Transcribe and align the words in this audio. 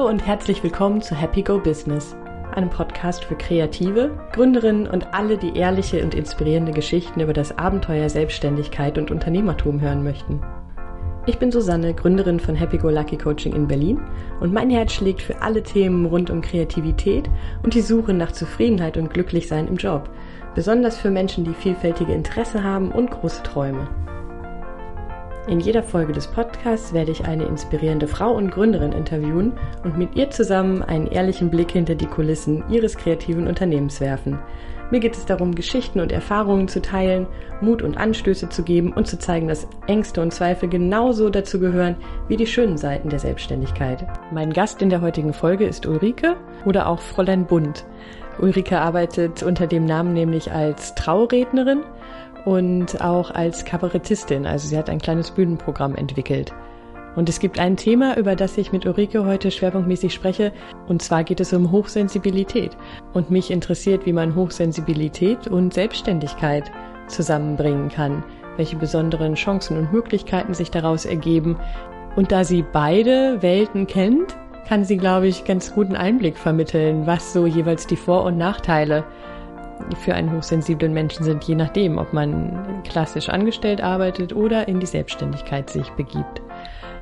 Hallo 0.00 0.08
und 0.08 0.26
herzlich 0.26 0.62
willkommen 0.62 1.02
zu 1.02 1.14
Happy 1.14 1.42
Go 1.42 1.58
Business, 1.58 2.16
einem 2.54 2.70
Podcast 2.70 3.22
für 3.22 3.34
Kreative, 3.34 4.18
Gründerinnen 4.32 4.86
und 4.86 5.12
alle, 5.12 5.36
die 5.36 5.54
ehrliche 5.54 6.02
und 6.02 6.14
inspirierende 6.14 6.72
Geschichten 6.72 7.20
über 7.20 7.34
das 7.34 7.58
Abenteuer 7.58 8.08
Selbstständigkeit 8.08 8.96
und 8.96 9.10
Unternehmertum 9.10 9.78
hören 9.78 10.02
möchten. 10.02 10.40
Ich 11.26 11.38
bin 11.38 11.52
Susanne, 11.52 11.92
Gründerin 11.92 12.40
von 12.40 12.54
Happy 12.54 12.78
Go 12.78 12.88
Lucky 12.88 13.18
Coaching 13.18 13.52
in 13.52 13.68
Berlin 13.68 14.00
und 14.40 14.54
mein 14.54 14.70
Herz 14.70 14.94
schlägt 14.94 15.20
für 15.20 15.42
alle 15.42 15.62
Themen 15.62 16.06
rund 16.06 16.30
um 16.30 16.40
Kreativität 16.40 17.28
und 17.62 17.74
die 17.74 17.82
Suche 17.82 18.14
nach 18.14 18.32
Zufriedenheit 18.32 18.96
und 18.96 19.12
Glücklichsein 19.12 19.68
im 19.68 19.76
Job, 19.76 20.08
besonders 20.54 20.96
für 20.96 21.10
Menschen, 21.10 21.44
die 21.44 21.52
vielfältige 21.52 22.14
Interesse 22.14 22.64
haben 22.64 22.90
und 22.90 23.10
große 23.10 23.42
Träume. 23.42 23.86
In 25.46 25.58
jeder 25.58 25.82
Folge 25.82 26.12
des 26.12 26.26
Podcasts 26.26 26.92
werde 26.92 27.12
ich 27.12 27.24
eine 27.24 27.44
inspirierende 27.44 28.06
Frau 28.06 28.32
und 28.32 28.50
Gründerin 28.50 28.92
interviewen 28.92 29.52
und 29.82 29.96
mit 29.96 30.14
ihr 30.14 30.30
zusammen 30.30 30.82
einen 30.82 31.06
ehrlichen 31.06 31.50
Blick 31.50 31.72
hinter 31.72 31.94
die 31.94 32.06
Kulissen 32.06 32.62
ihres 32.70 32.96
kreativen 32.96 33.48
Unternehmens 33.48 34.00
werfen. 34.00 34.38
Mir 34.90 35.00
geht 35.00 35.16
es 35.16 35.24
darum, 35.24 35.54
Geschichten 35.54 36.00
und 36.00 36.12
Erfahrungen 36.12 36.68
zu 36.68 36.82
teilen, 36.82 37.26
Mut 37.60 37.80
und 37.80 37.96
Anstöße 37.96 38.48
zu 38.48 38.64
geben 38.64 38.92
und 38.92 39.06
zu 39.06 39.18
zeigen, 39.18 39.48
dass 39.48 39.66
Ängste 39.86 40.20
und 40.20 40.32
Zweifel 40.32 40.68
genauso 40.68 41.30
dazu 41.30 41.58
gehören 41.58 41.96
wie 42.28 42.36
die 42.36 42.46
schönen 42.46 42.76
Seiten 42.76 43.08
der 43.08 43.20
Selbstständigkeit. 43.20 44.06
Mein 44.32 44.52
Gast 44.52 44.82
in 44.82 44.90
der 44.90 45.00
heutigen 45.00 45.32
Folge 45.32 45.64
ist 45.64 45.86
Ulrike 45.86 46.36
oder 46.64 46.86
auch 46.86 46.98
Fräulein 47.00 47.46
Bund. 47.46 47.86
Ulrike 48.40 48.80
arbeitet 48.80 49.42
unter 49.42 49.66
dem 49.66 49.84
Namen 49.84 50.12
nämlich 50.12 50.50
als 50.52 50.94
Traurednerin 50.96 51.82
und 52.44 53.00
auch 53.00 53.30
als 53.30 53.64
Kabarettistin. 53.64 54.46
Also 54.46 54.68
sie 54.68 54.78
hat 54.78 54.90
ein 54.90 55.00
kleines 55.00 55.30
Bühnenprogramm 55.30 55.94
entwickelt. 55.94 56.52
Und 57.16 57.28
es 57.28 57.40
gibt 57.40 57.58
ein 57.58 57.76
Thema, 57.76 58.16
über 58.16 58.36
das 58.36 58.56
ich 58.56 58.72
mit 58.72 58.86
Ulrike 58.86 59.24
heute 59.24 59.50
schwerpunktmäßig 59.50 60.14
spreche, 60.14 60.52
und 60.86 61.02
zwar 61.02 61.24
geht 61.24 61.40
es 61.40 61.52
um 61.52 61.72
Hochsensibilität. 61.72 62.76
Und 63.12 63.30
mich 63.30 63.50
interessiert, 63.50 64.06
wie 64.06 64.12
man 64.12 64.36
Hochsensibilität 64.36 65.48
und 65.48 65.74
Selbstständigkeit 65.74 66.70
zusammenbringen 67.08 67.88
kann, 67.88 68.22
welche 68.56 68.76
besonderen 68.76 69.34
Chancen 69.34 69.76
und 69.76 69.92
Möglichkeiten 69.92 70.54
sich 70.54 70.70
daraus 70.70 71.04
ergeben. 71.04 71.56
Und 72.14 72.30
da 72.30 72.44
sie 72.44 72.64
beide 72.72 73.42
Welten 73.42 73.86
kennt, 73.88 74.36
kann 74.68 74.84
sie, 74.84 74.96
glaube 74.96 75.26
ich, 75.26 75.44
ganz 75.44 75.74
guten 75.74 75.96
Einblick 75.96 76.38
vermitteln, 76.38 77.06
was 77.06 77.32
so 77.32 77.46
jeweils 77.46 77.88
die 77.88 77.96
Vor- 77.96 78.24
und 78.24 78.38
Nachteile 78.38 79.04
für 79.96 80.14
einen 80.14 80.32
hochsensiblen 80.32 80.92
Menschen 80.92 81.24
sind, 81.24 81.44
je 81.44 81.54
nachdem, 81.54 81.98
ob 81.98 82.12
man 82.12 82.82
klassisch 82.84 83.28
angestellt 83.28 83.80
arbeitet 83.80 84.32
oder 84.32 84.68
in 84.68 84.80
die 84.80 84.86
Selbstständigkeit 84.86 85.70
sich 85.70 85.88
begibt. 85.90 86.42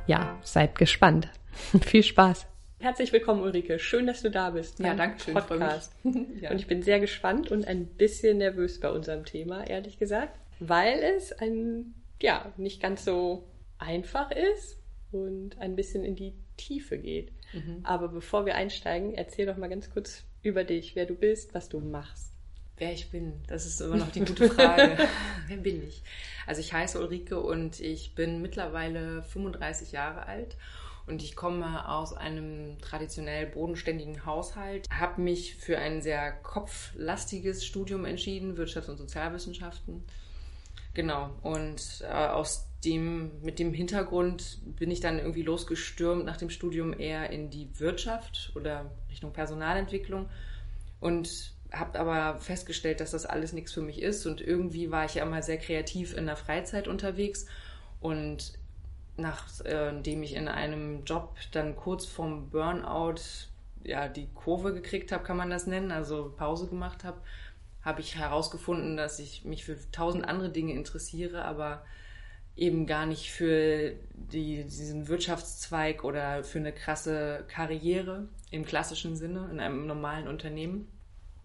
Ja, 0.07 0.37
seid 0.41 0.77
gespannt. 0.77 1.29
Viel 1.81 2.03
Spaß. 2.03 2.47
Herzlich 2.79 3.11
willkommen, 3.11 3.41
Ulrike. 3.41 3.77
Schön, 3.77 4.07
dass 4.07 4.21
du 4.21 4.31
da 4.31 4.51
bist. 4.51 4.79
Ja, 4.79 4.93
danke 4.93 5.19
schön. 5.19 5.33
Podcast. 5.33 5.93
ja. 6.39 6.51
Und 6.51 6.59
ich 6.59 6.67
bin 6.67 6.81
sehr 6.81 6.99
gespannt 6.99 7.51
und 7.51 7.67
ein 7.67 7.85
bisschen 7.85 8.37
nervös 8.37 8.79
bei 8.79 8.89
unserem 8.89 9.25
Thema, 9.25 9.67
ehrlich 9.67 9.99
gesagt, 9.99 10.39
weil 10.59 10.99
es 10.99 11.33
ein, 11.33 11.93
ja, 12.21 12.53
nicht 12.57 12.81
ganz 12.81 13.03
so 13.03 13.43
einfach 13.77 14.31
ist 14.31 14.77
und 15.11 15.59
ein 15.59 15.75
bisschen 15.75 16.03
in 16.03 16.15
die 16.15 16.33
Tiefe 16.55 16.97
geht. 16.97 17.31
Mhm. 17.53 17.81
Aber 17.83 18.07
bevor 18.07 18.45
wir 18.45 18.55
einsteigen, 18.55 19.13
erzähl 19.13 19.45
doch 19.45 19.57
mal 19.57 19.69
ganz 19.69 19.89
kurz 19.89 20.23
über 20.41 20.63
dich, 20.63 20.95
wer 20.95 21.05
du 21.05 21.15
bist, 21.15 21.53
was 21.53 21.69
du 21.69 21.79
machst. 21.79 22.28
Wer 22.79 22.93
ich 22.93 23.11
bin, 23.11 23.33
das 23.47 23.65
ist 23.65 23.81
immer 23.81 23.97
noch 23.97 24.11
die 24.11 24.21
gute 24.21 24.49
Frage. 24.53 24.97
Wer 25.47 25.57
bin 25.57 25.85
ich? 25.85 26.01
Also 26.47 26.61
ich 26.61 26.73
heiße 26.73 26.99
Ulrike 26.99 27.39
und 27.39 27.79
ich 27.81 28.15
bin 28.15 28.41
mittlerweile 28.41 29.21
35 29.23 29.91
Jahre 29.91 30.25
alt 30.25 30.55
und 31.05 31.21
ich 31.21 31.35
komme 31.35 31.89
aus 31.89 32.13
einem 32.13 32.79
traditionell 32.79 33.47
bodenständigen 33.47 34.25
Haushalt, 34.25 34.87
habe 34.89 35.21
mich 35.21 35.55
für 35.55 35.77
ein 35.77 36.01
sehr 36.01 36.31
kopflastiges 36.31 37.65
Studium 37.65 38.05
entschieden, 38.05 38.57
Wirtschafts- 38.57 38.89
und 38.89 38.97
Sozialwissenschaften. 38.97 40.03
Genau, 40.93 41.31
und 41.41 42.01
äh, 42.01 42.27
aus 42.27 42.65
dem, 42.85 43.41
mit 43.41 43.59
dem 43.59 43.73
Hintergrund 43.73 44.59
bin 44.77 44.89
ich 44.89 45.01
dann 45.01 45.19
irgendwie 45.19 45.41
losgestürmt 45.41 46.25
nach 46.25 46.37
dem 46.37 46.49
Studium 46.49 46.97
eher 46.97 47.29
in 47.29 47.49
die 47.49 47.69
Wirtschaft 47.79 48.53
oder 48.55 48.89
Richtung 49.09 49.33
Personalentwicklung 49.33 50.29
und 51.01 51.53
habe 51.71 51.99
aber 51.99 52.39
festgestellt, 52.39 52.99
dass 52.99 53.11
das 53.11 53.25
alles 53.25 53.53
nichts 53.53 53.73
für 53.73 53.81
mich 53.81 54.01
ist. 54.01 54.25
Und 54.25 54.41
irgendwie 54.41 54.91
war 54.91 55.05
ich 55.05 55.15
ja 55.15 55.23
immer 55.23 55.41
sehr 55.41 55.57
kreativ 55.57 56.15
in 56.15 56.25
der 56.25 56.35
Freizeit 56.35 56.87
unterwegs. 56.87 57.45
Und 57.99 58.53
nachdem 59.17 60.23
ich 60.23 60.33
in 60.33 60.47
einem 60.47 61.03
Job 61.03 61.35
dann 61.51 61.75
kurz 61.75 62.05
vorm 62.05 62.49
Burnout 62.49 63.21
ja 63.83 64.07
die 64.07 64.27
Kurve 64.33 64.73
gekriegt 64.73 65.11
habe, 65.11 65.23
kann 65.23 65.37
man 65.37 65.49
das 65.49 65.67
nennen, 65.67 65.91
also 65.91 66.33
Pause 66.35 66.67
gemacht 66.67 67.03
habe, 67.03 67.21
habe 67.81 68.01
ich 68.01 68.17
herausgefunden, 68.17 68.97
dass 68.97 69.19
ich 69.19 69.45
mich 69.45 69.63
für 69.63 69.77
tausend 69.91 70.25
andere 70.25 70.49
Dinge 70.49 70.73
interessiere, 70.73 71.45
aber 71.45 71.85
eben 72.55 72.87
gar 72.87 73.05
nicht 73.05 73.31
für 73.31 73.93
die, 74.13 74.63
diesen 74.63 75.07
Wirtschaftszweig 75.07 76.03
oder 76.03 76.43
für 76.43 76.59
eine 76.59 76.73
krasse 76.73 77.45
Karriere 77.47 78.27
im 78.51 78.65
klassischen 78.65 79.15
Sinne 79.15 79.47
in 79.51 79.61
einem 79.61 79.87
normalen 79.87 80.27
Unternehmen 80.27 80.87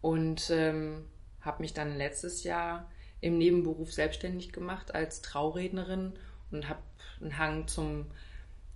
und 0.05 0.51
ähm, 0.51 1.07
habe 1.41 1.63
mich 1.63 1.73
dann 1.73 1.97
letztes 1.97 2.45
Jahr 2.45 2.91
im 3.23 3.39
Nebenberuf 3.39 3.91
selbstständig 3.91 4.53
gemacht 4.53 4.95
als 4.95 5.23
Traurednerin 5.23 6.13
und 6.51 6.69
habe 6.69 6.83
einen 7.23 7.39
Hang 7.39 7.69
zum 7.69 8.05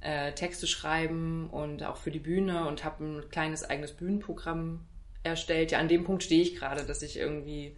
äh, 0.01 0.33
Texte 0.33 0.67
schreiben 0.67 1.51
und 1.51 1.83
auch 1.83 1.99
für 1.99 2.11
die 2.11 2.19
Bühne 2.19 2.67
und 2.67 2.83
habe 2.83 3.05
ein 3.05 3.29
kleines 3.29 3.63
eigenes 3.63 3.93
Bühnenprogramm 3.93 4.87
erstellt. 5.23 5.71
Ja, 5.71 5.81
an 5.81 5.89
dem 5.89 6.05
Punkt 6.05 6.23
stehe 6.23 6.41
ich 6.41 6.57
gerade, 6.57 6.87
dass 6.87 7.03
ich 7.03 7.19
irgendwie 7.19 7.77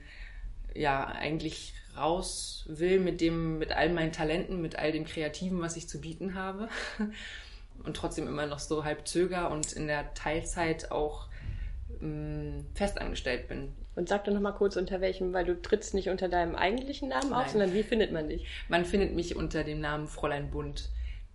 ja 0.73 1.07
eigentlich 1.07 1.75
raus 1.97 2.67
will 2.69 3.01
mit 3.01 3.21
dem, 3.21 3.59
mit 3.59 3.73
all 3.73 3.89
meinen 3.89 4.13
Talenten, 4.13 4.63
mit 4.63 4.77
all 4.77 4.93
dem 4.93 5.05
Kreativen, 5.05 5.61
was 5.61 5.77
ich 5.77 5.89
zu 5.89 6.01
bieten 6.01 6.37
habe. 6.37 6.69
Und 7.83 7.97
trotzdem 7.97 8.29
immer 8.29 8.47
noch 8.47 8.61
so 8.61 8.85
halb 8.85 9.09
zöger 9.09 9.51
und 9.51 9.73
in 9.73 9.87
der 9.87 10.13
Teilzeit 10.13 10.91
auch 10.91 11.30
mh, 12.01 12.65
festangestellt 12.75 13.49
bin. 13.49 13.73
Und 13.97 14.09
sag 14.09 14.25
doch 14.25 14.33
nochmal 14.33 14.55
kurz, 14.55 14.77
unter 14.77 15.01
welchem, 15.01 15.33
weil 15.33 15.45
du 15.45 15.61
trittst 15.61 15.95
nicht 15.95 16.09
unter 16.09 16.29
deinem 16.29 16.55
eigentlichen 16.55 17.09
Namen 17.09 17.33
auf, 17.33 17.49
sondern 17.49 17.75
wie 17.75 17.83
findet 17.83 18.13
man 18.13 18.29
dich? 18.29 18.47
Man 18.69 18.85
findet 18.85 19.15
mich 19.15 19.37
unter 19.37 19.65
dem 19.65 19.81
Namen 19.81 20.07
Fräulein 20.07 20.51
Bund. 20.51 20.91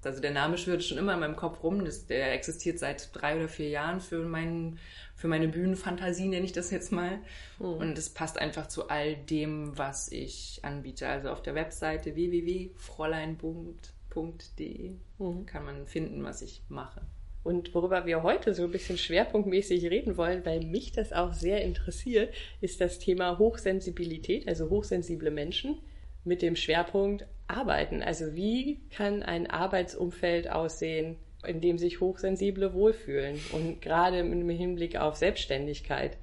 Also 0.06 0.22
der 0.22 0.32
Name 0.32 0.58
schwirrt 0.58 0.84
schon 0.84 0.98
immer 0.98 1.14
in 1.16 1.20
meinem 1.20 1.36
Kopf 1.36 1.62
rum. 1.64 1.84
Das, 1.84 2.06
der 2.06 2.34
existiert 2.34 2.80
seit 2.80 3.10
drei 3.14 3.36
oder 3.36 3.50
vier 3.50 3.70
Jahren 3.70 4.00
für, 4.00 4.20
meinen, 4.20 4.80
für 5.16 5.28
meine 5.28 5.48
Bühnenfantasie, 5.48 6.28
nenne 6.28 6.46
ich 6.46 6.54
das 6.54 6.72
jetzt 6.72 6.92
mal. 6.92 7.20
Mhm. 7.60 7.66
Und 7.66 7.98
es 7.98 8.10
passt 8.10 8.38
einfach 8.38 8.68
zu 8.68 8.90
all 8.90 9.16
dem, 9.16 9.78
was 9.78 10.12
ich 10.12 10.60
anbiete. 10.64 11.08
Also 11.08 11.30
auf 11.30 11.42
der 11.42 11.56
Webseite 11.56 12.16
www.fräuleinbund.de 12.16 14.96
mhm. 15.18 15.46
kann 15.46 15.66
man 15.66 15.88
finden, 15.88 16.24
was 16.24 16.42
ich 16.42 16.62
mache. 16.70 17.02
Und 17.46 17.76
worüber 17.76 18.08
wir 18.08 18.24
heute 18.24 18.56
so 18.56 18.64
ein 18.64 18.72
bisschen 18.72 18.98
schwerpunktmäßig 18.98 19.86
reden 19.92 20.18
wollen, 20.18 20.44
weil 20.46 20.62
mich 20.62 20.94
das 20.94 21.14
auch 21.14 21.32
sehr 21.32 21.62
interessiert, 21.62 22.34
ist 22.60 22.82
das 22.82 22.98
Thema 22.98 23.38
Hochsensibilität, 23.38 24.48
also 24.48 24.72
hochsensible 24.72 25.30
Menschen 25.30 25.78
mit 26.24 26.42
dem 26.42 26.56
Schwerpunkt 26.56 27.28
Arbeiten. 27.48 28.02
Also 28.02 28.34
wie 28.34 28.80
kann 28.90 29.22
ein 29.22 29.48
Arbeitsumfeld 29.48 30.50
aussehen, 30.50 31.18
in 31.46 31.62
dem 31.62 31.78
sich 31.78 32.02
Hochsensible 32.02 32.74
wohlfühlen? 32.74 33.40
Und 33.52 33.80
gerade 33.80 34.18
im 34.18 34.50
Hinblick 34.50 34.98
auf 34.98 35.16
Selbstständigkeit. 35.16 36.18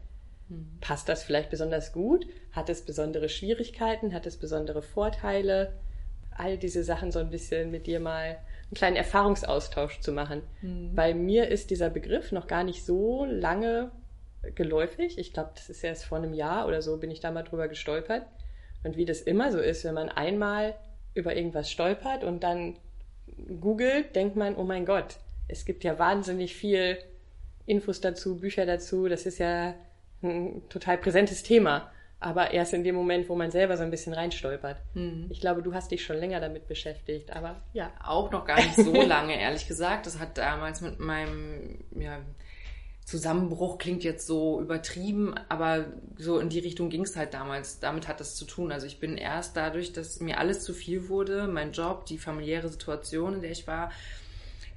Hm. 0.49 0.67
Passt 0.81 1.09
das 1.09 1.23
vielleicht 1.23 1.51
besonders 1.51 1.93
gut? 1.93 2.27
Hat 2.51 2.69
es 2.69 2.83
besondere 2.83 3.29
Schwierigkeiten? 3.29 4.13
Hat 4.13 4.27
es 4.27 4.39
besondere 4.39 4.83
Vorteile? 4.83 5.73
All 6.33 6.59
diese 6.59 6.83
Sachen 6.83 7.13
so 7.13 7.21
ein 7.21 7.31
bisschen 7.31 7.71
mit 7.71 7.87
dir 7.87 8.01
mal 8.01 8.39
einen 8.73 8.79
kleinen 8.79 8.97
Erfahrungsaustausch 8.97 10.01
zu 10.01 10.13
machen. 10.13 10.43
Mhm. 10.63 10.95
Bei 10.95 11.13
mir 11.13 11.49
ist 11.49 11.71
dieser 11.71 11.91
Begriff 11.91 12.33
noch 12.33 12.47
gar 12.47 12.65
nicht 12.65 12.87
so 12.87 13.27
lange 13.27 13.91
geläufig. 14.55 15.19
Ich 15.19 15.35
glaube, 15.35 15.51
das 15.55 15.69
ist 15.69 15.85
erst 15.85 16.07
vor 16.07 16.17
einem 16.17 16.33
Jahr 16.33 16.67
oder 16.67 16.81
so 16.81 16.97
bin 16.97 17.11
ich 17.11 17.21
da 17.21 17.31
mal 17.31 17.43
drüber 17.43 17.69
gestolpert. 17.69 18.25
Und 18.83 18.97
wie 18.97 19.05
das 19.05 19.21
immer 19.21 19.53
so 19.53 19.59
ist, 19.59 19.85
wenn 19.85 19.95
man 19.95 20.09
einmal 20.09 20.75
über 21.13 21.37
irgendwas 21.37 21.71
stolpert 21.71 22.25
und 22.25 22.43
dann 22.43 22.79
googelt, 23.61 24.17
denkt 24.17 24.37
man, 24.37 24.57
oh 24.57 24.65
mein 24.65 24.87
Gott, 24.87 25.19
es 25.49 25.67
gibt 25.67 25.85
ja 25.85 25.99
wahnsinnig 25.99 26.57
viel 26.57 26.97
Infos 27.67 28.01
dazu, 28.01 28.41
Bücher 28.41 28.65
dazu. 28.65 29.07
Das 29.07 29.27
ist 29.27 29.39
ja 29.39 29.75
ein 30.23 30.63
total 30.71 30.97
präsentes 30.97 31.43
Thema 31.43 31.91
aber 32.23 32.53
erst 32.53 32.73
in 32.73 32.85
dem 32.85 32.95
Moment, 32.95 33.29
wo 33.29 33.35
man 33.35 33.51
selber 33.51 33.77
so 33.77 33.83
ein 33.83 33.91
bisschen 33.91 34.15
reinstolpert. 34.15 34.77
Mhm. 34.95 35.27
Ich 35.31 35.41
glaube, 35.41 35.63
du 35.63 35.75
hast 35.75 35.91
dich 35.91 36.05
schon 36.05 36.17
länger 36.17 36.41
damit 36.41 36.69
beschäftigt, 36.69 37.35
aber 37.35 37.61
ja. 37.73 37.93
Auch 38.03 38.31
noch 38.31 38.45
gar 38.45 38.57
nicht 38.57 38.77
so 38.77 38.93
lange, 39.03 39.39
ehrlich 39.41 39.67
gesagt. 39.67 40.07
Das 40.07 40.19
hat 40.19 40.39
damals 40.39 40.81
mit 40.81 41.01
meinem 41.01 41.85
ja, 41.99 42.19
Zusammenbruch 43.05 43.79
klingt 43.79 44.05
jetzt 44.05 44.27
so 44.27 44.61
übertrieben, 44.61 45.35
aber 45.49 45.87
so 46.17 46.39
in 46.39 46.49
die 46.49 46.61
Richtung 46.61 46.89
ging 46.91 47.03
es 47.03 47.17
halt 47.17 47.35
damals. 47.35 47.81
Damit 47.81 48.07
hat 48.07 48.21
es 48.21 48.37
zu 48.37 48.45
tun. 48.45 48.71
Also 48.71 48.87
ich 48.87 49.01
bin 49.01 49.17
erst 49.17 49.57
dadurch, 49.57 49.93
dass 49.93 50.21
mir 50.21 50.39
alles 50.39 50.63
zu 50.63 50.73
viel 50.73 51.09
wurde, 51.09 51.49
mein 51.49 51.73
Job, 51.73 52.07
die 52.07 52.19
familiäre 52.19 52.69
Situation, 52.69 53.35
in 53.35 53.41
der 53.43 53.51
ich 53.51 53.67
war, 53.67 53.91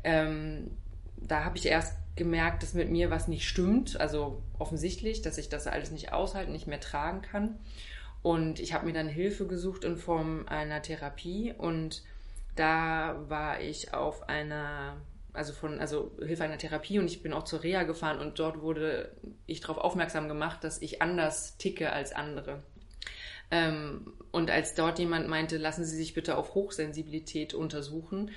ähm, 0.03 0.71
da 1.17 1.43
habe 1.43 1.57
ich 1.57 1.67
erst 1.67 1.95
gemerkt, 2.15 2.63
dass 2.63 2.73
mit 2.73 2.89
mir 2.89 3.09
was 3.09 3.27
nicht 3.27 3.47
stimmt. 3.47 3.99
Also 3.99 4.41
offensichtlich, 4.57 5.21
dass 5.21 5.37
ich 5.37 5.49
das 5.49 5.67
alles 5.67 5.91
nicht 5.91 6.13
aushalten, 6.13 6.51
nicht 6.51 6.67
mehr 6.67 6.79
tragen 6.79 7.21
kann. 7.21 7.59
Und 8.21 8.59
ich 8.59 8.73
habe 8.73 8.87
mir 8.87 8.93
dann 8.93 9.07
Hilfe 9.07 9.45
gesucht 9.45 9.83
in 9.83 9.97
Form 9.97 10.47
einer 10.47 10.81
Therapie 10.81 11.53
und 11.55 12.03
da 12.55 13.23
war 13.27 13.61
ich 13.61 13.93
auf 13.93 14.27
einer, 14.29 14.97
also 15.33 15.53
von, 15.53 15.79
also 15.79 16.11
Hilfe 16.19 16.43
einer 16.43 16.57
Therapie 16.57 16.97
und 16.97 17.05
ich 17.05 17.21
bin 17.21 17.33
auch 17.33 17.43
zur 17.43 17.61
Reha 17.61 17.83
gefahren 17.83 18.19
und 18.19 18.39
dort 18.39 18.61
wurde 18.61 19.11
ich 19.45 19.61
darauf 19.61 19.77
aufmerksam 19.77 20.27
gemacht, 20.27 20.63
dass 20.63 20.81
ich 20.81 21.01
anders 21.03 21.57
ticke 21.57 21.91
als 21.91 22.13
andere. 22.13 22.63
Ähm, 23.51 24.13
und 24.31 24.49
als 24.49 24.73
dort 24.73 24.97
jemand 24.97 25.27
meinte, 25.27 25.57
lassen 25.57 25.85
Sie 25.85 25.95
sich 25.95 26.13
bitte 26.13 26.35
auf 26.35 26.55
Hochsensibilität 26.55 27.53
untersuchen, 27.53 28.31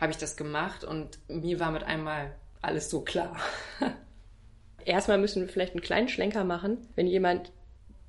habe 0.00 0.12
ich 0.12 0.18
das 0.18 0.36
gemacht 0.36 0.84
und 0.84 1.18
mir 1.28 1.60
war 1.60 1.70
mit 1.70 1.84
einmal 1.84 2.34
alles 2.64 2.90
so 2.90 3.00
klar. 3.00 3.36
Erstmal 4.84 5.18
müssen 5.18 5.42
wir 5.42 5.48
vielleicht 5.48 5.72
einen 5.72 5.82
kleinen 5.82 6.08
Schlenker 6.08 6.44
machen, 6.44 6.78
wenn 6.94 7.06
jemand 7.06 7.52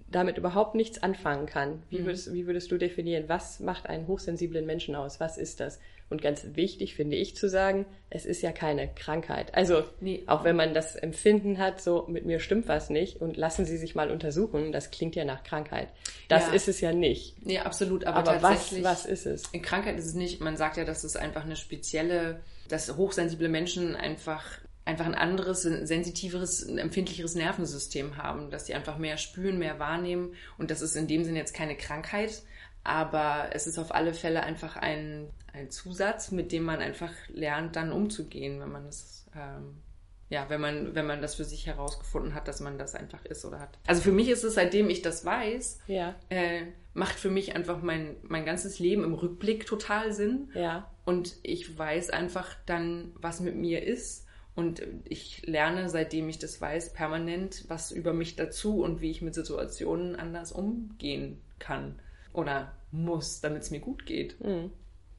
damit 0.08 0.38
überhaupt 0.38 0.76
nichts 0.76 1.02
anfangen 1.02 1.46
kann. 1.46 1.84
Wie 1.90 2.00
mhm. 2.00 2.06
würdest, 2.06 2.34
wie 2.34 2.48
würdest 2.48 2.72
du 2.72 2.78
definieren, 2.78 3.26
was 3.28 3.60
macht 3.60 3.88
einen 3.88 4.08
hochsensiblen 4.08 4.66
Menschen 4.66 4.96
aus? 4.96 5.20
Was 5.20 5.38
ist 5.38 5.60
das? 5.60 5.80
Und 6.08 6.22
ganz 6.22 6.46
wichtig 6.54 6.94
finde 6.94 7.16
ich 7.16 7.36
zu 7.36 7.50
sagen, 7.50 7.88
es 8.12 8.28
ist 8.28 8.44
ja 8.44 8.52
keine 8.52 8.88
Krankheit. 8.94 9.56
Also 9.56 9.84
nee. 10.02 10.22
auch 10.28 10.44
wenn 10.44 10.56
man 10.56 10.76
das 10.76 10.96
Empfinden 10.96 11.58
hat, 11.58 11.82
so 11.82 12.06
mit 12.08 12.26
mir 12.26 12.40
stimmt 12.40 12.68
was 12.68 12.92
nicht 12.92 13.22
und 13.22 13.38
lassen 13.38 13.66
Sie 13.66 13.78
sich 13.78 13.96
mal 13.96 14.12
untersuchen, 14.12 14.72
das 14.72 14.92
klingt 14.92 15.16
ja 15.16 15.26
nach 15.26 15.44
Krankheit. 15.44 15.90
Das 16.28 16.48
ja. 16.48 16.54
ist 16.54 16.68
es 16.68 16.80
ja 16.80 16.94
nicht. 16.94 17.44
Nee, 17.44 17.58
absolut. 17.58 18.06
Aber, 18.06 18.20
aber 18.20 18.44
was, 18.44 18.84
was 18.84 19.08
ist 19.08 19.26
es? 19.26 19.44
In 19.52 19.64
Krankheit 19.64 19.98
ist 19.98 20.06
es 20.06 20.14
nicht. 20.14 20.42
Man 20.42 20.58
sagt 20.58 20.78
ja, 20.78 20.86
dass 20.86 21.04
es 21.04 21.16
einfach 21.16 21.44
eine 21.44 21.56
spezielle, 21.56 22.42
dass 22.68 22.96
hochsensible 22.96 23.50
Menschen 23.50 23.96
einfach 23.96 24.44
einfach 24.86 25.08
ein 25.08 25.16
anderes, 25.16 25.64
sensitiveres, 25.64 26.64
empfindlicheres 26.64 27.36
Nervensystem 27.36 28.18
haben, 28.18 28.52
dass 28.52 28.68
sie 28.68 28.76
einfach 28.76 28.98
mehr 28.98 29.18
spüren, 29.18 29.58
mehr 29.58 29.80
wahrnehmen. 29.80 30.36
Und 30.60 30.72
das 30.72 30.82
ist 30.82 30.96
in 30.96 31.08
dem 31.08 31.24
Sinne 31.24 31.40
jetzt 31.40 31.56
keine 31.56 31.76
Krankheit, 31.76 32.44
aber 32.84 33.50
es 33.52 33.66
ist 33.66 33.80
auf 33.80 33.94
alle 33.94 34.14
Fälle 34.14 34.44
einfach 34.44 34.76
ein, 34.76 35.30
ein 35.54 35.72
Zusatz, 35.72 36.32
mit 36.32 36.52
dem 36.52 36.64
man 36.64 36.80
einfach 36.80 37.12
lernt, 37.30 37.76
dann 37.76 37.92
umzugehen, 37.92 38.60
wenn 38.62 38.72
man 38.72 38.86
das, 38.86 39.26
ähm, 39.36 39.82
ja, 40.30 40.50
wenn 40.50 40.62
man, 40.62 40.94
wenn 40.94 41.08
man 41.08 41.22
das 41.22 41.34
für 41.34 41.46
sich 41.46 41.66
herausgefunden 41.66 42.36
hat, 42.36 42.48
dass 42.48 42.60
man 42.60 42.78
das 42.78 42.94
einfach 42.94 43.26
ist 43.26 43.44
oder 43.44 43.60
hat. 43.60 43.80
Also 43.88 44.04
für 44.04 44.12
mich 44.12 44.30
ist 44.30 44.44
es, 44.44 44.54
seitdem 44.54 44.92
ich 44.92 45.02
das 45.02 45.26
weiß, 45.26 45.80
ja. 45.88 46.14
äh, 46.30 46.68
macht 46.96 47.20
für 47.20 47.30
mich 47.30 47.56
einfach 47.56 47.82
mein, 47.82 48.16
mein 48.24 48.46
ganzes 48.46 48.80
Leben 48.80 49.04
im 49.04 49.14
Rückblick 49.14 49.66
total 49.68 50.14
Sinn. 50.14 50.50
Ja. 50.56 50.90
Und 51.04 51.36
ich 51.44 51.78
weiß 51.78 52.10
einfach 52.10 52.56
dann, 52.66 53.12
was 53.20 53.42
mit 53.42 53.56
mir 53.56 53.84
ist 53.84 54.26
und 54.56 54.82
ich 55.04 55.46
lerne, 55.46 55.90
seitdem 55.90 56.30
ich 56.30 56.40
das 56.40 56.60
weiß, 56.60 56.94
permanent 56.94 57.66
was 57.68 57.92
über 57.92 58.14
mich 58.14 58.38
dazu 58.38 58.82
und 58.82 59.02
wie 59.02 59.12
ich 59.12 59.22
mit 59.22 59.36
Situationen 59.36 60.16
anders 60.16 60.54
umgehen 60.54 61.42
kann 61.60 62.00
oder 62.32 62.72
muss, 62.92 63.42
damit 63.42 63.64
es 63.64 63.72
mir 63.72 63.82
gut 63.82 64.06
geht. 64.06 64.38
Hm. 64.42 64.72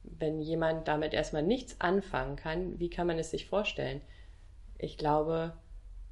Wenn 0.03 0.41
jemand 0.41 0.87
damit 0.87 1.13
erstmal 1.13 1.43
nichts 1.43 1.79
anfangen 1.79 2.37
kann, 2.37 2.79
wie 2.79 2.89
kann 2.89 3.05
man 3.05 3.19
es 3.19 3.29
sich 3.29 3.45
vorstellen? 3.45 4.01
Ich 4.79 4.97
glaube, 4.97 5.53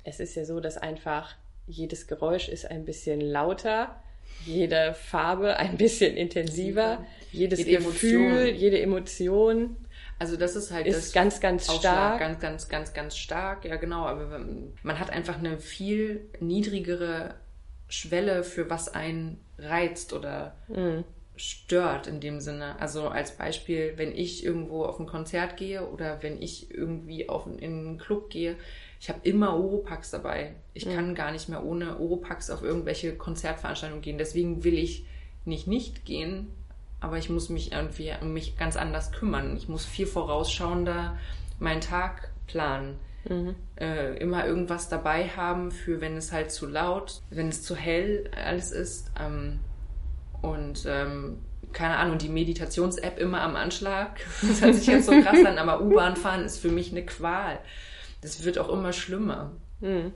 es 0.03 0.19
ist 0.19 0.35
ja 0.35 0.45
so, 0.45 0.59
dass 0.59 0.77
einfach 0.77 1.35
jedes 1.65 2.05
Geräusch 2.05 2.49
ist 2.49 2.69
ein 2.69 2.85
bisschen 2.85 3.19
lauter, 3.19 3.99
jede 4.45 4.93
Farbe 4.93 5.57
ein 5.57 5.77
bisschen 5.77 6.15
intensiver, 6.15 7.05
jedes 7.31 7.59
jede 7.59 7.83
Gefühl, 7.83 8.31
Emotion. 8.31 8.55
jede 8.55 8.81
Emotion 8.81 9.77
also 10.17 10.37
das 10.37 10.55
ist 10.55 10.71
halt 10.71 10.87
ist 10.87 10.97
das 10.97 11.11
ganz, 11.11 11.39
ganz 11.39 11.65
stark. 11.65 12.19
Ganz, 12.19 12.39
ganz, 12.39 12.69
ganz, 12.69 12.93
ganz 12.93 13.17
stark. 13.17 13.65
Ja, 13.65 13.75
genau. 13.75 14.05
Aber 14.05 14.39
man 14.83 14.99
hat 14.99 15.09
einfach 15.09 15.37
eine 15.37 15.57
viel 15.57 16.29
niedrigere 16.39 17.35
Schwelle 17.89 18.43
für 18.43 18.69
was 18.69 18.93
einen 18.93 19.39
reizt 19.57 20.13
oder 20.13 20.55
mhm. 20.69 21.03
stört 21.35 22.07
in 22.07 22.21
dem 22.21 22.39
Sinne. 22.39 22.79
Also 22.79 23.09
als 23.09 23.31
Beispiel, 23.31 23.93
wenn 23.97 24.15
ich 24.15 24.45
irgendwo 24.45 24.85
auf 24.85 24.99
ein 24.99 25.05
Konzert 25.05 25.57
gehe 25.57 25.85
oder 25.85 26.23
wenn 26.23 26.41
ich 26.41 26.71
irgendwie 26.71 27.27
auf, 27.27 27.45
in 27.45 27.61
einen 27.61 27.97
Club 27.97 28.29
gehe, 28.29 28.55
ich 29.05 29.09
habe 29.09 29.19
immer 29.21 29.53
Oropax 29.53 30.09
dabei. 30.09 30.55
Ich 30.73 30.87
mhm. 30.87 30.95
kann 30.95 31.13
gar 31.13 31.31
nicht 31.31 31.47
mehr 31.47 31.63
ohne 31.63 31.99
Oropax 31.99 32.49
auf 32.49 32.63
irgendwelche 32.63 33.13
Konzertveranstaltungen 33.15 34.01
gehen. 34.01 34.17
Deswegen 34.17 34.63
will 34.63 34.79
ich 34.79 35.05
nicht 35.45 35.67
nicht 35.67 36.05
gehen, 36.05 36.47
aber 37.01 37.19
ich 37.19 37.29
muss 37.29 37.49
mich 37.49 37.71
irgendwie 37.71 38.11
um 38.19 38.33
mich 38.33 38.57
ganz 38.57 38.75
anders 38.75 39.11
kümmern. 39.11 39.55
Ich 39.57 39.69
muss 39.69 39.85
viel 39.85 40.07
vorausschauender 40.07 41.19
meinen 41.59 41.81
Tag 41.81 42.31
planen. 42.47 42.97
Mhm. 43.29 43.53
Äh, 43.75 44.17
immer 44.17 44.47
irgendwas 44.47 44.89
dabei 44.89 45.27
haben 45.27 45.69
für, 45.69 46.01
wenn 46.01 46.17
es 46.17 46.31
halt 46.31 46.49
zu 46.49 46.65
laut, 46.65 47.21
wenn 47.29 47.49
es 47.49 47.61
zu 47.61 47.75
hell 47.75 48.31
alles 48.35 48.71
ist. 48.71 49.11
Ähm, 49.21 49.59
und 50.41 50.83
ähm, 50.87 51.43
keine 51.73 51.97
Ahnung, 51.97 52.17
die 52.17 52.29
Meditations-App 52.29 53.19
immer 53.19 53.41
am 53.41 53.55
Anschlag. 53.55 54.19
Das 54.41 54.63
hört 54.63 54.73
sich 54.73 54.87
jetzt 54.87 55.05
so 55.05 55.21
krass 55.21 55.45
an, 55.45 55.59
aber 55.59 55.81
U-Bahn 55.83 56.15
fahren 56.15 56.43
ist 56.43 56.57
für 56.57 56.69
mich 56.69 56.89
eine 56.89 57.05
Qual. 57.05 57.59
Das 58.25 58.43
wird 58.43 58.57
auch 58.57 58.69
immer 58.69 58.93
schlimmer. 58.93 59.51
Mhm. 59.79 60.13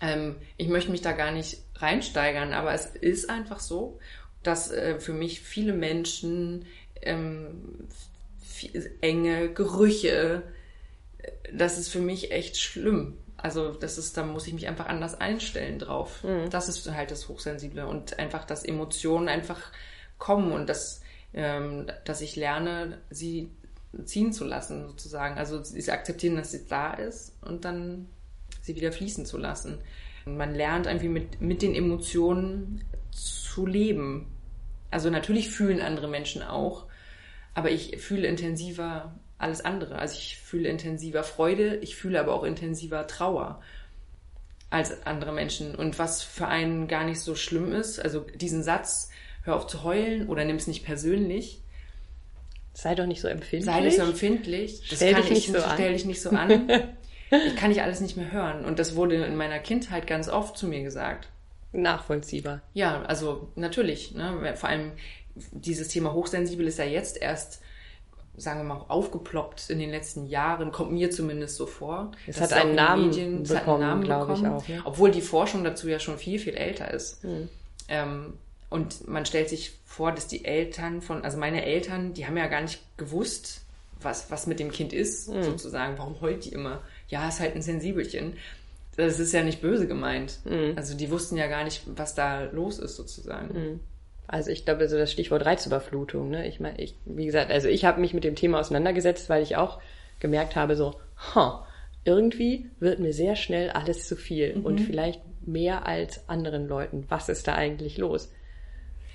Ähm, 0.00 0.36
ich 0.56 0.68
möchte 0.68 0.90
mich 0.90 1.02
da 1.02 1.12
gar 1.12 1.32
nicht 1.32 1.58
reinsteigern, 1.76 2.52
aber 2.52 2.72
es 2.72 2.86
ist 2.86 3.30
einfach 3.30 3.60
so 3.60 3.98
dass 4.42 4.70
äh, 4.70 4.98
für 4.98 5.12
mich 5.12 5.40
viele 5.40 5.72
Menschen 5.72 6.66
ähm, 7.00 7.88
enge 9.00 9.52
Gerüche, 9.52 10.42
äh, 11.18 11.30
das 11.52 11.78
ist 11.78 11.88
für 11.88 12.00
mich 12.00 12.32
echt 12.32 12.56
schlimm. 12.56 13.18
Also 13.36 13.72
das 13.72 13.98
ist, 13.98 14.16
da 14.16 14.24
muss 14.24 14.46
ich 14.46 14.54
mich 14.54 14.68
einfach 14.68 14.86
anders 14.86 15.20
einstellen 15.20 15.78
drauf. 15.78 16.22
Mhm. 16.22 16.50
Das 16.50 16.68
ist 16.68 16.90
halt 16.92 17.10
das 17.10 17.28
Hochsensible 17.28 17.86
und 17.86 18.18
einfach, 18.18 18.44
dass 18.44 18.64
Emotionen 18.64 19.28
einfach 19.28 19.72
kommen 20.18 20.52
und 20.52 20.68
dass, 20.68 21.00
ähm, 21.34 21.86
dass 22.04 22.20
ich 22.20 22.36
lerne, 22.36 22.98
sie 23.10 23.50
ziehen 24.04 24.32
zu 24.32 24.44
lassen 24.44 24.86
sozusagen. 24.86 25.38
Also 25.38 25.62
sie 25.62 25.90
akzeptieren, 25.90 26.36
dass 26.36 26.52
sie 26.52 26.66
da 26.66 26.94
ist 26.94 27.36
und 27.42 27.64
dann 27.64 28.08
sie 28.60 28.76
wieder 28.76 28.92
fließen 28.92 29.26
zu 29.26 29.38
lassen. 29.38 29.78
Und 30.24 30.36
man 30.36 30.54
lernt 30.54 30.86
irgendwie 30.86 31.08
mit, 31.08 31.40
mit 31.40 31.62
den 31.62 31.74
Emotionen 31.74 32.84
zu 33.10 33.66
leben. 33.66 34.26
Also 34.90 35.10
natürlich 35.10 35.50
fühlen 35.50 35.80
andere 35.80 36.08
Menschen 36.08 36.42
auch, 36.42 36.86
aber 37.54 37.70
ich 37.70 37.98
fühle 37.98 38.26
intensiver 38.28 39.14
alles 39.38 39.62
andere. 39.62 39.98
Also 39.98 40.16
ich 40.16 40.38
fühle 40.38 40.68
intensiver 40.68 41.24
Freude, 41.24 41.76
ich 41.76 41.96
fühle 41.96 42.20
aber 42.20 42.34
auch 42.34 42.44
intensiver 42.44 43.06
Trauer 43.06 43.60
als 44.70 45.06
andere 45.06 45.32
Menschen. 45.32 45.74
Und 45.74 45.98
was 45.98 46.22
für 46.22 46.48
einen 46.48 46.88
gar 46.88 47.04
nicht 47.04 47.20
so 47.20 47.34
schlimm 47.34 47.72
ist, 47.72 47.98
also 47.98 48.20
diesen 48.20 48.62
Satz, 48.62 49.10
hör 49.42 49.56
auf 49.56 49.66
zu 49.66 49.82
heulen 49.82 50.28
oder 50.28 50.44
nimm 50.44 50.56
es 50.56 50.66
nicht 50.66 50.84
persönlich. 50.84 51.61
Sei 52.74 52.94
doch 52.94 53.06
nicht 53.06 53.20
so 53.20 53.28
empfindlich. 53.28 53.64
Sei 53.64 53.80
nicht 53.80 53.96
so 53.96 54.02
empfindlich. 54.02 54.88
Das 54.88 54.98
stell 54.98 55.14
dich 55.14 55.30
nicht 55.30 55.48
ich, 55.48 55.52
so 55.52 55.58
an. 55.58 55.70
Stell 55.74 55.92
dich 55.92 56.04
nicht 56.04 56.22
so 56.22 56.30
an. 56.30 56.70
ich 57.30 57.56
kann 57.56 57.70
nicht 57.70 57.82
alles 57.82 58.00
nicht 58.00 58.16
mehr 58.16 58.32
hören. 58.32 58.64
Und 58.64 58.78
das 58.78 58.96
wurde 58.96 59.16
in 59.16 59.36
meiner 59.36 59.58
Kindheit 59.58 60.06
ganz 60.06 60.28
oft 60.28 60.56
zu 60.56 60.66
mir 60.66 60.82
gesagt 60.82 61.28
nachvollziehbar. 61.72 62.60
Ja, 62.74 63.02
also 63.02 63.48
natürlich. 63.54 64.14
Ne? 64.14 64.54
Vor 64.56 64.68
allem 64.68 64.92
dieses 65.34 65.88
Thema 65.88 66.12
hochsensibel 66.12 66.66
ist 66.66 66.78
ja 66.78 66.84
jetzt 66.84 67.20
erst, 67.20 67.62
sagen 68.36 68.60
wir 68.60 68.64
mal, 68.64 68.84
aufgeploppt 68.88 69.70
in 69.70 69.78
den 69.78 69.90
letzten 69.90 70.26
Jahren, 70.26 70.72
kommt 70.72 70.92
mir 70.92 71.10
zumindest 71.10 71.56
so 71.56 71.66
vor. 71.66 72.12
Es 72.26 72.40
hat 72.40 72.52
einen 72.52 72.74
Namen 72.74 73.06
Medien, 73.06 73.42
bekommen, 73.42 74.04
glaube 74.04 74.34
ich 74.34 74.46
auch. 74.46 74.68
Ne? 74.68 74.82
Obwohl 74.84 75.10
die 75.10 75.22
Forschung 75.22 75.64
dazu 75.64 75.88
ja 75.88 75.98
schon 75.98 76.18
viel, 76.18 76.38
viel 76.38 76.54
älter 76.54 76.92
ist. 76.92 77.22
Hm. 77.22 77.48
Ähm, 77.88 78.34
und 78.72 79.06
man 79.08 79.26
stellt 79.26 79.48
sich 79.48 79.72
vor, 79.84 80.12
dass 80.12 80.26
die 80.26 80.44
Eltern 80.44 81.02
von, 81.02 81.24
also 81.24 81.38
meine 81.38 81.64
Eltern, 81.64 82.14
die 82.14 82.26
haben 82.26 82.36
ja 82.36 82.46
gar 82.46 82.62
nicht 82.62 82.80
gewusst, 82.96 83.60
was, 84.00 84.30
was 84.30 84.46
mit 84.46 84.58
dem 84.58 84.72
Kind 84.72 84.92
ist, 84.92 85.28
hm. 85.28 85.42
sozusagen. 85.44 85.96
Warum 85.98 86.20
heult 86.20 86.44
die 86.44 86.52
immer? 86.52 86.82
Ja, 87.08 87.28
ist 87.28 87.40
halt 87.40 87.54
ein 87.54 87.62
Sensibelchen 87.62 88.36
das 88.96 89.18
ist 89.18 89.32
ja 89.32 89.42
nicht 89.42 89.60
böse 89.60 89.86
gemeint. 89.86 90.38
Mhm. 90.44 90.74
Also 90.76 90.96
die 90.96 91.10
wussten 91.10 91.36
ja 91.36 91.46
gar 91.46 91.64
nicht, 91.64 91.82
was 91.96 92.14
da 92.14 92.44
los 92.44 92.78
ist 92.78 92.96
sozusagen. 92.96 93.54
Mhm. 93.54 93.80
Also 94.26 94.50
ich 94.50 94.64
glaube, 94.64 94.88
so 94.88 94.96
das 94.96 95.10
Stichwort 95.12 95.44
Reizüberflutung. 95.44 96.30
Ne? 96.30 96.46
Ich 96.46 96.60
meine, 96.60 96.80
ich, 96.80 96.94
wie 97.04 97.26
gesagt, 97.26 97.50
also 97.50 97.68
ich 97.68 97.84
habe 97.84 98.00
mich 98.00 98.14
mit 98.14 98.24
dem 98.24 98.34
Thema 98.34 98.60
auseinandergesetzt, 98.60 99.28
weil 99.28 99.42
ich 99.42 99.56
auch 99.56 99.80
gemerkt 100.20 100.56
habe, 100.56 100.76
so, 100.76 100.94
huh, 101.34 101.60
irgendwie 102.04 102.70
wird 102.80 102.98
mir 102.98 103.12
sehr 103.12 103.36
schnell 103.36 103.70
alles 103.70 104.06
zu 104.06 104.16
viel 104.16 104.56
mhm. 104.56 104.64
und 104.64 104.80
vielleicht 104.80 105.20
mehr 105.46 105.86
als 105.86 106.28
anderen 106.28 106.68
Leuten. 106.68 107.04
Was 107.08 107.28
ist 107.28 107.48
da 107.48 107.54
eigentlich 107.54 107.98
los? 107.98 108.30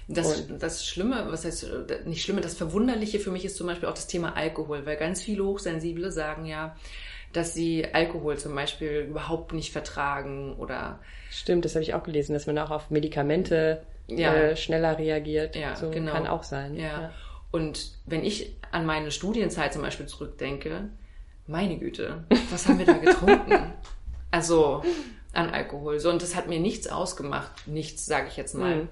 Das, 0.09 0.45
das 0.59 0.85
Schlimme, 0.85 1.27
was 1.29 1.43
heißt 1.43 1.67
nicht 2.05 2.23
Schlimme, 2.23 2.39
das 2.39 2.53
Verwunderliche 2.53 3.19
für 3.19 3.31
mich 3.31 3.43
ist 3.43 3.57
zum 3.57 3.67
Beispiel 3.67 3.89
auch 3.89 3.93
das 3.93 4.07
Thema 4.07 4.37
Alkohol, 4.37 4.85
weil 4.85 4.95
ganz 4.95 5.21
viele 5.21 5.43
Hochsensible 5.43 6.11
sagen 6.11 6.45
ja, 6.45 6.77
dass 7.33 7.53
sie 7.53 7.85
Alkohol 7.93 8.37
zum 8.37 8.55
Beispiel 8.55 9.05
überhaupt 9.09 9.53
nicht 9.53 9.71
vertragen 9.71 10.55
oder. 10.57 10.99
Stimmt, 11.29 11.65
das 11.65 11.75
habe 11.75 11.83
ich 11.83 11.93
auch 11.93 12.03
gelesen, 12.03 12.33
dass 12.33 12.47
man 12.47 12.57
auch 12.57 12.71
auf 12.71 12.89
Medikamente 12.89 13.81
ja. 14.07 14.33
äh, 14.33 14.55
schneller 14.55 14.97
reagiert. 14.97 15.55
Ja, 15.55 15.75
so 15.75 15.91
genau. 15.91 16.13
kann 16.13 16.25
auch 16.25 16.43
sein. 16.43 16.75
Ja. 16.75 17.01
ja. 17.01 17.11
Und 17.51 17.91
wenn 18.05 18.23
ich 18.23 18.55
an 18.71 18.85
meine 18.85 19.11
Studienzeit 19.11 19.73
zum 19.73 19.81
Beispiel 19.81 20.05
zurückdenke, 20.05 20.89
meine 21.47 21.77
Güte, 21.77 22.23
was 22.49 22.67
haben 22.67 22.79
wir 22.79 22.85
da 22.85 22.93
getrunken? 22.93 23.73
Also 24.29 24.83
an 25.31 25.51
Alkohol. 25.51 26.01
So, 26.01 26.09
und 26.09 26.21
das 26.21 26.35
hat 26.35 26.49
mir 26.49 26.59
nichts 26.59 26.89
ausgemacht. 26.89 27.65
Nichts, 27.65 28.05
sage 28.05 28.27
ich 28.27 28.35
jetzt 28.35 28.55
mal. 28.55 28.75
Mhm. 28.75 28.89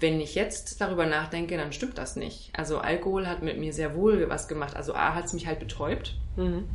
Wenn 0.00 0.20
ich 0.20 0.34
jetzt 0.34 0.80
darüber 0.80 1.06
nachdenke, 1.06 1.56
dann 1.56 1.72
stimmt 1.72 1.98
das 1.98 2.16
nicht. 2.16 2.50
Also 2.56 2.78
Alkohol 2.78 3.26
hat 3.26 3.42
mit 3.42 3.58
mir 3.58 3.72
sehr 3.72 3.94
wohl 3.94 4.28
was 4.28 4.48
gemacht. 4.48 4.74
Also 4.74 4.94
A 4.94 5.14
hat 5.14 5.26
es 5.26 5.32
mich 5.32 5.46
halt 5.46 5.60
betäubt. 5.60 6.16
Mhm. 6.36 6.68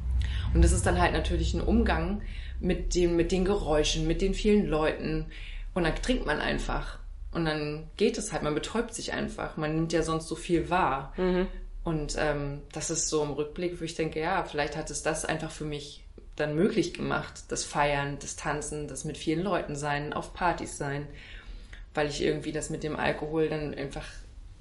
Und 0.53 0.63
das 0.63 0.71
ist 0.71 0.85
dann 0.85 1.01
halt 1.01 1.13
natürlich 1.13 1.53
ein 1.53 1.61
Umgang 1.61 2.21
mit, 2.59 2.95
dem, 2.95 3.15
mit 3.15 3.31
den 3.31 3.45
Geräuschen, 3.45 4.07
mit 4.07 4.21
den 4.21 4.33
vielen 4.33 4.67
Leuten. 4.67 5.25
Und 5.73 5.83
dann 5.83 5.95
trinkt 5.95 6.25
man 6.25 6.39
einfach. 6.39 6.99
Und 7.31 7.45
dann 7.45 7.87
geht 7.97 8.17
es 8.17 8.31
halt, 8.31 8.43
man 8.43 8.55
betäubt 8.55 8.93
sich 8.93 9.11
einfach. 9.11 9.57
Man 9.57 9.75
nimmt 9.75 9.91
ja 9.91 10.03
sonst 10.03 10.27
so 10.27 10.35
viel 10.35 10.69
wahr. 10.69 11.13
Mhm. 11.17 11.47
Und 11.83 12.15
ähm, 12.17 12.61
das 12.71 12.89
ist 12.89 13.09
so 13.09 13.23
im 13.23 13.31
Rückblick, 13.31 13.79
wo 13.79 13.85
ich 13.85 13.95
denke, 13.95 14.19
ja, 14.19 14.43
vielleicht 14.43 14.75
hat 14.77 14.89
es 14.89 15.03
das 15.03 15.25
einfach 15.25 15.51
für 15.51 15.65
mich 15.65 16.03
dann 16.35 16.55
möglich 16.55 16.93
gemacht, 16.93 17.43
das 17.49 17.63
Feiern, 17.63 18.17
das 18.19 18.35
Tanzen, 18.35 18.87
das 18.87 19.05
mit 19.05 19.17
vielen 19.17 19.43
Leuten 19.43 19.75
sein, 19.75 20.11
auf 20.11 20.33
Partys 20.33 20.77
sein, 20.77 21.07
weil 21.95 22.07
ich 22.07 22.23
irgendwie 22.23 22.51
das 22.51 22.69
mit 22.69 22.83
dem 22.83 22.95
Alkohol 22.95 23.49
dann 23.49 23.73
einfach 23.73 24.05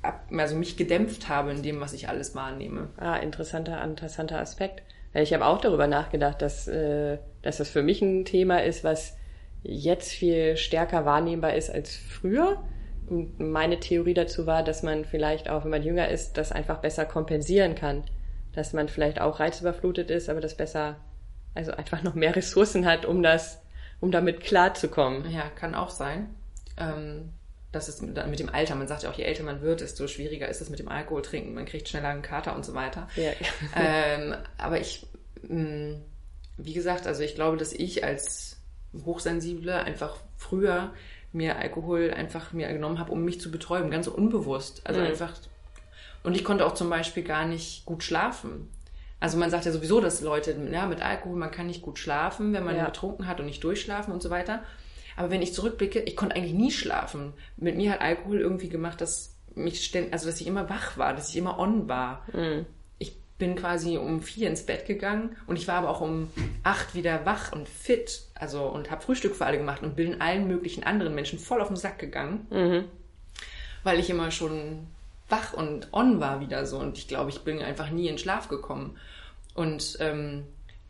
ab, 0.03 0.27
also 0.31 0.57
mich 0.57 0.77
gedämpft 0.77 1.29
habe 1.29 1.51
in 1.51 1.63
dem, 1.63 1.81
was 1.81 1.93
ich 1.93 2.09
alles 2.09 2.35
wahrnehme. 2.35 2.89
Ah, 2.97 3.17
interessanter, 3.17 3.83
interessanter 3.83 4.41
Aspekt. 4.41 4.83
Ich 5.13 5.33
habe 5.33 5.47
auch 5.47 5.61
darüber 5.61 5.87
nachgedacht, 5.87 6.43
dass, 6.43 6.67
äh, 6.67 7.19
dass 7.43 7.59
das 7.59 7.69
für 7.69 7.83
mich 7.83 8.03
ein 8.03 8.25
Thema 8.25 8.63
ist, 8.63 8.83
was 8.83 9.17
jetzt 9.63 10.13
viel 10.13 10.57
stärker 10.57 11.05
wahrnehmbar 11.05 11.55
ist 11.55 11.71
als 11.71 11.95
früher. 11.97 12.63
Und 13.07 13.39
meine 13.39 13.79
Theorie 13.81 14.15
dazu 14.15 14.47
war, 14.47 14.63
dass 14.63 14.83
man 14.83 15.05
vielleicht 15.05 15.49
auch, 15.49 15.65
wenn 15.65 15.71
man 15.71 15.83
jünger 15.83 16.09
ist, 16.09 16.37
das 16.37 16.53
einfach 16.53 16.79
besser 16.79 17.05
kompensieren 17.05 17.75
kann. 17.75 18.03
Dass 18.53 18.73
man 18.73 18.89
vielleicht 18.89 19.21
auch 19.21 19.41
reizüberflutet 19.41 20.11
ist, 20.11 20.29
aber 20.29 20.41
das 20.41 20.57
besser 20.57 20.97
also 21.55 21.73
einfach 21.73 22.03
noch 22.03 22.15
mehr 22.15 22.35
Ressourcen 22.37 22.87
hat, 22.87 23.07
um 23.07 23.23
das, 23.23 23.63
um 24.01 24.11
damit 24.11 24.41
klarzukommen. 24.41 25.31
Ja, 25.31 25.49
kann 25.55 25.75
auch 25.75 25.91
sein. 25.91 26.35
Ähm, 26.77 27.31
das 27.73 27.89
ist 27.89 28.03
mit, 28.03 28.39
dem 28.39 28.49
Alter. 28.49 28.75
Man 28.77 28.87
sagt 28.87 29.03
ja 29.03 29.11
auch, 29.11 29.15
je 29.15 29.25
älter 29.25 29.43
man 29.43 29.61
wird, 29.61 29.81
desto 29.81 30.07
schwieriger 30.07 30.49
ist 30.49 30.61
es 30.61 30.71
mit 30.71 30.79
dem 30.79 30.89
Alkohol 30.89 31.23
trinken. 31.23 31.55
Man 31.55 31.67
kriegt 31.67 31.89
schneller 31.89 32.09
einen 32.09 32.23
Kater 32.23 32.55
und 32.55 32.65
so 32.65 32.75
weiter. 32.75 33.09
Ja. 33.17 33.33
ähm, 33.77 34.35
aber 34.59 34.81
ich, 34.81 35.07
mh, 35.43 35.61
mm, 35.61 36.03
wie 36.57 36.73
gesagt, 36.73 37.07
also 37.07 37.23
ich 37.23 37.35
glaube, 37.35 37.57
dass 37.57 37.73
ich 37.73 38.05
als 38.05 38.59
Hochsensible 39.05 39.75
einfach 39.83 40.19
früher 40.37 40.93
mir 41.33 41.59
Alkohol 41.59 42.13
einfach 42.13 42.53
mir 42.53 42.73
genommen 42.73 43.01
habe, 43.01 43.11
um 43.11 43.25
mich 43.25 43.41
zu 43.41 43.51
betäuben, 43.51 43.91
ganz 43.91 44.07
unbewusst. 44.07 44.83
Also 44.85 45.01
mhm. 45.01 45.07
einfach. 45.07 45.33
Und 46.23 46.37
ich 46.37 46.45
konnte 46.45 46.65
auch 46.65 46.75
zum 46.75 46.89
Beispiel 46.89 47.25
gar 47.25 47.45
nicht 47.45 47.85
gut 47.85 48.05
schlafen. 48.05 48.71
Also 49.19 49.37
man 49.37 49.51
sagt 49.51 49.65
ja 49.65 49.73
sowieso, 49.73 50.01
dass 50.01 50.21
Leute 50.21 50.57
ja, 50.71 50.87
mit 50.87 51.03
Alkohol, 51.03 51.37
man 51.37 51.51
kann 51.51 51.67
nicht 51.67 51.83
gut 51.83 51.99
schlafen, 51.99 52.53
wenn 52.53 52.65
man 52.65 52.77
ja. 52.77 52.87
getrunken 52.87 53.27
hat 53.27 53.41
und 53.41 53.47
nicht 53.47 53.65
durchschlafen 53.65 54.13
und 54.13 54.23
so 54.23 54.31
weiter. 54.31 54.63
Aber 55.17 55.31
wenn 55.31 55.43
ich 55.43 55.55
zurückblicke, 55.55 56.01
ich 56.01 56.17
konnte 56.17 56.37
eigentlich 56.37 56.55
nie 56.55 56.71
schlafen. 56.71 57.33
Mit 57.57 57.77
mir 57.77 57.93
hat 57.93 58.01
Alkohol 58.01 58.41
irgendwie 58.41 58.69
gemacht, 58.69 59.01
dass 59.01 59.35
mich 59.55 59.85
ständig, 59.85 60.13
also 60.13 60.27
dass 60.27 60.41
ich 60.41 60.47
immer 60.47 60.69
wach 60.69 60.99
war, 60.99 61.15
dass 61.15 61.31
ich 61.31 61.37
immer 61.37 61.59
on 61.59 61.89
war. 61.89 62.27
Mhm. 62.33 62.67
Ich 62.99 63.17
bin 63.39 63.57
quasi 63.57 63.97
um 63.97 64.23
vier 64.23 64.49
ins 64.49 64.67
Bett 64.67 64.87
gegangen 64.87 65.37
und 65.47 65.57
ich 65.57 65.69
war 65.69 65.77
aber 65.77 65.91
auch 65.91 66.01
um 66.01 66.31
acht 66.63 66.95
wieder 66.95 67.25
wach 67.25 67.53
und 67.53 67.69
fit, 67.69 68.23
also 68.35 68.65
und 68.65 68.91
habe 68.91 69.03
Frühstück 69.03 69.37
für 69.37 69.47
alle 69.47 69.59
gemacht 69.59 69.83
und 69.83 69.97
bin 69.97 70.21
allen 70.21 70.49
möglichen 70.49 70.85
anderen 70.85 71.15
Menschen 71.15 71.39
voll 71.39 71.61
auf 71.61 71.69
den 71.69 71.77
Sack 71.77 71.99
gegangen, 71.99 72.47
mhm. 72.51 72.85
weil 73.83 73.99
ich 74.01 74.11
immer 74.11 74.31
schon 74.31 74.87
wach 75.29 75.53
und 75.53 75.93
on 75.93 76.21
war 76.21 76.41
wieder 76.41 76.67
so 76.67 76.79
und 76.79 76.99
ich 76.99 77.09
glaube, 77.09 77.31
ich 77.31 77.41
bin 77.41 77.61
einfach 77.63 77.91
nie 77.91 78.09
in 78.09 78.19
Schlaf 78.19 78.49
gekommen. 78.49 78.97
Und 79.55 79.99
ähm, 80.01 80.45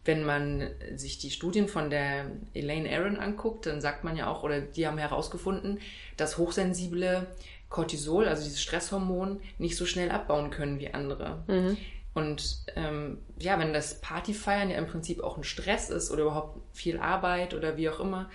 wenn 0.04 0.24
man 0.24 0.68
sich 0.96 1.18
die 1.18 1.30
Studien 1.30 1.68
von 1.68 1.90
der 1.90 2.26
Elaine 2.52 2.90
Aaron 2.90 3.16
anguckt, 3.16 3.66
dann 3.66 3.80
sagt 3.80 4.04
man 4.04 4.16
ja 4.16 4.28
auch, 4.28 4.42
oder 4.42 4.60
die 4.60 4.86
haben 4.86 4.98
herausgefunden, 4.98 5.80
dass 6.16 6.38
hochsensible 6.38 7.26
Cortisol, 7.70 8.28
also 8.28 8.44
dieses 8.44 8.62
Stresshormon, 8.62 9.40
nicht 9.58 9.76
so 9.76 9.86
schnell 9.86 10.10
abbauen 10.10 10.50
können 10.50 10.78
wie 10.78 10.92
andere. 10.92 11.42
Mhm. 11.46 11.76
Und 12.14 12.64
ähm, 12.76 13.18
ja, 13.38 13.58
wenn 13.58 13.72
das 13.72 14.00
Partyfeiern 14.00 14.70
ja 14.70 14.78
im 14.78 14.86
Prinzip 14.86 15.22
auch 15.22 15.36
ein 15.36 15.44
Stress 15.44 15.90
ist 15.90 16.10
oder 16.12 16.22
überhaupt 16.22 16.60
viel 16.72 16.98
Arbeit 16.98 17.54
oder 17.54 17.76
wie 17.76 17.88
auch 17.88 17.98
immer, 17.98 18.30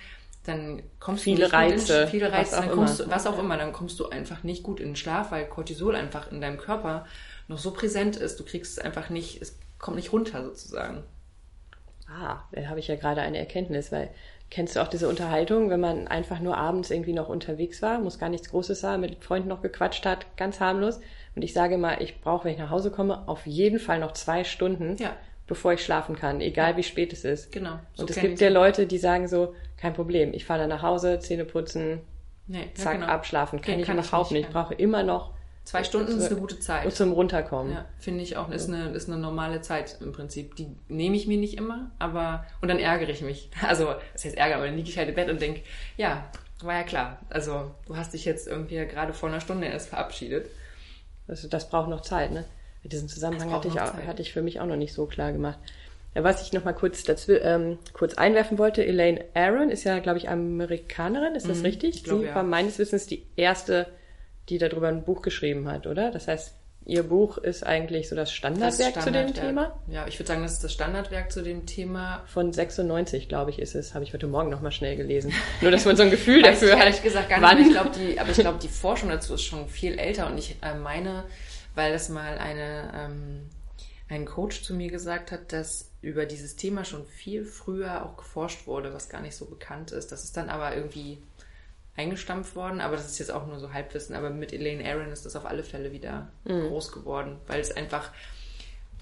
dann 0.45 0.83
kommst 0.99 1.23
viele 1.23 1.45
du 1.45 1.53
Reize, 1.53 2.01
in, 2.01 2.07
viele 2.09 2.31
Reize, 2.31 2.57
was, 2.57 2.67
auch, 2.67 2.71
kommst 2.71 2.99
du, 2.99 3.09
was 3.09 3.27
auch 3.27 3.39
immer, 3.39 3.57
dann 3.57 3.71
kommst 3.71 3.99
du 3.99 4.09
einfach 4.09 4.43
nicht 4.43 4.63
gut 4.63 4.79
in 4.79 4.89
den 4.89 4.95
Schlaf, 4.95 5.31
weil 5.31 5.47
Cortisol 5.47 5.95
einfach 5.95 6.31
in 6.31 6.41
deinem 6.41 6.57
Körper 6.57 7.05
noch 7.47 7.57
so 7.57 7.71
präsent 7.71 8.17
ist. 8.17 8.39
Du 8.39 8.43
kriegst 8.43 8.77
es 8.77 8.79
einfach 8.83 9.09
nicht, 9.09 9.41
es 9.41 9.57
kommt 9.77 9.95
nicht 9.95 10.11
runter 10.11 10.43
sozusagen. 10.43 11.03
Ah, 12.09 12.43
da 12.51 12.67
habe 12.67 12.79
ich 12.79 12.87
ja 12.87 12.95
gerade 12.95 13.21
eine 13.21 13.37
Erkenntnis, 13.37 13.91
weil 13.91 14.09
kennst 14.49 14.75
du 14.75 14.81
auch 14.81 14.87
diese 14.87 15.07
Unterhaltung, 15.07 15.69
wenn 15.69 15.79
man 15.79 16.07
einfach 16.07 16.39
nur 16.39 16.57
abends 16.57 16.89
irgendwie 16.89 17.13
noch 17.13 17.29
unterwegs 17.29 17.81
war, 17.81 17.99
muss 17.99 18.19
gar 18.19 18.29
nichts 18.29 18.49
Großes 18.49 18.79
sagen, 18.79 19.01
mit 19.01 19.23
Freunden 19.23 19.49
noch 19.49 19.61
gequatscht 19.61 20.05
hat, 20.05 20.25
ganz 20.37 20.59
harmlos. 20.59 20.99
Und 21.35 21.43
ich 21.43 21.53
sage 21.53 21.77
mal, 21.77 22.01
ich 22.01 22.21
brauche, 22.21 22.45
wenn 22.45 22.53
ich 22.53 22.59
nach 22.59 22.71
Hause 22.71 22.91
komme, 22.91 23.27
auf 23.27 23.45
jeden 23.45 23.79
Fall 23.79 23.99
noch 23.99 24.13
zwei 24.13 24.43
Stunden, 24.43 24.97
ja. 24.97 25.15
bevor 25.45 25.73
ich 25.73 25.83
schlafen 25.83 26.15
kann, 26.15 26.41
egal 26.41 26.77
wie 26.77 26.83
spät 26.83 27.13
es 27.13 27.25
ist. 27.25 27.51
Genau. 27.51 27.79
So 27.93 28.03
und 28.03 28.09
es 28.09 28.19
gibt 28.19 28.41
ja 28.41 28.49
Leute, 28.49 28.87
die 28.87 28.97
sagen 28.97 29.27
so, 29.27 29.53
kein 29.77 29.93
Problem, 29.93 30.33
ich 30.33 30.45
fahre 30.45 30.61
dann 30.61 30.69
nach 30.69 30.81
Hause, 30.81 31.19
Zähne 31.19 31.45
putzen, 31.45 32.01
nee, 32.47 32.69
zack, 32.73 32.95
ja, 32.95 32.99
genau. 33.01 33.11
abschlafen. 33.13 33.61
Kann 33.61 33.73
okay, 33.73 33.81
ich 33.81 33.87
kann 33.87 33.99
überhaupt 33.99 34.31
nicht. 34.31 34.47
Ich 34.47 34.53
brauche 34.53 34.73
immer 34.73 35.03
noch 35.03 35.33
Zwei 35.69 35.83
Stunden 35.83 36.17
ist 36.17 36.31
eine 36.31 36.39
gute 36.39 36.59
Zeit. 36.59 36.91
Zum 36.95 37.11
Runterkommen. 37.11 37.73
Ja, 37.73 37.85
finde 37.99 38.23
ich 38.23 38.37
auch. 38.37 38.49
Ist 38.49 38.69
eine, 38.69 38.89
ist 38.89 39.07
eine 39.07 39.19
normale 39.19 39.61
Zeit 39.61 39.97
im 40.01 40.13
Prinzip. 40.13 40.55
Die 40.55 40.75
nehme 40.87 41.15
ich 41.15 41.27
mir 41.27 41.37
nicht 41.37 41.59
immer, 41.59 41.91
aber, 41.99 42.43
und 42.59 42.69
dann 42.69 42.79
ärgere 42.79 43.09
ich 43.09 43.21
mich. 43.21 43.51
Also, 43.61 43.93
das 44.13 44.25
heißt 44.25 44.35
ärgere, 44.35 44.57
aber 44.57 44.65
dann 44.65 44.77
liege 44.77 44.89
ich 44.89 44.97
halt 44.97 45.09
im 45.09 45.13
Bett 45.13 45.29
und 45.29 45.39
denke, 45.39 45.61
ja, 45.95 46.25
war 46.63 46.73
ja 46.73 46.81
klar. 46.81 47.19
Also, 47.29 47.69
du 47.85 47.95
hast 47.95 48.15
dich 48.15 48.25
jetzt 48.25 48.47
irgendwie 48.47 48.77
gerade 48.87 49.13
vor 49.13 49.29
einer 49.29 49.41
Stunde 49.41 49.67
erst 49.67 49.89
verabschiedet. 49.89 50.49
Also, 51.27 51.47
das 51.47 51.69
braucht 51.69 51.87
noch 51.87 52.01
Zeit, 52.01 52.31
ne? 52.31 52.45
Diesen 52.83 53.07
Zusammenhang 53.07 53.51
hatte 53.51 53.67
ich, 53.67 53.79
auch, 53.79 53.93
hatte 53.93 54.23
ich 54.23 54.33
für 54.33 54.41
mich 54.41 54.59
auch 54.59 54.65
noch 54.65 54.75
nicht 54.75 54.93
so 54.93 55.05
klar 55.05 55.31
gemacht. 55.33 55.59
Was 56.15 56.41
ich 56.41 56.51
noch 56.51 56.63
mal 56.65 56.73
kurz 56.73 57.03
dazu 57.03 57.33
ähm, 57.33 57.77
kurz 57.93 58.15
einwerfen 58.15 58.57
wollte, 58.57 58.83
Elaine 58.83 59.23
Aaron 59.35 59.69
ist 59.69 59.83
ja, 59.83 59.99
glaube 59.99 60.17
ich, 60.17 60.29
Amerikanerin, 60.29 61.35
ist 61.35 61.47
das 61.47 61.59
mhm, 61.59 61.65
richtig? 61.65 62.03
Sie 62.07 62.23
ja. 62.23 62.33
war 62.33 62.41
meines 62.41 62.79
Wissens 62.79 63.05
die 63.05 63.23
erste 63.35 63.85
die 64.49 64.57
darüber 64.57 64.87
ein 64.87 65.03
Buch 65.03 65.21
geschrieben 65.21 65.67
hat, 65.69 65.87
oder? 65.87 66.11
Das 66.11 66.27
heißt, 66.27 66.55
Ihr 66.85 67.03
Buch 67.03 67.37
ist 67.37 67.63
eigentlich 67.63 68.09
so 68.09 68.15
das 68.15 68.31
Standardwerk 68.31 68.95
das 68.95 69.03
Standardwerk. 69.03 69.27
zu 69.27 69.41
dem 69.41 69.47
Thema? 69.47 69.79
Ja, 69.87 70.07
ich 70.07 70.17
würde 70.17 70.27
sagen, 70.27 70.41
das 70.41 70.53
ist 70.53 70.63
das 70.63 70.73
Standardwerk 70.73 71.31
zu 71.31 71.43
dem 71.43 71.67
Thema. 71.67 72.23
Von 72.25 72.51
96, 72.51 73.27
glaube 73.27 73.51
ich, 73.51 73.59
ist 73.59 73.75
es. 73.75 73.93
Habe 73.93 74.03
ich 74.05 74.13
heute 74.13 74.25
Morgen 74.25 74.49
nochmal 74.49 74.71
schnell 74.71 74.95
gelesen. 74.95 75.31
Nur, 75.61 75.69
dass 75.69 75.85
man 75.85 75.95
so 75.95 76.03
ein 76.03 76.09
Gefühl 76.09 76.41
dafür 76.41 76.71
hat. 76.71 76.85
Ehrlich 76.85 77.03
gesagt 77.03 77.29
gar 77.29 77.53
nicht. 77.53 77.67
Ich 77.67 77.73
glaube, 77.73 77.91
die, 77.91 78.19
aber 78.19 78.31
ich 78.31 78.37
glaube, 78.37 78.57
die 78.59 78.69
Forschung 78.69 79.09
dazu 79.09 79.35
ist 79.35 79.43
schon 79.43 79.67
viel 79.67 79.99
älter 79.99 80.25
und 80.25 80.39
ich 80.39 80.55
äh, 80.63 80.73
meine, 80.73 81.25
weil 81.75 81.91
das 81.91 82.09
mal 82.09 82.39
eine, 82.39 82.91
ähm, 82.95 83.49
ein 84.07 84.25
Coach 84.25 84.63
zu 84.63 84.73
mir 84.73 84.89
gesagt 84.89 85.31
hat, 85.31 85.53
dass 85.53 85.91
über 86.01 86.25
dieses 86.25 86.55
Thema 86.55 86.85
schon 86.85 87.05
viel 87.05 87.45
früher 87.45 88.03
auch 88.03 88.17
geforscht 88.17 88.65
wurde, 88.65 88.95
was 88.95 89.09
gar 89.09 89.21
nicht 89.21 89.35
so 89.35 89.45
bekannt 89.45 89.91
ist. 89.91 90.11
Das 90.11 90.23
ist 90.23 90.37
dann 90.37 90.49
aber 90.49 90.75
irgendwie 90.75 91.19
eingestampft 91.99 92.55
worden, 92.55 92.79
aber 92.79 92.95
das 92.95 93.07
ist 93.07 93.19
jetzt 93.19 93.31
auch 93.31 93.45
nur 93.45 93.59
so 93.59 93.73
Halbwissen. 93.73 94.15
Aber 94.15 94.29
mit 94.29 94.53
Elaine 94.53 94.85
Aaron 94.85 95.11
ist 95.11 95.25
das 95.25 95.35
auf 95.35 95.45
alle 95.45 95.63
Fälle 95.63 95.91
wieder 95.91 96.31
mhm. 96.45 96.69
groß 96.69 96.93
geworden, 96.93 97.37
weil 97.47 97.59
es 97.59 97.71
einfach 97.71 98.11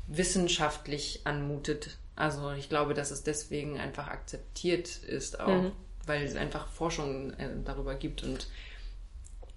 wissenschaftlich 0.07 1.21
anmutet. 1.25 1.97
Also 2.15 2.51
ich 2.51 2.69
glaube, 2.69 2.95
dass 2.95 3.11
es 3.11 3.23
deswegen 3.23 3.79
einfach 3.79 4.07
akzeptiert 4.07 4.97
ist 4.97 5.39
auch, 5.39 5.47
mhm. 5.47 5.71
weil 6.07 6.23
es 6.23 6.35
einfach 6.35 6.67
Forschung 6.67 7.33
äh, 7.33 7.49
darüber 7.63 7.93
gibt 7.93 8.23
und 8.23 8.47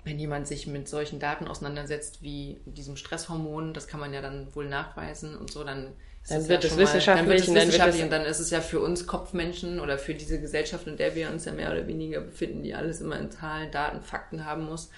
wenn 0.05 0.19
jemand 0.19 0.49
sich 0.49 0.67
mit 0.67 0.89
solchen 0.89 1.21
Daten 1.21 1.47
auseinandersetzt 1.47 2.23
wie 2.23 2.59
diesem 2.65 2.97
Stresshormon, 2.97 3.75
das 3.75 3.87
kann 3.87 4.01
man 4.01 4.15
ja 4.15 4.23
dann 4.23 4.55
wohl 4.55 4.67
nachweisen 4.67 5.37
und 5.37 5.51
so, 5.51 5.63
dann 5.63 5.93
dann 6.29 6.49
wird, 6.49 6.65
ja 6.65 6.71
es 6.71 6.77
wissenschaftlich, 6.77 7.47
dann 7.47 7.57
wird 7.59 7.95
es 7.95 8.03
und 8.03 8.11
dann 8.11 8.25
ist 8.25 8.39
es 8.39 8.51
ja 8.51 8.61
für 8.61 8.81
uns 8.81 9.07
Kopfmenschen 9.07 9.81
oder 9.81 9.99
für 9.99 10.15
diese 10.15 10.41
Gesellschaft, 10.41 10.87
in 10.87 10.97
der 10.97 11.15
wir 11.15 11.31
uns 11.31 11.45
ja 11.45 11.53
mehr 11.53 11.73
oder 11.73 11.87
weniger 11.87 12.21
befinden, 12.21 12.63
die 12.63 12.75
alles 12.75 13.01
immer 13.01 13.19
in 13.19 13.31
Zahlen, 13.31 13.71
Daten, 13.71 14.03
Fakten 14.03 14.45
haben 14.45 14.67
muss. 14.67 14.91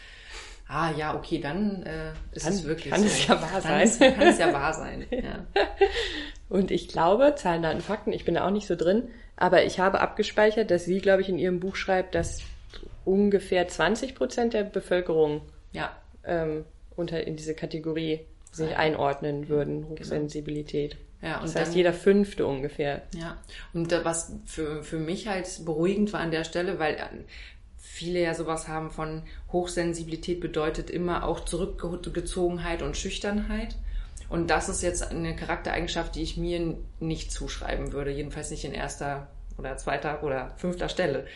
Ah 0.68 0.90
ja, 0.96 1.14
okay, 1.14 1.38
dann 1.38 1.82
äh, 1.84 2.12
ist 2.32 2.46
dann 2.46 2.54
es 2.54 2.64
wirklich 2.64 2.92
kann 2.92 3.00
so. 3.00 3.06
es 3.06 3.26
ja 3.26 3.40
wahr 3.40 3.60
dann 3.62 3.86
sein. 3.86 4.16
kann 4.16 4.28
es 4.28 4.38
ja 4.38 4.52
wahr 4.52 4.74
sein. 4.74 5.06
Ja. 5.10 5.46
Und 6.48 6.70
ich 6.70 6.88
glaube, 6.88 7.34
Zahlen, 7.36 7.62
Daten, 7.62 7.80
Fakten, 7.80 8.12
ich 8.12 8.24
bin 8.24 8.34
da 8.34 8.46
auch 8.46 8.50
nicht 8.50 8.66
so 8.66 8.76
drin, 8.76 9.08
aber 9.36 9.64
ich 9.64 9.80
habe 9.80 10.00
abgespeichert, 10.00 10.70
dass 10.70 10.84
sie, 10.84 11.00
glaube 11.00 11.22
ich, 11.22 11.28
in 11.28 11.38
ihrem 11.38 11.60
Buch 11.60 11.76
schreibt, 11.76 12.14
dass 12.14 12.42
ungefähr 13.04 13.68
20 13.68 14.14
Prozent 14.14 14.54
der 14.54 14.64
Bevölkerung 14.64 15.42
ja. 15.72 15.96
ähm, 16.24 16.64
unter 16.94 17.26
in 17.26 17.36
diese 17.36 17.54
Kategorie 17.54 18.20
sich 18.50 18.76
einordnen 18.76 19.48
würden, 19.48 19.82
genau. 19.82 20.00
Hochsensibilität. 20.00 20.92
Genau. 20.92 21.02
Ja, 21.22 21.36
und 21.36 21.44
das 21.44 21.54
heißt, 21.54 21.68
dann, 21.68 21.76
jeder 21.76 21.92
Fünfte 21.92 22.46
ungefähr. 22.46 23.02
Ja, 23.14 23.38
und 23.72 23.92
was 24.04 24.32
für, 24.44 24.82
für 24.82 24.98
mich 24.98 25.28
halt 25.28 25.64
beruhigend 25.64 26.12
war 26.12 26.20
an 26.20 26.32
der 26.32 26.44
Stelle, 26.44 26.80
weil 26.80 26.96
äh, 26.96 27.06
viele 27.78 28.20
ja 28.20 28.34
sowas 28.34 28.66
haben 28.66 28.90
von 28.90 29.22
Hochsensibilität 29.52 30.40
bedeutet 30.40 30.90
immer 30.90 31.24
auch 31.24 31.44
Zurückgezogenheit 31.44 32.82
und 32.82 32.96
Schüchternheit. 32.96 33.76
Und 34.28 34.48
das 34.48 34.68
ist 34.68 34.82
jetzt 34.82 35.10
eine 35.10 35.36
Charaktereigenschaft, 35.36 36.14
die 36.16 36.22
ich 36.22 36.36
mir 36.36 36.76
nicht 37.00 37.30
zuschreiben 37.30 37.92
würde, 37.92 38.10
jedenfalls 38.10 38.50
nicht 38.50 38.64
in 38.64 38.72
erster 38.72 39.28
oder 39.58 39.76
zweiter 39.76 40.24
oder 40.24 40.54
fünfter 40.56 40.88
Stelle. 40.88 41.26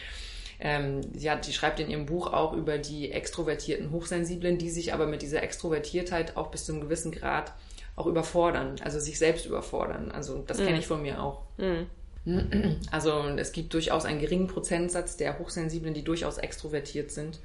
Ähm, 0.58 1.02
sie, 1.14 1.30
hat, 1.30 1.44
sie 1.44 1.52
schreibt 1.52 1.78
in 1.78 1.90
ihrem 1.90 2.06
Buch 2.06 2.32
auch 2.32 2.54
über 2.54 2.78
die 2.78 3.12
extrovertierten 3.12 3.90
Hochsensiblen, 3.90 4.56
die 4.58 4.70
sich 4.70 4.94
aber 4.94 5.06
mit 5.06 5.22
dieser 5.22 5.42
Extrovertiertheit 5.42 6.36
auch 6.36 6.50
bis 6.50 6.64
zu 6.64 6.72
einem 6.72 6.80
gewissen 6.80 7.12
Grad 7.12 7.52
auch 7.96 8.06
überfordern, 8.06 8.76
also 8.84 9.00
sich 9.00 9.18
selbst 9.18 9.46
überfordern. 9.46 10.10
Also 10.12 10.44
das 10.46 10.58
kenne 10.58 10.72
mhm. 10.72 10.78
ich 10.78 10.86
von 10.86 11.02
mir 11.02 11.22
auch. 11.22 11.42
Mhm. 11.58 11.86
Also 12.90 13.22
es 13.36 13.52
gibt 13.52 13.72
durchaus 13.72 14.04
einen 14.04 14.18
geringen 14.18 14.48
Prozentsatz 14.48 15.16
der 15.16 15.38
Hochsensiblen, 15.38 15.94
die 15.94 16.02
durchaus 16.02 16.38
extrovertiert 16.38 17.12
sind. 17.12 17.38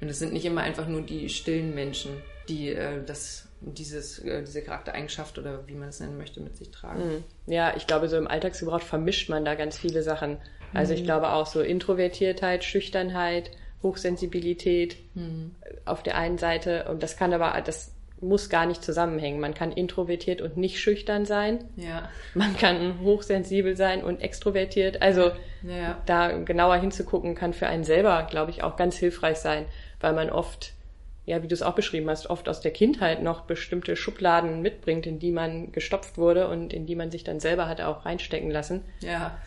Und 0.00 0.08
es 0.08 0.18
sind 0.18 0.32
nicht 0.32 0.44
immer 0.44 0.62
einfach 0.62 0.88
nur 0.88 1.02
die 1.02 1.28
stillen 1.28 1.74
Menschen, 1.74 2.10
die 2.48 2.70
äh, 2.70 3.02
das, 3.04 3.48
dieses, 3.60 4.18
äh, 4.18 4.42
diese 4.42 4.62
Charaktereigenschaft 4.62 5.38
oder 5.38 5.66
wie 5.68 5.74
man 5.74 5.88
es 5.88 6.00
nennen 6.00 6.18
möchte, 6.18 6.40
mit 6.40 6.56
sich 6.56 6.70
tragen. 6.70 7.22
Mhm. 7.46 7.52
Ja, 7.52 7.76
ich 7.76 7.86
glaube, 7.86 8.08
so 8.08 8.16
im 8.16 8.26
Alltagsgebrauch 8.26 8.82
vermischt 8.82 9.30
man 9.30 9.44
da 9.44 9.54
ganz 9.54 9.78
viele 9.78 10.02
Sachen. 10.02 10.38
Also 10.74 10.92
ich 10.92 11.02
mhm. 11.02 11.06
glaube 11.06 11.30
auch 11.30 11.46
so 11.46 11.60
Introvertiertheit, 11.60 12.64
Schüchternheit, 12.64 13.52
Hochsensibilität 13.82 14.96
mhm. 15.14 15.54
auf 15.84 16.02
der 16.02 16.16
einen 16.16 16.38
Seite. 16.38 16.86
Und 16.90 17.02
das 17.02 17.16
kann 17.16 17.32
aber, 17.32 17.58
das 17.60 17.93
muss 18.20 18.48
gar 18.48 18.66
nicht 18.66 18.82
zusammenhängen. 18.82 19.40
Man 19.40 19.54
kann 19.54 19.72
introvertiert 19.72 20.40
und 20.40 20.56
nicht 20.56 20.80
schüchtern 20.80 21.26
sein. 21.26 21.64
Ja. 21.76 22.08
Man 22.34 22.56
kann 22.56 23.00
hochsensibel 23.00 23.76
sein 23.76 24.02
und 24.02 24.20
extrovertiert. 24.20 25.02
Also 25.02 25.32
ja. 25.62 26.00
da 26.06 26.32
genauer 26.38 26.76
hinzugucken 26.76 27.34
kann 27.34 27.52
für 27.52 27.66
einen 27.66 27.84
selber, 27.84 28.26
glaube 28.28 28.50
ich, 28.50 28.62
auch 28.62 28.76
ganz 28.76 28.96
hilfreich 28.96 29.38
sein, 29.38 29.66
weil 30.00 30.12
man 30.12 30.30
oft, 30.30 30.72
ja, 31.26 31.42
wie 31.42 31.48
du 31.48 31.54
es 31.54 31.62
auch 31.62 31.74
beschrieben 31.74 32.08
hast, 32.08 32.30
oft 32.30 32.48
aus 32.48 32.60
der 32.60 32.72
Kindheit 32.72 33.22
noch 33.22 33.42
bestimmte 33.42 33.96
Schubladen 33.96 34.62
mitbringt, 34.62 35.06
in 35.06 35.18
die 35.18 35.32
man 35.32 35.72
gestopft 35.72 36.16
wurde 36.16 36.48
und 36.48 36.72
in 36.72 36.86
die 36.86 36.96
man 36.96 37.10
sich 37.10 37.24
dann 37.24 37.40
selber 37.40 37.68
hat 37.68 37.80
auch 37.80 38.06
reinstecken 38.06 38.50
lassen. 38.50 38.82
Ja. 39.00 39.38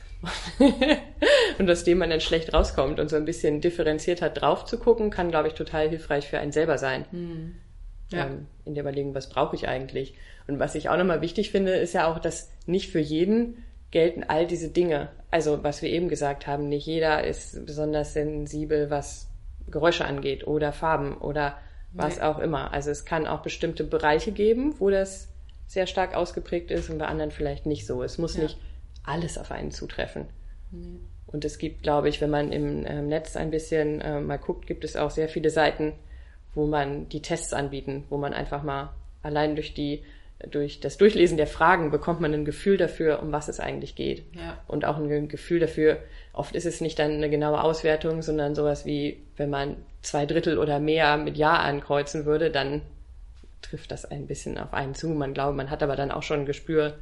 und 1.59 1.69
aus 1.69 1.83
dem 1.83 1.99
man 1.99 2.09
dann 2.09 2.21
schlecht 2.21 2.51
rauskommt 2.51 2.99
und 2.99 3.07
so 3.09 3.15
ein 3.15 3.25
bisschen 3.25 3.61
differenziert 3.61 4.21
hat 4.21 4.41
drauf 4.41 4.65
zu 4.65 4.79
gucken, 4.79 5.11
kann, 5.11 5.29
glaube 5.29 5.47
ich, 5.47 5.53
total 5.53 5.89
hilfreich 5.89 6.27
für 6.27 6.39
einen 6.39 6.51
selber 6.51 6.77
sein. 6.77 7.05
Mhm. 7.11 7.55
Ja. 8.09 8.27
Ähm, 8.27 8.47
in 8.65 8.73
der 8.73 8.83
Überlegung, 8.83 9.13
was 9.15 9.29
brauche 9.29 9.55
ich 9.55 9.67
eigentlich? 9.67 10.15
Und 10.47 10.59
was 10.59 10.75
ich 10.75 10.89
auch 10.89 10.97
nochmal 10.97 11.21
wichtig 11.21 11.51
finde, 11.51 11.73
ist 11.73 11.93
ja 11.93 12.11
auch, 12.11 12.19
dass 12.19 12.51
nicht 12.65 12.89
für 12.89 12.99
jeden 12.99 13.63
gelten 13.91 14.23
all 14.23 14.47
diese 14.47 14.69
Dinge. 14.69 15.09
Also, 15.31 15.63
was 15.63 15.81
wir 15.81 15.89
eben 15.89 16.09
gesagt 16.09 16.47
haben, 16.47 16.69
nicht 16.69 16.85
jeder 16.85 17.23
ist 17.25 17.65
besonders 17.65 18.13
sensibel, 18.13 18.89
was 18.89 19.27
Geräusche 19.69 20.05
angeht 20.05 20.47
oder 20.47 20.71
Farben 20.71 21.17
oder 21.17 21.57
was 21.93 22.17
nee. 22.17 22.23
auch 22.23 22.39
immer. 22.39 22.73
Also, 22.73 22.91
es 22.91 23.05
kann 23.05 23.27
auch 23.27 23.41
bestimmte 23.41 23.83
Bereiche 23.83 24.31
geben, 24.31 24.75
wo 24.79 24.89
das 24.89 25.29
sehr 25.67 25.87
stark 25.87 26.15
ausgeprägt 26.15 26.71
ist 26.71 26.89
und 26.89 26.97
bei 26.97 27.07
anderen 27.07 27.31
vielleicht 27.31 27.65
nicht 27.65 27.85
so. 27.85 28.03
Es 28.03 28.17
muss 28.17 28.37
ja. 28.37 28.43
nicht 28.43 28.57
alles 29.03 29.37
auf 29.37 29.51
einen 29.51 29.71
zutreffen. 29.71 30.27
Nee. 30.71 30.99
Und 31.27 31.43
es 31.43 31.57
gibt, 31.57 31.83
glaube 31.83 32.07
ich, 32.07 32.21
wenn 32.21 32.29
man 32.29 32.51
im 32.53 32.85
äh, 32.85 33.01
Netz 33.01 33.35
ein 33.35 33.51
bisschen 33.51 33.99
äh, 33.99 34.21
mal 34.21 34.37
guckt, 34.37 34.65
gibt 34.65 34.85
es 34.85 34.95
auch 34.95 35.11
sehr 35.11 35.27
viele 35.27 35.49
Seiten, 35.49 35.93
wo 36.57 36.65
man 36.65 37.07
die 37.07 37.21
Tests 37.21 37.53
anbieten, 37.53 38.05
wo 38.09 38.17
man 38.17 38.33
einfach 38.33 38.63
mal 38.63 38.89
allein 39.21 39.55
durch 39.55 39.75
die 39.75 40.03
durch 40.49 40.79
das 40.79 40.97
Durchlesen 40.97 41.37
der 41.37 41.47
Fragen 41.47 41.89
bekommt 41.89 42.19
man 42.19 42.33
ein 42.33 42.45
Gefühl 42.45 42.77
dafür, 42.77 43.23
um 43.23 43.31
was 43.31 43.47
es 43.47 43.59
eigentlich 43.59 43.95
geht. 43.95 44.23
Ja. 44.35 44.59
Und 44.67 44.85
auch 44.85 44.97
ein 44.97 45.27
Gefühl 45.29 45.59
dafür, 45.59 45.97
oft 46.31 46.55
ist 46.55 46.65
es 46.65 46.79
nicht 46.79 46.99
dann 46.99 47.11
eine 47.11 47.29
genaue 47.29 47.63
Auswertung, 47.63 48.21
sondern 48.21 48.53
sowas 48.53 48.85
wie, 48.85 49.23
wenn 49.35 49.49
man 49.49 49.77
zwei 50.03 50.27
Drittel 50.27 50.59
oder 50.59 50.79
mehr 50.79 51.17
mit 51.17 51.37
Ja 51.37 51.57
ankreuzen 51.57 52.25
würde, 52.25 52.51
dann 52.51 52.83
trifft 53.63 53.91
das 53.91 54.05
ein 54.05 54.27
bisschen 54.27 54.59
auf 54.59 54.73
einen 54.73 54.93
zu. 54.93 55.09
Man 55.09 55.33
glaubt, 55.33 55.57
man 55.57 55.71
hat 55.71 55.81
aber 55.81 55.95
dann 55.95 56.11
auch 56.11 56.23
schon 56.23 56.41
ein 56.41 56.45
Gespür 56.45 56.97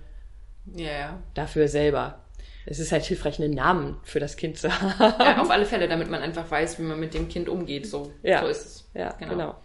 ja. 0.74 1.20
dafür 1.34 1.68
selber. 1.68 2.20
Es 2.66 2.80
ist 2.80 2.92
halt 2.92 3.04
hilfreich, 3.04 3.40
einen 3.40 3.54
Namen 3.54 3.98
für 4.04 4.20
das 4.20 4.38
Kind 4.38 4.58
zu 4.58 4.70
haben. 4.70 5.14
Ja, 5.20 5.42
auf 5.42 5.52
alle 5.52 5.66
Fälle, 5.66 5.88
damit 5.88 6.10
man 6.10 6.22
einfach 6.22 6.50
weiß, 6.50 6.80
wie 6.80 6.84
man 6.84 7.00
mit 7.00 7.14
dem 7.14 7.28
Kind 7.30 7.48
umgeht. 7.48 7.86
So, 7.86 8.12
ja. 8.24 8.42
so 8.42 8.48
ist 8.48 8.66
es. 8.66 8.90
Ja, 8.94 9.12
genau. 9.20 9.32
genau. 9.32 9.56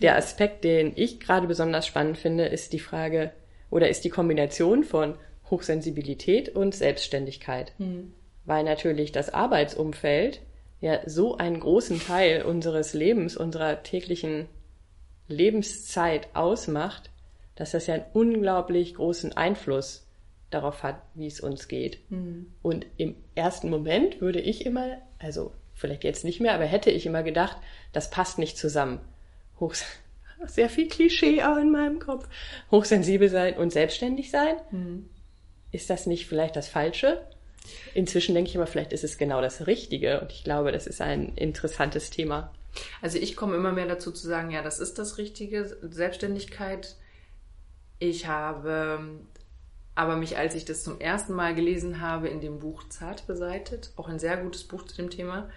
Der 0.00 0.16
Aspekt, 0.16 0.64
den 0.64 0.92
ich 0.94 1.20
gerade 1.20 1.46
besonders 1.46 1.86
spannend 1.86 2.18
finde, 2.18 2.46
ist 2.46 2.72
die 2.72 2.78
Frage 2.78 3.32
oder 3.70 3.88
ist 3.88 4.04
die 4.04 4.10
Kombination 4.10 4.84
von 4.84 5.14
Hochsensibilität 5.50 6.50
und 6.50 6.74
Selbstständigkeit. 6.74 7.72
Mhm. 7.78 8.12
Weil 8.44 8.64
natürlich 8.64 9.12
das 9.12 9.32
Arbeitsumfeld 9.32 10.40
ja 10.80 11.00
so 11.06 11.36
einen 11.36 11.60
großen 11.60 12.00
Teil 12.00 12.42
unseres 12.42 12.94
Lebens, 12.94 13.36
unserer 13.36 13.82
täglichen 13.82 14.46
Lebenszeit 15.26 16.28
ausmacht, 16.34 17.10
dass 17.56 17.72
das 17.72 17.86
ja 17.86 17.94
einen 17.94 18.04
unglaublich 18.12 18.94
großen 18.94 19.36
Einfluss 19.36 20.07
darauf 20.50 20.82
hat, 20.82 21.02
wie 21.14 21.26
es 21.26 21.40
uns 21.40 21.68
geht. 21.68 21.98
Mhm. 22.10 22.46
Und 22.62 22.86
im 22.96 23.16
ersten 23.34 23.70
Moment 23.70 24.20
würde 24.20 24.40
ich 24.40 24.64
immer, 24.64 24.98
also 25.18 25.52
vielleicht 25.74 26.04
jetzt 26.04 26.24
nicht 26.24 26.40
mehr, 26.40 26.54
aber 26.54 26.64
hätte 26.64 26.90
ich 26.90 27.06
immer 27.06 27.22
gedacht, 27.22 27.56
das 27.92 28.10
passt 28.10 28.38
nicht 28.38 28.56
zusammen. 28.56 29.00
Hochs 29.60 29.84
sehr 30.46 30.70
viel 30.70 30.88
Klischee 30.88 31.42
auch 31.42 31.56
in 31.56 31.70
meinem 31.70 31.98
Kopf. 31.98 32.28
Hochsensibel 32.70 33.28
sein 33.28 33.56
und 33.56 33.72
selbstständig 33.72 34.30
sein. 34.30 34.56
Mhm. 34.70 35.08
Ist 35.70 35.90
das 35.90 36.06
nicht 36.06 36.26
vielleicht 36.26 36.56
das 36.56 36.68
Falsche? 36.68 37.26
Inzwischen 37.94 38.34
denke 38.34 38.48
ich 38.48 38.54
immer, 38.54 38.66
vielleicht 38.66 38.92
ist 38.92 39.04
es 39.04 39.18
genau 39.18 39.42
das 39.42 39.66
Richtige. 39.66 40.20
Und 40.20 40.32
ich 40.32 40.44
glaube, 40.44 40.72
das 40.72 40.86
ist 40.86 41.00
ein 41.00 41.34
interessantes 41.34 42.10
Thema. 42.10 42.52
Also 43.02 43.18
ich 43.18 43.36
komme 43.36 43.56
immer 43.56 43.72
mehr 43.72 43.86
dazu 43.86 44.12
zu 44.12 44.26
sagen, 44.26 44.50
ja, 44.50 44.62
das 44.62 44.78
ist 44.78 44.98
das 44.98 45.18
Richtige, 45.18 45.76
Selbstständigkeit. 45.82 46.96
Ich 47.98 48.26
habe 48.26 49.20
aber 49.98 50.14
mich, 50.14 50.38
als 50.38 50.54
ich 50.54 50.64
das 50.64 50.84
zum 50.84 51.00
ersten 51.00 51.32
Mal 51.32 51.56
gelesen 51.56 52.00
habe, 52.00 52.28
in 52.28 52.40
dem 52.40 52.60
Buch 52.60 52.88
Zart 52.88 53.26
beseitet, 53.26 53.90
auch 53.96 54.08
ein 54.08 54.20
sehr 54.20 54.36
gutes 54.36 54.62
Buch 54.62 54.84
zu 54.84 54.94
dem 54.94 55.10
Thema, 55.10 55.50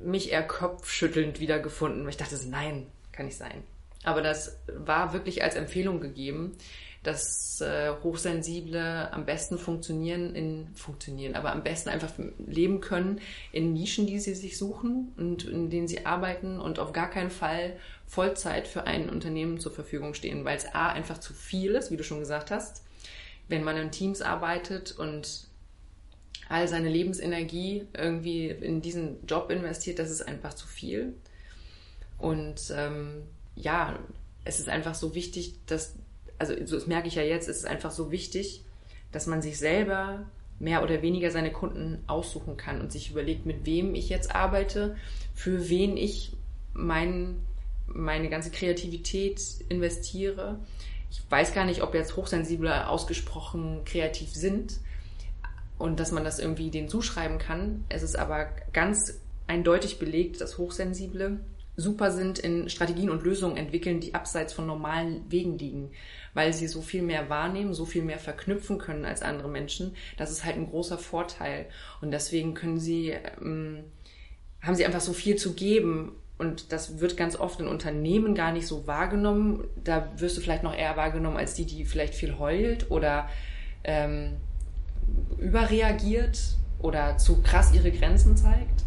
mich 0.00 0.30
eher 0.30 0.44
kopfschüttelnd 0.46 1.40
wiedergefunden. 1.40 2.08
Ich 2.08 2.16
dachte, 2.16 2.36
nein, 2.46 2.86
kann 3.10 3.26
nicht 3.26 3.38
sein. 3.38 3.64
Aber 4.04 4.22
das 4.22 4.60
war 4.68 5.12
wirklich 5.12 5.42
als 5.42 5.56
Empfehlung 5.56 6.00
gegeben, 6.00 6.52
dass 7.02 7.60
äh, 7.60 7.92
Hochsensible 8.04 9.12
am 9.12 9.26
besten 9.26 9.58
funktionieren 9.58 10.36
in 10.36 10.68
funktionieren, 10.76 11.34
aber 11.34 11.50
am 11.50 11.64
besten 11.64 11.88
einfach 11.88 12.12
leben 12.38 12.80
können 12.80 13.20
in 13.50 13.72
Nischen, 13.72 14.06
die 14.06 14.20
sie 14.20 14.36
sich 14.36 14.58
suchen 14.58 15.12
und 15.16 15.42
in 15.42 15.70
denen 15.70 15.88
sie 15.88 16.06
arbeiten 16.06 16.60
und 16.60 16.78
auf 16.78 16.92
gar 16.92 17.10
keinen 17.10 17.30
Fall 17.30 17.76
Vollzeit 18.06 18.68
für 18.68 18.84
ein 18.84 19.10
Unternehmen 19.10 19.58
zur 19.58 19.72
Verfügung 19.72 20.14
stehen, 20.14 20.44
weil 20.44 20.56
es 20.56 20.72
a 20.72 20.90
einfach 20.90 21.18
zu 21.18 21.34
viel 21.34 21.72
ist, 21.72 21.90
wie 21.90 21.96
du 21.96 22.04
schon 22.04 22.20
gesagt 22.20 22.52
hast 22.52 22.84
wenn 23.48 23.64
man 23.64 23.76
in 23.76 23.90
Teams 23.90 24.22
arbeitet 24.22 24.92
und 24.92 25.46
all 26.48 26.68
seine 26.68 26.88
Lebensenergie 26.88 27.86
irgendwie 27.96 28.48
in 28.48 28.82
diesen 28.82 29.24
Job 29.26 29.50
investiert, 29.50 29.98
das 29.98 30.10
ist 30.10 30.26
einfach 30.26 30.54
zu 30.54 30.66
viel. 30.66 31.14
Und 32.18 32.72
ähm, 32.76 33.22
ja, 33.56 33.98
es 34.44 34.60
ist 34.60 34.68
einfach 34.68 34.94
so 34.94 35.14
wichtig, 35.14 35.54
dass, 35.66 35.94
also 36.38 36.54
das 36.54 36.86
merke 36.86 37.08
ich 37.08 37.14
ja 37.14 37.22
jetzt, 37.22 37.48
es 37.48 37.58
ist 37.58 37.66
einfach 37.66 37.90
so 37.90 38.10
wichtig, 38.10 38.64
dass 39.12 39.26
man 39.26 39.42
sich 39.42 39.58
selber 39.58 40.26
mehr 40.58 40.82
oder 40.82 41.02
weniger 41.02 41.30
seine 41.30 41.52
Kunden 41.52 42.02
aussuchen 42.06 42.56
kann 42.56 42.80
und 42.80 42.92
sich 42.92 43.10
überlegt, 43.10 43.46
mit 43.46 43.66
wem 43.66 43.94
ich 43.94 44.08
jetzt 44.08 44.34
arbeite, 44.34 44.96
für 45.34 45.68
wen 45.68 45.96
ich 45.96 46.32
mein, 46.72 47.36
meine 47.86 48.28
ganze 48.30 48.50
Kreativität 48.50 49.40
investiere 49.68 50.58
ich 51.12 51.20
weiß 51.28 51.52
gar 51.52 51.66
nicht, 51.66 51.82
ob 51.82 51.94
jetzt 51.94 52.16
Hochsensible 52.16 52.88
ausgesprochen 52.88 53.82
kreativ 53.84 54.32
sind 54.32 54.80
und 55.76 56.00
dass 56.00 56.10
man 56.10 56.24
das 56.24 56.38
irgendwie 56.38 56.70
denen 56.70 56.88
zuschreiben 56.88 57.36
kann. 57.38 57.84
Es 57.90 58.02
ist 58.02 58.16
aber 58.16 58.48
ganz 58.72 59.20
eindeutig 59.46 59.98
belegt, 59.98 60.40
dass 60.40 60.56
Hochsensible 60.56 61.40
super 61.76 62.10
sind 62.10 62.38
in 62.38 62.70
Strategien 62.70 63.10
und 63.10 63.24
Lösungen 63.24 63.58
entwickeln, 63.58 64.00
die 64.00 64.14
abseits 64.14 64.54
von 64.54 64.66
normalen 64.66 65.30
Wegen 65.30 65.58
liegen, 65.58 65.90
weil 66.32 66.54
sie 66.54 66.66
so 66.66 66.80
viel 66.80 67.02
mehr 67.02 67.28
wahrnehmen, 67.28 67.74
so 67.74 67.84
viel 67.84 68.02
mehr 68.02 68.18
verknüpfen 68.18 68.78
können 68.78 69.04
als 69.04 69.20
andere 69.20 69.48
Menschen. 69.48 69.94
Das 70.16 70.30
ist 70.30 70.46
halt 70.46 70.56
ein 70.56 70.70
großer 70.70 70.96
Vorteil 70.96 71.66
und 72.00 72.10
deswegen 72.10 72.54
können 72.54 72.80
sie 72.80 73.10
ähm, 73.10 73.84
haben 74.62 74.76
sie 74.76 74.86
einfach 74.86 75.00
so 75.00 75.12
viel 75.12 75.36
zu 75.36 75.52
geben 75.54 76.12
und 76.38 76.72
das 76.72 77.00
wird 77.00 77.16
ganz 77.16 77.36
oft 77.36 77.60
in 77.60 77.68
Unternehmen 77.68 78.34
gar 78.34 78.52
nicht 78.52 78.66
so 78.66 78.86
wahrgenommen. 78.86 79.64
Da 79.84 80.12
wirst 80.16 80.36
du 80.36 80.40
vielleicht 80.40 80.62
noch 80.62 80.76
eher 80.76 80.96
wahrgenommen 80.96 81.36
als 81.36 81.54
die, 81.54 81.66
die 81.66 81.84
vielleicht 81.84 82.14
viel 82.14 82.38
heult 82.38 82.90
oder 82.90 83.28
ähm, 83.84 84.38
überreagiert 85.38 86.56
oder 86.80 87.16
zu 87.18 87.42
krass 87.42 87.72
ihre 87.74 87.92
Grenzen 87.92 88.36
zeigt. 88.36 88.84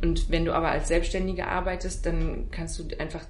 Und 0.00 0.30
wenn 0.30 0.44
du 0.44 0.52
aber 0.52 0.68
als 0.68 0.88
Selbstständige 0.88 1.46
arbeitest, 1.46 2.06
dann 2.06 2.50
kannst 2.50 2.78
du 2.78 2.84
einfach 2.98 3.24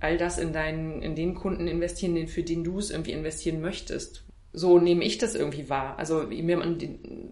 all 0.00 0.16
das 0.16 0.38
in 0.38 0.52
deinen, 0.52 1.02
in 1.02 1.14
den 1.14 1.34
Kunden 1.34 1.66
investieren, 1.66 2.26
für 2.26 2.42
den 2.42 2.64
du 2.64 2.78
es 2.78 2.90
irgendwie 2.90 3.12
investieren 3.12 3.60
möchtest. 3.60 4.24
So 4.52 4.78
nehme 4.78 5.04
ich 5.04 5.18
das 5.18 5.34
irgendwie 5.34 5.68
wahr. 5.68 5.98
Also 5.98 6.26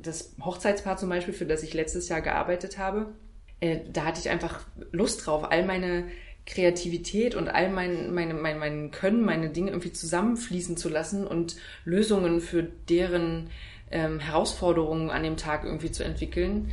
das 0.02 0.34
Hochzeitspaar 0.40 0.96
zum 0.96 1.08
Beispiel, 1.08 1.34
für 1.34 1.46
das 1.46 1.62
ich 1.62 1.74
letztes 1.74 2.08
Jahr 2.08 2.20
gearbeitet 2.20 2.78
habe, 2.78 3.14
äh, 3.60 3.78
da 3.92 4.04
hatte 4.04 4.20
ich 4.20 4.30
einfach 4.30 4.60
Lust 4.92 5.26
drauf, 5.26 5.50
all 5.50 5.64
meine 5.64 6.04
Kreativität 6.46 7.34
und 7.34 7.48
all 7.48 7.70
mein, 7.70 8.14
meine, 8.14 8.34
mein, 8.34 8.58
mein 8.58 8.90
Können, 8.90 9.24
meine 9.24 9.50
Dinge 9.50 9.70
irgendwie 9.70 9.92
zusammenfließen 9.92 10.76
zu 10.76 10.88
lassen 10.88 11.26
und 11.26 11.56
Lösungen 11.84 12.40
für 12.40 12.62
deren 12.62 13.50
ähm, 13.90 14.18
Herausforderungen 14.18 15.10
an 15.10 15.22
dem 15.22 15.36
Tag 15.36 15.64
irgendwie 15.64 15.90
zu 15.90 16.04
entwickeln, 16.04 16.72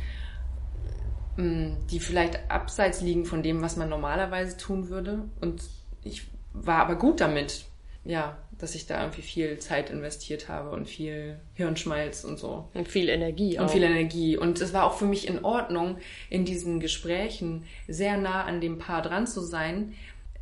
ähm, 1.38 1.76
die 1.90 2.00
vielleicht 2.00 2.50
abseits 2.50 3.02
liegen 3.02 3.26
von 3.26 3.42
dem, 3.42 3.60
was 3.60 3.76
man 3.76 3.88
normalerweise 3.88 4.56
tun 4.56 4.88
würde. 4.88 5.24
Und 5.40 5.62
ich 6.02 6.26
war 6.54 6.78
aber 6.78 6.96
gut 6.96 7.20
damit, 7.20 7.66
ja, 8.04 8.38
dass 8.58 8.74
ich 8.74 8.86
da 8.86 9.00
irgendwie 9.00 9.22
viel 9.22 9.58
Zeit 9.58 9.90
investiert 9.90 10.48
habe 10.48 10.70
und 10.70 10.88
viel 10.88 11.38
Hirnschmalz 11.54 12.24
und 12.24 12.38
so. 12.38 12.68
Und 12.74 12.88
viel 12.88 13.08
Energie 13.08 13.58
auch. 13.58 13.64
Und 13.64 13.70
viel 13.70 13.82
Energie. 13.82 14.36
Und 14.36 14.60
es 14.60 14.72
war 14.72 14.84
auch 14.84 14.94
für 14.96 15.04
mich 15.04 15.28
in 15.28 15.44
Ordnung, 15.44 15.98
in 16.30 16.44
diesen 16.44 16.80
Gesprächen 16.80 17.64
sehr 17.86 18.16
nah 18.16 18.44
an 18.44 18.60
dem 18.60 18.78
Paar 18.78 19.02
dran 19.02 19.26
zu 19.26 19.40
sein. 19.40 19.94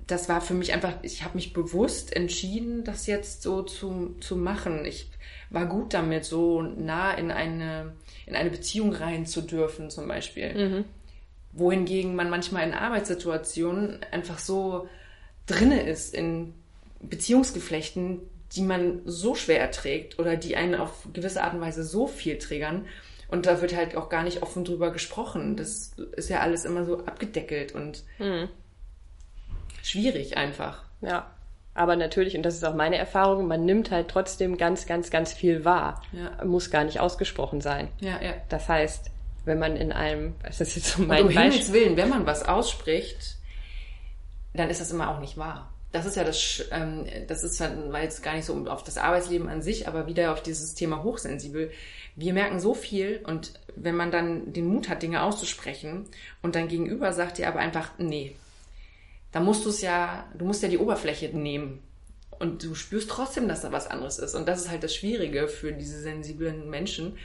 Das 0.06 0.28
war 0.28 0.40
für 0.40 0.54
mich 0.54 0.72
einfach, 0.72 0.94
ich 1.02 1.24
habe 1.24 1.34
mich 1.34 1.52
bewusst 1.52 2.14
entschieden, 2.14 2.84
das 2.84 3.06
jetzt 3.06 3.42
so 3.42 3.62
zu, 3.62 4.16
zu 4.20 4.36
machen. 4.36 4.84
Ich 4.84 5.10
war 5.50 5.66
gut 5.66 5.92
damit, 5.94 6.24
so 6.24 6.62
nah 6.62 7.12
in 7.12 7.30
eine, 7.30 7.94
in 8.26 8.36
eine 8.36 8.50
Beziehung 8.50 8.92
rein 8.92 9.26
zu 9.26 9.40
dürfen, 9.40 9.90
zum 9.90 10.06
Beispiel. 10.06 10.54
Mhm. 10.54 10.84
Wohingegen 11.52 12.14
man 12.14 12.30
manchmal 12.30 12.66
in 12.66 12.74
Arbeitssituationen 12.74 14.00
einfach 14.12 14.38
so 14.38 14.88
drinne 15.46 15.82
ist 15.82 16.14
in 16.14 16.54
Beziehungsgeflechten, 17.08 18.20
die 18.54 18.62
man 18.62 19.02
so 19.04 19.34
schwer 19.34 19.60
erträgt 19.60 20.18
oder 20.18 20.36
die 20.36 20.56
einen 20.56 20.74
auf 20.74 21.08
gewisse 21.12 21.42
Art 21.42 21.54
und 21.54 21.60
Weise 21.60 21.82
so 21.84 22.06
viel 22.06 22.38
triggern. 22.38 22.86
Und 23.28 23.46
da 23.46 23.60
wird 23.60 23.74
halt 23.74 23.96
auch 23.96 24.08
gar 24.08 24.22
nicht 24.22 24.42
offen 24.42 24.64
drüber 24.64 24.92
gesprochen. 24.92 25.56
Das 25.56 25.92
ist 26.16 26.28
ja 26.28 26.40
alles 26.40 26.64
immer 26.64 26.84
so 26.84 27.04
abgedeckelt 27.04 27.72
und 27.72 28.04
mhm. 28.18 28.48
schwierig 29.82 30.36
einfach. 30.36 30.84
Ja. 31.00 31.30
Aber 31.76 31.96
natürlich, 31.96 32.36
und 32.36 32.44
das 32.44 32.54
ist 32.54 32.64
auch 32.64 32.74
meine 32.74 32.96
Erfahrung, 32.96 33.48
man 33.48 33.64
nimmt 33.64 33.90
halt 33.90 34.06
trotzdem 34.06 34.56
ganz, 34.56 34.86
ganz, 34.86 35.10
ganz 35.10 35.32
viel 35.32 35.64
wahr. 35.64 36.02
Ja. 36.12 36.44
Muss 36.44 36.70
gar 36.70 36.84
nicht 36.84 37.00
ausgesprochen 37.00 37.60
sein. 37.60 37.88
Ja, 38.00 38.22
ja. 38.22 38.34
Das 38.48 38.68
heißt, 38.68 39.10
wenn 39.44 39.58
man 39.58 39.76
in 39.76 39.90
einem, 39.90 40.36
das 40.44 40.60
ist 40.60 40.76
jetzt 40.76 40.90
so 40.90 41.02
mein 41.02 41.22
und 41.22 41.28
um 41.30 41.36
Himmels 41.36 41.72
Willen, 41.72 41.96
wenn 41.96 42.08
man 42.08 42.26
was 42.26 42.44
ausspricht, 42.44 43.36
dann 44.52 44.70
ist 44.70 44.80
das 44.80 44.92
immer 44.92 45.10
auch 45.10 45.18
nicht 45.18 45.36
wahr 45.36 45.73
das 45.94 46.06
ist 46.06 46.16
ja 46.16 46.24
das, 46.24 46.64
ähm, 46.72 47.06
das 47.28 47.44
ist 47.44 47.60
dann, 47.60 47.92
war 47.92 48.02
jetzt 48.02 48.20
gar 48.24 48.34
nicht 48.34 48.46
so 48.46 48.66
auf 48.66 48.82
das 48.82 48.98
Arbeitsleben 48.98 49.48
an 49.48 49.62
sich, 49.62 49.86
aber 49.86 50.08
wieder 50.08 50.32
auf 50.32 50.42
dieses 50.42 50.74
Thema 50.74 51.04
hochsensibel. 51.04 51.70
Wir 52.16 52.32
merken 52.32 52.58
so 52.58 52.74
viel 52.74 53.20
und 53.24 53.52
wenn 53.76 53.94
man 53.94 54.10
dann 54.10 54.52
den 54.52 54.66
Mut 54.66 54.88
hat, 54.88 55.02
Dinge 55.02 55.22
auszusprechen 55.22 56.06
und 56.42 56.56
dann 56.56 56.66
gegenüber 56.66 57.12
sagt 57.12 57.38
dir 57.38 57.46
aber 57.46 57.60
einfach, 57.60 57.92
nee, 57.98 58.34
da 59.30 59.38
musst 59.38 59.64
du 59.64 59.68
es 59.68 59.82
ja, 59.82 60.28
du 60.36 60.44
musst 60.44 60.64
ja 60.64 60.68
die 60.68 60.78
Oberfläche 60.78 61.28
nehmen. 61.28 61.80
Und 62.40 62.64
du 62.64 62.74
spürst 62.74 63.08
trotzdem, 63.08 63.46
dass 63.46 63.62
da 63.62 63.70
was 63.70 63.86
anderes 63.86 64.18
ist. 64.18 64.34
Und 64.34 64.48
das 64.48 64.62
ist 64.62 64.70
halt 64.70 64.82
das 64.82 64.94
Schwierige 64.96 65.46
für 65.46 65.72
diese 65.72 66.00
sensiblen 66.00 66.68
Menschen, 66.68 67.16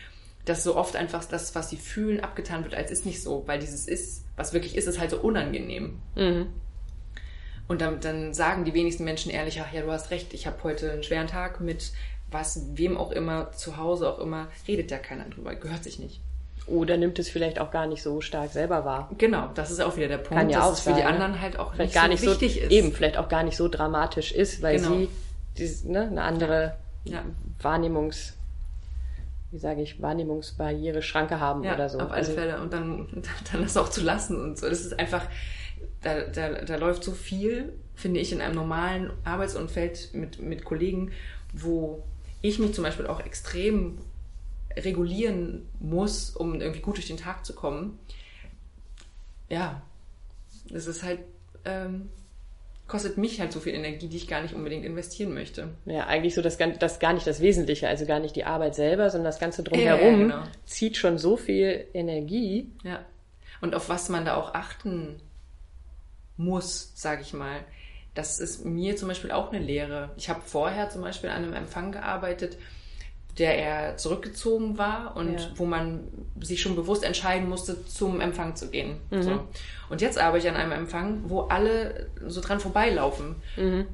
dass 0.46 0.64
so 0.64 0.76
oft 0.76 0.96
einfach 0.96 1.26
das, 1.26 1.56
was 1.56 1.72
sie 1.72 1.78
fühlen, 1.78 2.20
abgetan 2.20 2.64
wird, 2.64 2.76
als 2.76 2.92
ist 2.92 3.08
nicht 3.08 3.24
so, 3.24 3.44
weil 3.48 3.58
dieses 3.58 3.88
ist, 3.88 4.26
was 4.36 4.54
wirklich 4.54 4.78
ist, 4.78 4.88
ist 4.88 5.00
halt 5.00 5.10
so 5.10 5.20
unangenehm. 5.20 6.00
Mhm. 6.16 6.48
Und 7.70 7.82
dann, 7.82 8.02
dann 8.02 8.34
sagen 8.34 8.66
die 8.66 8.74
wenigsten 8.74 9.04
Menschen 9.04 9.32
ehrlich, 9.32 9.62
ach 9.62 9.72
ja, 9.72 9.82
du 9.82 9.92
hast 9.92 10.10
recht, 10.10 10.34
ich 10.34 10.48
habe 10.48 10.58
heute 10.64 10.92
einen 10.92 11.04
schweren 11.04 11.28
Tag 11.28 11.62
mit 11.62 11.92
was, 12.32 12.62
wem 12.74 12.98
auch 12.98 13.12
immer, 13.12 13.52
zu 13.52 13.78
Hause 13.78 14.12
auch 14.12 14.20
immer, 14.20 14.48
redet 14.68 14.92
ja 14.92 14.98
keiner 14.98 15.26
drüber, 15.26 15.56
gehört 15.56 15.84
sich 15.84 16.00
nicht. 16.00 16.20
Oder 16.66 16.98
nimmt 16.98 17.20
es 17.20 17.30
vielleicht 17.30 17.60
auch 17.60 17.72
gar 17.72 17.88
nicht 17.88 18.02
so 18.02 18.22
stark 18.22 18.52
selber 18.52 18.86
wahr. 18.86 19.10
Genau, 19.18 19.50
das 19.54 19.72
ist 19.72 19.82
auch 19.82 19.96
wieder 19.98 20.08
der 20.08 20.18
Punkt, 20.18 20.34
Kann 20.34 20.50
ja 20.50 20.58
dass 20.58 20.68
auch 20.68 20.74
es 20.74 20.80
für 20.82 20.94
die 20.94 21.04
anderen 21.04 21.40
halt 21.42 21.58
auch 21.58 21.74
vielleicht 21.74 21.90
nicht 21.90 22.02
gar 22.02 22.08
nicht 22.08 22.24
so 22.24 22.32
wichtig 22.32 22.62
ist. 22.62 22.72
Eben, 22.72 22.92
vielleicht 22.92 23.18
auch 23.18 23.30
gar 23.30 23.44
nicht 23.44 23.56
so 23.56 23.68
dramatisch 23.68 24.32
ist, 24.32 24.62
weil 24.62 24.78
genau. 24.78 24.90
sie 24.90 25.10
dieses, 25.58 25.84
ne, 25.84 26.08
eine 26.08 26.24
andere 26.24 26.76
ja. 27.06 27.24
Wahrnehmungs 27.62 28.34
wie 29.52 29.58
sage 29.58 29.82
ich, 29.82 30.02
Wahrnehmungsbarriere, 30.02 31.02
Schranke 31.02 31.40
haben 31.40 31.64
ja, 31.64 31.74
oder 31.74 31.90
so. 31.90 31.98
Auf 31.98 32.12
alle 32.12 32.18
also, 32.18 32.34
Fälle. 32.34 32.62
Und 32.62 32.72
dann, 32.72 33.08
dann 33.52 33.64
das 33.64 33.78
auch 33.78 33.90
zu 33.90 34.02
lassen 34.02 34.40
und 34.40 34.58
so. 34.58 34.70
Das 34.70 34.82
ist 34.82 35.00
einfach, 35.00 35.26
da, 36.02 36.22
da, 36.22 36.62
da 36.62 36.76
läuft 36.78 37.04
so 37.04 37.12
viel, 37.12 37.74
finde 37.96 38.20
ich, 38.20 38.32
in 38.32 38.42
einem 38.42 38.56
normalen 38.56 39.12
Arbeitsumfeld 39.24 40.14
mit, 40.14 40.42
mit 40.42 40.64
Kollegen, 40.64 41.12
wo 41.54 42.04
ich 42.42 42.60
mich 42.60 42.74
zum 42.74 42.84
Beispiel 42.84 43.08
auch 43.08 43.20
extrem 43.20 44.00
regulieren 44.76 45.68
muss, 45.80 46.30
um 46.30 46.62
irgendwie 46.62 46.82
gut 46.82 46.98
durch 46.98 47.08
den 47.08 47.18
Tag 47.18 47.46
zu 47.46 47.54
kommen. 47.54 48.00
Ja, 49.50 49.82
das 50.70 50.88
ist 50.88 51.04
halt, 51.04 51.20
ähm, 51.66 52.10
kostet 52.88 53.18
mich 53.18 53.40
halt 53.40 53.52
so 53.52 53.60
viel 53.60 53.74
Energie, 53.74 54.08
die 54.08 54.18
ich 54.18 54.28
gar 54.28 54.42
nicht 54.42 54.54
unbedingt 54.54 54.86
investieren 54.86 55.34
möchte. 55.34 55.70
Ja, 55.86 56.08
eigentlich 56.08 56.36
so 56.36 56.42
das, 56.42 56.58
das 56.58 57.00
gar 57.00 57.14
nicht 57.14 57.28
das 57.28 57.42
Wesentliche, 57.42 57.88
also 57.88 58.06
gar 58.06 58.20
nicht 58.20 58.36
die 58.36 58.46
Arbeit 58.46 58.76
selber, 58.76 59.10
sondern 59.10 59.26
das 59.26 59.40
Ganze 59.40 59.64
drumherum 59.64 60.30
ja, 60.30 60.38
genau. 60.38 60.44
zieht 60.66 60.98
schon 60.98 61.18
so 61.18 61.36
viel 61.36 61.86
Energie. 61.94 62.72
Ja. 62.84 63.06
Und 63.62 63.76
auf 63.76 63.90
was 63.90 64.10
man 64.10 64.26
da 64.26 64.36
auch 64.36 64.54
achten 64.54 65.20
muss, 66.40 66.94
sage 66.96 67.22
ich 67.22 67.34
mal. 67.34 67.60
Das 68.16 68.40
ist 68.40 68.66
mir 68.66 68.96
zum 68.96 69.08
Beispiel 69.08 69.32
auch 69.32 69.52
eine 69.52 69.64
Lehre. 69.64 70.10
Ich 70.18 70.30
habe 70.30 70.42
vorher 70.44 70.90
zum 70.90 71.02
Beispiel 71.04 71.30
an 71.30 71.44
einem 71.44 71.54
Empfang 71.54 71.92
gearbeitet, 71.92 72.58
der 73.38 73.58
eher 73.58 73.98
zurückgezogen 73.98 74.78
war 74.78 75.16
und 75.16 75.40
ja. 75.40 75.52
wo 75.56 75.66
man 75.66 76.08
sich 76.42 76.62
schon 76.62 76.76
bewusst 76.76 77.04
entscheiden 77.04 77.48
musste, 77.48 77.86
zum 77.86 78.20
Empfang 78.20 78.56
zu 78.56 78.70
gehen. 78.70 78.98
Mhm. 79.12 79.22
So. 79.22 79.48
Und 79.90 80.02
jetzt 80.02 80.18
arbeite 80.18 80.48
ich 80.48 80.52
an 80.52 80.60
einem 80.60 80.72
Empfang, 80.72 81.30
wo 81.30 81.42
alle 81.42 82.10
so 82.26 82.42
dran 82.42 82.60
vorbeilaufen. 82.60 83.36
Mhm. 83.56 83.86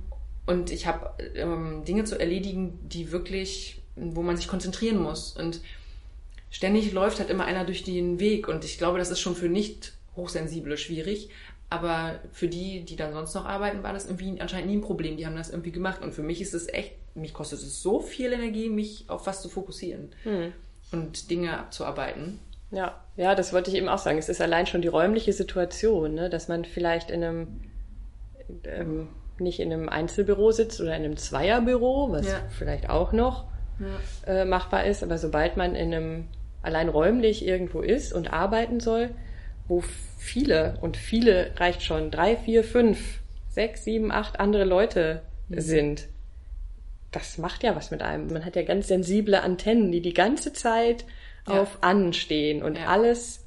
Und 0.46 0.72
ich 0.72 0.88
habe 0.88 1.12
ähm, 1.36 1.84
Dinge 1.86 2.06
zu 2.06 2.20
erledigen, 2.20 2.80
die 2.88 3.12
wirklich, 3.12 3.82
wo 3.96 4.22
man 4.22 4.38
sich 4.38 4.48
konzentrieren 4.48 5.02
muss. 5.02 5.36
Und 5.36 5.62
ständig 6.52 6.94
läuft 6.94 7.20
halt 7.20 7.30
immer 7.30 7.46
einer 7.46 7.66
durch 7.66 7.84
den 7.84 8.20
Weg. 8.20 8.48
Und 8.48 8.64
ich 8.64 8.78
glaube, 8.78 9.00
das 9.00 9.10
ist 9.10 9.20
schon 9.20 9.36
für 9.36 9.50
nicht 9.50 9.94
Hochsensible 10.16 10.78
schwierig. 10.78 11.30
Aber 11.70 12.20
für 12.32 12.48
die, 12.48 12.86
die 12.86 12.96
dann 12.96 13.14
sonst 13.14 13.34
noch 13.34 13.46
arbeiten, 13.46 13.84
war 13.84 13.94
das 13.94 14.06
irgendwie 14.06 14.40
anscheinend 14.40 14.70
nie 14.70 14.78
ein 14.78 14.82
Problem. 14.82 15.18
Die 15.18 15.26
haben 15.26 15.36
das 15.36 15.50
irgendwie 15.50 15.72
gemacht. 15.72 16.02
Und 16.04 16.14
für 16.14 16.22
mich 16.22 16.42
ist 16.42 16.54
es 16.54 16.68
echt, 16.68 16.94
mich 17.16 17.34
kostet 17.34 17.60
es 17.60 17.82
so 17.82 18.00
viel 18.00 18.32
Energie, 18.32 18.70
mich 18.70 19.06
auf 19.08 19.26
was 19.26 19.42
zu 19.42 19.50
fokussieren 19.50 20.12
hm. 20.24 20.54
und 20.92 21.30
Dinge 21.32 21.58
abzuarbeiten. 21.58 22.40
Ja, 22.72 23.02
ja, 23.16 23.36
das 23.36 23.54
wollte 23.54 23.72
ich 23.72 23.78
eben 23.78 23.90
auch 23.90 23.98
sagen. 23.98 24.18
Es 24.18 24.30
ist 24.30 24.42
allein 24.42 24.68
schon 24.68 24.82
die 24.82 24.88
räumliche 24.88 25.34
Situation, 25.34 26.14
ne? 26.14 26.30
dass 26.30 26.48
man 26.48 26.66
vielleicht 26.66 27.10
in 27.10 27.24
einem, 27.24 27.48
ähm, 28.64 29.08
nicht 29.40 29.60
in 29.60 29.72
einem 29.72 29.90
Einzelbüro 29.90 30.52
sitzt 30.52 30.82
oder 30.82 30.96
in 30.96 31.04
einem 31.04 31.18
Zweierbüro, 31.18 32.12
was 32.12 32.28
ja. 32.28 32.42
vielleicht 32.50 32.90
auch 32.90 33.12
noch 33.12 33.46
ja. 33.80 34.42
äh, 34.42 34.46
machbar 34.46 34.86
ist. 34.86 35.04
Aber 35.04 35.18
sobald 35.18 35.58
man 35.58 35.76
in 35.76 35.94
einem 35.94 36.28
allein 36.62 36.90
räumlich 36.90 37.46
irgendwo 37.46 37.82
ist 37.82 38.14
und 38.14 38.32
arbeiten 38.32 38.80
soll, 38.80 39.12
wo 39.68 39.84
viele, 40.18 40.78
und 40.82 40.98
viele 40.98 41.52
reicht 41.58 41.84
schon, 41.84 42.12
drei, 42.12 42.36
vier, 42.36 42.64
fünf, 42.64 43.20
sechs, 43.50 43.84
sieben, 43.84 44.12
acht 44.12 44.40
andere 44.40 44.66
Leute 44.66 45.22
mhm. 45.50 45.60
sind, 45.60 46.08
das 47.12 47.38
macht 47.38 47.64
ja 47.64 47.76
was 47.76 47.92
mit 47.92 48.02
einem. 48.02 48.32
Man 48.32 48.44
hat 48.44 48.56
ja 48.56 48.64
ganz 48.64 48.88
sensible 48.88 49.42
Antennen, 49.42 49.92
die 49.92 50.02
die 50.02 50.14
ganze 50.14 50.52
Zeit 50.52 51.06
ja. 51.48 51.62
auf 51.62 51.78
anstehen 51.82 52.62
und 52.62 52.78
ja. 52.78 52.88
alles 52.88 53.46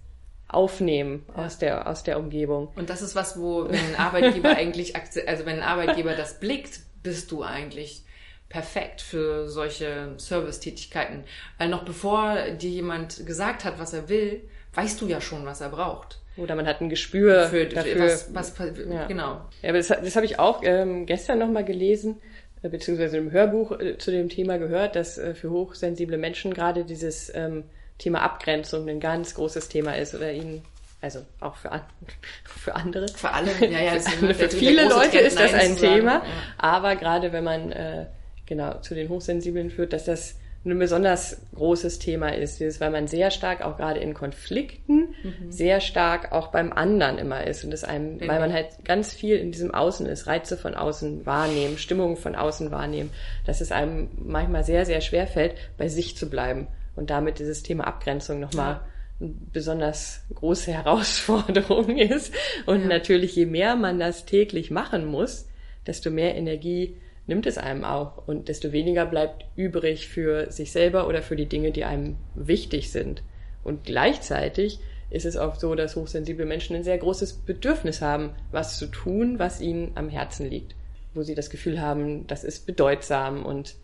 aufnehmen 0.48 1.26
ja. 1.36 1.44
aus 1.44 1.58
der 1.58 1.86
aus 1.86 2.02
der 2.02 2.18
Umgebung. 2.18 2.68
Und 2.76 2.88
das 2.88 3.02
ist 3.02 3.14
was, 3.14 3.38
wo 3.38 3.68
wenn 3.68 3.74
ein 3.78 3.96
Arbeitgeber 3.96 4.48
eigentlich 4.56 4.94
also 4.96 5.44
wenn 5.44 5.56
ein 5.56 5.62
Arbeitgeber 5.62 6.14
das 6.14 6.40
blickt, 6.40 6.80
bist 7.02 7.30
du 7.30 7.42
eigentlich 7.42 8.04
perfekt 8.48 9.02
für 9.02 9.48
solche 9.48 10.14
Servicetätigkeiten, 10.16 11.24
weil 11.58 11.68
noch 11.68 11.84
bevor 11.84 12.50
dir 12.52 12.70
jemand 12.70 13.26
gesagt 13.26 13.64
hat, 13.64 13.78
was 13.78 13.92
er 13.92 14.08
will, 14.08 14.48
weißt 14.78 15.00
du 15.00 15.06
ja 15.08 15.20
schon, 15.20 15.44
was 15.44 15.60
er 15.60 15.70
braucht. 15.70 16.20
Oder 16.36 16.54
man 16.54 16.66
hat 16.66 16.80
ein 16.80 16.88
Gespür 16.88 17.48
für, 17.48 17.66
dafür. 17.66 18.04
Was, 18.04 18.32
was, 18.32 18.54
ja. 18.88 19.06
Genau. 19.06 19.40
Ja, 19.60 19.70
aber 19.70 19.78
das, 19.78 19.88
das 19.88 20.14
habe 20.14 20.24
ich 20.24 20.38
auch 20.38 20.60
ähm, 20.62 21.04
gestern 21.04 21.40
nochmal 21.40 21.64
gelesen, 21.64 22.20
äh, 22.62 22.68
beziehungsweise 22.68 23.16
im 23.16 23.32
Hörbuch 23.32 23.72
äh, 23.80 23.98
zu 23.98 24.12
dem 24.12 24.28
Thema 24.28 24.58
gehört, 24.58 24.94
dass 24.94 25.18
äh, 25.18 25.34
für 25.34 25.50
hochsensible 25.50 26.16
Menschen 26.16 26.54
gerade 26.54 26.84
dieses 26.84 27.34
ähm, 27.34 27.64
Thema 27.98 28.22
Abgrenzung 28.22 28.88
ein 28.88 29.00
ganz 29.00 29.34
großes 29.34 29.68
Thema 29.68 29.96
ist 29.96 30.14
oder 30.14 30.32
ihnen 30.32 30.62
also 31.00 31.20
auch 31.40 31.56
für, 31.56 31.72
an, 31.72 31.82
für 32.44 32.74
andere. 32.76 33.08
Für 33.08 33.32
alle, 33.32 33.50
ja, 33.60 33.80
ja. 33.80 34.00
für, 34.00 34.32
für 34.32 34.48
viele 34.48 34.88
Leute 34.88 35.18
ist 35.18 35.40
das 35.40 35.54
ein 35.54 35.76
Thema. 35.76 36.14
Ja. 36.14 36.22
Aber 36.56 36.94
gerade 36.94 37.32
wenn 37.32 37.42
man 37.42 37.72
äh, 37.72 38.06
genau 38.46 38.78
zu 38.78 38.94
den 38.94 39.08
Hochsensiblen 39.08 39.70
führt, 39.70 39.92
dass 39.92 40.04
das 40.04 40.36
ein 40.64 40.78
besonders 40.78 41.40
großes 41.54 41.98
Thema 41.98 42.28
ist, 42.28 42.58
dieses, 42.58 42.80
weil 42.80 42.90
man 42.90 43.06
sehr 43.06 43.30
stark 43.30 43.62
auch 43.62 43.76
gerade 43.76 44.00
in 44.00 44.12
Konflikten 44.12 45.14
mhm. 45.22 45.50
sehr 45.52 45.80
stark 45.80 46.32
auch 46.32 46.48
beim 46.48 46.72
anderen 46.72 47.18
immer 47.18 47.46
ist 47.46 47.64
und 47.64 47.70
das 47.70 47.84
einem, 47.84 48.20
weil 48.20 48.40
man 48.40 48.52
halt 48.52 48.84
ganz 48.84 49.12
viel 49.12 49.36
in 49.36 49.52
diesem 49.52 49.72
Außen 49.72 50.06
ist, 50.06 50.26
Reize 50.26 50.56
von 50.56 50.74
außen 50.74 51.26
wahrnehmen, 51.26 51.78
Stimmungen 51.78 52.16
von 52.16 52.34
außen 52.34 52.70
wahrnehmen, 52.70 53.10
dass 53.46 53.60
es 53.60 53.70
einem 53.70 54.08
manchmal 54.16 54.64
sehr, 54.64 54.84
sehr 54.84 55.00
schwer 55.00 55.26
fällt, 55.26 55.54
bei 55.76 55.88
sich 55.88 56.16
zu 56.16 56.28
bleiben 56.28 56.66
und 56.96 57.10
damit 57.10 57.38
dieses 57.38 57.62
Thema 57.62 57.86
Abgrenzung 57.86 58.40
nochmal 58.40 58.74
ja. 58.74 58.86
eine 59.20 59.34
besonders 59.52 60.22
große 60.34 60.72
Herausforderung 60.72 61.96
ist 61.98 62.34
und 62.66 62.82
ja. 62.82 62.86
natürlich 62.88 63.36
je 63.36 63.46
mehr 63.46 63.76
man 63.76 64.00
das 64.00 64.26
täglich 64.26 64.72
machen 64.72 65.06
muss, 65.06 65.48
desto 65.86 66.10
mehr 66.10 66.34
Energie 66.34 66.96
nimmt 67.28 67.46
es 67.46 67.58
einem 67.58 67.84
auch 67.84 68.26
und 68.26 68.48
desto 68.48 68.72
weniger 68.72 69.06
bleibt 69.06 69.44
übrig 69.54 70.08
für 70.08 70.50
sich 70.50 70.72
selber 70.72 71.06
oder 71.06 71.22
für 71.22 71.36
die 71.36 71.46
Dinge, 71.46 71.70
die 71.70 71.84
einem 71.84 72.16
wichtig 72.34 72.90
sind. 72.90 73.22
Und 73.62 73.84
gleichzeitig 73.84 74.80
ist 75.10 75.26
es 75.26 75.36
auch 75.36 75.56
so, 75.56 75.74
dass 75.74 75.94
hochsensible 75.94 76.46
Menschen 76.46 76.74
ein 76.74 76.84
sehr 76.84 76.98
großes 76.98 77.34
Bedürfnis 77.34 78.02
haben, 78.02 78.30
was 78.50 78.78
zu 78.78 78.86
tun, 78.86 79.38
was 79.38 79.60
ihnen 79.60 79.92
am 79.94 80.08
Herzen 80.08 80.48
liegt, 80.48 80.74
wo 81.14 81.22
sie 81.22 81.34
das 81.34 81.50
Gefühl 81.50 81.80
haben, 81.80 82.26
das 82.26 82.44
ist 82.44 82.66
bedeutsam 82.66 83.44
und 83.44 83.74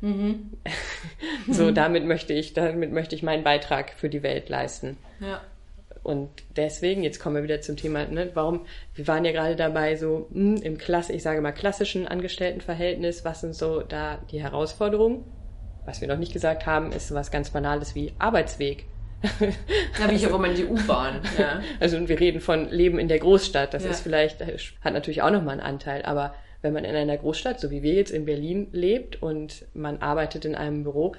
mhm. 0.00 0.52
so 1.50 1.70
damit 1.70 2.04
möchte 2.04 2.32
ich, 2.32 2.54
damit 2.54 2.92
möchte 2.92 3.14
ich 3.14 3.22
meinen 3.22 3.44
Beitrag 3.44 3.92
für 3.92 4.08
die 4.08 4.22
Welt 4.22 4.48
leisten. 4.48 4.96
Ja. 5.20 5.42
Und 6.06 6.30
deswegen, 6.54 7.02
jetzt 7.02 7.18
kommen 7.18 7.34
wir 7.34 7.42
wieder 7.42 7.60
zum 7.60 7.76
Thema, 7.76 8.06
ne, 8.06 8.30
warum, 8.34 8.64
wir 8.94 9.08
waren 9.08 9.24
ja 9.24 9.32
gerade 9.32 9.56
dabei, 9.56 9.96
so 9.96 10.28
mh, 10.30 10.58
hm, 10.58 10.62
im 10.62 10.78
Klasse, 10.78 11.12
ich 11.12 11.24
sage 11.24 11.40
mal 11.40 11.50
klassischen 11.50 12.06
Angestelltenverhältnis, 12.06 13.24
was 13.24 13.40
sind 13.40 13.56
so 13.56 13.82
da 13.82 14.18
die 14.30 14.40
Herausforderungen? 14.40 15.24
Was 15.84 16.00
wir 16.00 16.06
noch 16.06 16.18
nicht 16.18 16.32
gesagt 16.32 16.64
haben, 16.64 16.92
ist 16.92 17.12
was 17.12 17.32
ganz 17.32 17.50
Banales 17.50 17.96
wie 17.96 18.12
Arbeitsweg. 18.20 18.84
Ja, 19.98 20.10
wie 20.10 20.14
ich 20.14 20.26
auch 20.28 20.36
immer 20.36 20.48
in 20.48 20.54
die 20.54 20.66
U-Bahn. 20.66 21.22
Ja. 21.38 21.60
Also 21.80 22.08
wir 22.08 22.20
reden 22.20 22.40
von 22.40 22.70
Leben 22.70 23.00
in 23.00 23.08
der 23.08 23.18
Großstadt. 23.18 23.74
Das 23.74 23.82
ja. 23.82 23.90
ist 23.90 24.00
vielleicht, 24.00 24.40
hat 24.40 24.92
natürlich 24.92 25.22
auch 25.22 25.30
nochmal 25.30 25.54
einen 25.54 25.66
Anteil, 25.66 26.02
aber 26.02 26.34
wenn 26.62 26.72
man 26.72 26.84
in 26.84 26.94
einer 26.94 27.16
Großstadt, 27.16 27.58
so 27.58 27.70
wie 27.72 27.82
wir 27.82 27.94
jetzt 27.94 28.12
in 28.12 28.26
Berlin 28.26 28.68
lebt 28.70 29.22
und 29.22 29.64
man 29.74 29.98
arbeitet 29.98 30.44
in 30.44 30.54
einem 30.54 30.84
Büro, 30.84 31.16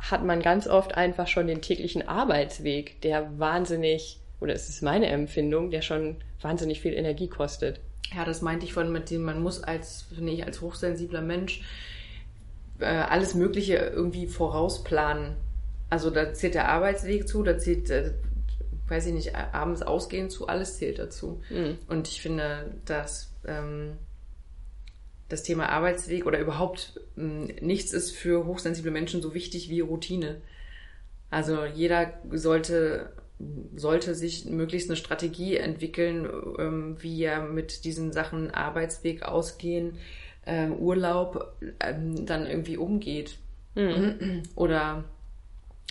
hat 0.00 0.24
man 0.24 0.40
ganz 0.40 0.66
oft 0.66 0.94
einfach 0.94 1.26
schon 1.28 1.46
den 1.46 1.60
täglichen 1.60 2.06
Arbeitsweg, 2.06 3.00
der 3.02 3.38
wahnsinnig, 3.38 4.20
oder 4.40 4.54
es 4.54 4.68
ist 4.68 4.82
meine 4.82 5.06
Empfindung, 5.06 5.70
der 5.70 5.82
schon 5.82 6.16
wahnsinnig 6.40 6.80
viel 6.80 6.94
Energie 6.94 7.28
kostet. 7.28 7.80
Ja, 8.14 8.24
das 8.24 8.42
meinte 8.42 8.66
ich 8.66 8.72
von, 8.72 8.90
mit 8.90 9.10
dem 9.10 9.22
man 9.22 9.42
muss 9.42 9.62
als, 9.62 10.06
finde 10.14 10.32
ich, 10.32 10.44
als 10.44 10.60
hochsensibler 10.60 11.22
Mensch 11.22 11.62
äh, 12.80 12.86
alles 12.86 13.34
Mögliche 13.34 13.76
irgendwie 13.76 14.26
vorausplanen. 14.26 15.36
Also 15.90 16.10
da 16.10 16.32
zählt 16.32 16.54
der 16.54 16.68
Arbeitsweg 16.68 17.28
zu, 17.28 17.42
da 17.42 17.58
zählt, 17.58 17.90
äh, 17.90 18.12
weiß 18.88 19.06
ich 19.06 19.12
nicht, 19.12 19.34
abends 19.34 19.82
ausgehen 19.82 20.30
zu, 20.30 20.48
alles 20.48 20.78
zählt 20.78 20.98
dazu. 20.98 21.40
Mhm. 21.50 21.78
Und 21.88 22.08
ich 22.08 22.20
finde, 22.20 22.74
dass 22.84 23.32
ähm, 23.46 23.98
das 25.30 25.42
Thema 25.42 25.70
Arbeitsweg 25.70 26.26
oder 26.26 26.38
überhaupt 26.38 27.00
mh, 27.16 27.48
hm, 27.48 27.56
nichts 27.60 27.92
ist 27.92 28.10
für 28.10 28.44
hochsensible 28.44 28.90
Menschen 28.90 29.22
so 29.22 29.32
wichtig 29.32 29.70
wie 29.70 29.80
Routine. 29.80 30.42
Also 31.30 31.64
jeder 31.64 32.12
sollte 32.30 33.12
sollte 33.74 34.14
sich 34.14 34.44
möglichst 34.44 34.90
eine 34.90 34.96
Strategie 34.96 35.56
entwickeln, 35.56 36.28
ähm, 36.58 36.96
wie 37.00 37.22
er 37.22 37.42
mit 37.42 37.84
diesen 37.84 38.12
Sachen 38.12 38.50
Arbeitsweg 38.50 39.22
ausgehen, 39.22 39.96
äh, 40.44 40.68
Urlaub 40.68 41.54
ähm, 41.80 42.26
dann 42.26 42.46
irgendwie 42.46 42.76
umgeht. 42.76 43.38
Mhm. 43.76 44.42
Oder 44.56 45.04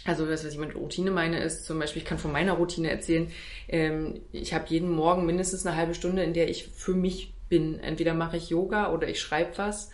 also 0.06 0.26
das, 0.26 0.46
was 0.46 0.54
ich 0.54 0.60
mit 0.60 0.76
Routine 0.76 1.12
meine, 1.12 1.40
ist 1.40 1.66
zum 1.66 1.80
Beispiel, 1.80 2.02
ich 2.02 2.08
kann 2.08 2.20
von 2.20 2.32
meiner 2.32 2.54
Routine 2.54 2.90
erzählen, 2.90 3.32
ähm, 3.68 4.22
ich 4.32 4.54
habe 4.54 4.66
jeden 4.68 4.92
Morgen 4.92 5.26
mindestens 5.26 5.66
eine 5.66 5.76
halbe 5.76 5.96
Stunde, 5.96 6.24
in 6.24 6.34
der 6.34 6.50
ich 6.50 6.68
für 6.68 6.94
mich 6.94 7.34
bin. 7.50 7.80
Entweder 7.80 8.14
mache 8.14 8.38
ich 8.38 8.50
Yoga 8.50 8.92
oder 8.92 9.08
ich 9.08 9.20
schreibe 9.20 9.58
was 9.58 9.90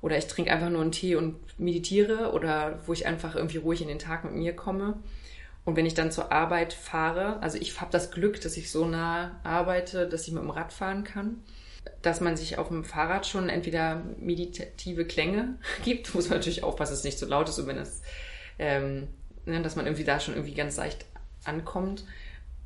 oder 0.00 0.18
ich 0.18 0.26
trinke 0.26 0.52
einfach 0.52 0.70
nur 0.70 0.82
einen 0.82 0.92
Tee 0.92 1.16
und 1.16 1.36
meditiere 1.58 2.32
oder 2.32 2.80
wo 2.86 2.92
ich 2.92 3.06
einfach 3.06 3.36
irgendwie 3.36 3.58
ruhig 3.58 3.82
in 3.82 3.88
den 3.88 3.98
Tag 3.98 4.24
mit 4.24 4.34
mir 4.34 4.54
komme. 4.54 5.00
Und 5.64 5.76
wenn 5.76 5.86
ich 5.86 5.94
dann 5.94 6.10
zur 6.10 6.32
Arbeit 6.32 6.72
fahre, 6.72 7.40
also 7.40 7.56
ich 7.58 7.80
habe 7.80 7.92
das 7.92 8.10
Glück, 8.10 8.40
dass 8.40 8.56
ich 8.56 8.70
so 8.70 8.84
nah 8.84 9.40
arbeite, 9.44 10.08
dass 10.08 10.26
ich 10.26 10.32
mit 10.32 10.42
dem 10.42 10.50
Rad 10.50 10.72
fahren 10.72 11.04
kann, 11.04 11.42
dass 12.02 12.20
man 12.20 12.36
sich 12.36 12.58
auf 12.58 12.68
dem 12.68 12.84
Fahrrad 12.84 13.26
schon 13.26 13.48
entweder 13.48 14.02
meditative 14.18 15.04
Klänge 15.04 15.58
gibt, 15.84 16.14
muss 16.14 16.28
man 16.28 16.38
natürlich 16.38 16.64
aufpassen, 16.64 16.92
dass 16.92 17.00
es 17.00 17.04
nicht 17.04 17.18
so 17.18 17.26
laut 17.26 17.48
ist 17.48 17.58
und 17.60 17.68
wenn 17.68 17.78
es, 17.78 18.02
ähm, 18.58 19.08
ne, 19.46 19.62
dass 19.62 19.76
man 19.76 19.86
irgendwie 19.86 20.04
da 20.04 20.18
schon 20.18 20.34
irgendwie 20.34 20.54
ganz 20.54 20.76
leicht 20.76 21.06
ankommt. 21.44 22.04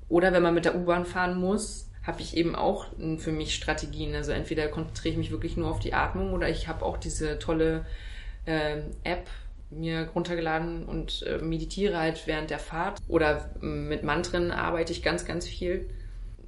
Oder 0.09 0.33
wenn 0.33 0.43
man 0.43 0.55
mit 0.55 0.65
der 0.65 0.77
U-Bahn 0.77 1.05
fahren 1.05 1.39
muss, 1.39 1.86
habe 2.07 2.21
ich 2.21 2.37
eben 2.37 2.55
auch 2.55 2.87
für 3.19 3.33
mich 3.33 3.55
Strategien. 3.55 4.15
Also 4.15 4.33
entweder 4.33 4.69
konzentriere 4.69 5.13
ich 5.13 5.19
mich 5.19 5.31
wirklich 5.31 5.57
nur 5.57 5.71
auf 5.71 5.81
die 5.81 5.93
Atmung 5.93 6.33
oder 6.33 6.49
ich 6.49 6.69
habe 6.69 6.85
auch 6.85 6.97
diese 6.97 7.39
tolle 7.39 7.85
äh, 8.45 8.79
App 9.03 9.27
mir 9.71 10.09
runtergeladen 10.15 10.85
und 10.85 11.23
äh, 11.23 11.39
meditiere 11.39 11.99
halt 11.99 12.27
während 12.27 12.51
der 12.51 12.61
Fahrt. 12.61 13.01
Oder 13.09 13.51
mit 13.61 14.05
Mantren 14.05 14.53
arbeite 14.53 14.93
ich 14.93 15.03
ganz, 15.03 15.25
ganz 15.25 15.49
viel. 15.49 15.89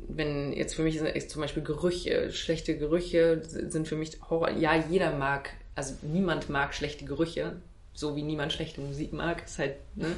Wenn 0.09 0.53
jetzt 0.53 0.75
für 0.75 0.83
mich 0.83 0.97
ist 0.97 1.31
zum 1.31 1.43
Beispiel 1.43 1.63
Gerüche, 1.63 2.31
schlechte 2.31 2.79
Gerüche 2.79 3.43
sind 3.43 3.89
für 3.89 3.97
mich 3.97 4.19
Horror. 4.31 4.53
Ja, 4.53 4.77
jeder 4.77 5.13
mag, 5.13 5.51
also 5.75 5.95
niemand 6.03 6.49
mag 6.49 6.73
schlechte 6.73 7.05
Gerüche 7.05 7.57
so 7.99 8.17
wie 8.17 8.23
niemand 8.23 8.53
schlechte 8.53 8.81
Musik 8.81 9.13
mag, 9.13 9.45
ist 9.45 9.59
halt, 9.59 9.77
ne? 9.97 10.17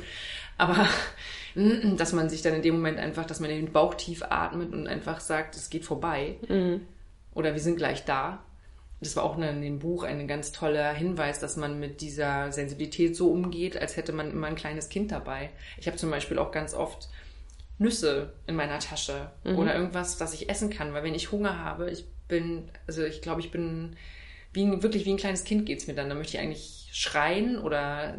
Aber 0.58 0.86
dass 1.96 2.12
man 2.12 2.28
sich 2.28 2.42
dann 2.42 2.54
in 2.54 2.62
dem 2.62 2.74
Moment 2.76 2.98
einfach, 2.98 3.24
dass 3.26 3.40
man 3.40 3.50
den 3.50 3.72
Bauch 3.72 3.94
tief 3.94 4.22
atmet 4.22 4.72
und 4.72 4.86
einfach 4.86 5.20
sagt, 5.20 5.56
es 5.56 5.70
geht 5.70 5.84
vorbei. 5.84 6.36
Mhm. 6.48 6.86
Oder 7.34 7.54
wir 7.54 7.60
sind 7.60 7.76
gleich 7.76 8.04
da. 8.04 8.44
Das 9.00 9.16
war 9.16 9.24
auch 9.24 9.38
in 9.38 9.62
dem 9.62 9.78
Buch 9.78 10.02
ein 10.02 10.28
ganz 10.28 10.52
toller 10.52 10.92
Hinweis, 10.92 11.38
dass 11.38 11.56
man 11.56 11.80
mit 11.80 12.02
dieser 12.02 12.52
Sensibilität 12.52 13.16
so 13.16 13.30
umgeht, 13.30 13.78
als 13.78 13.96
hätte 13.96 14.12
man 14.12 14.30
immer 14.30 14.46
ein 14.46 14.56
kleines 14.56 14.90
Kind 14.90 15.10
dabei. 15.10 15.50
Ich 15.78 15.86
habe 15.86 15.96
zum 15.96 16.10
Beispiel 16.10 16.38
auch 16.38 16.52
ganz 16.52 16.74
oft 16.74 17.08
Nüsse 17.78 18.34
in 18.46 18.56
meiner 18.56 18.78
Tasche 18.78 19.30
mhm. 19.44 19.56
oder 19.56 19.74
irgendwas, 19.74 20.18
das 20.18 20.34
ich 20.34 20.50
essen 20.50 20.68
kann, 20.68 20.92
weil 20.92 21.02
wenn 21.02 21.14
ich 21.14 21.32
Hunger 21.32 21.58
habe, 21.58 21.90
ich 21.90 22.04
bin, 22.28 22.68
also 22.86 23.02
ich 23.02 23.22
glaube, 23.22 23.40
ich 23.40 23.50
bin 23.50 23.96
wie, 24.52 24.82
wirklich 24.82 25.06
wie 25.06 25.12
ein 25.12 25.16
kleines 25.16 25.44
Kind 25.44 25.66
geht's 25.66 25.86
mir 25.86 25.94
dann. 25.94 26.08
Da 26.08 26.14
möchte 26.14 26.36
ich 26.36 26.42
eigentlich 26.42 26.79
schreien 26.92 27.58
oder 27.58 28.18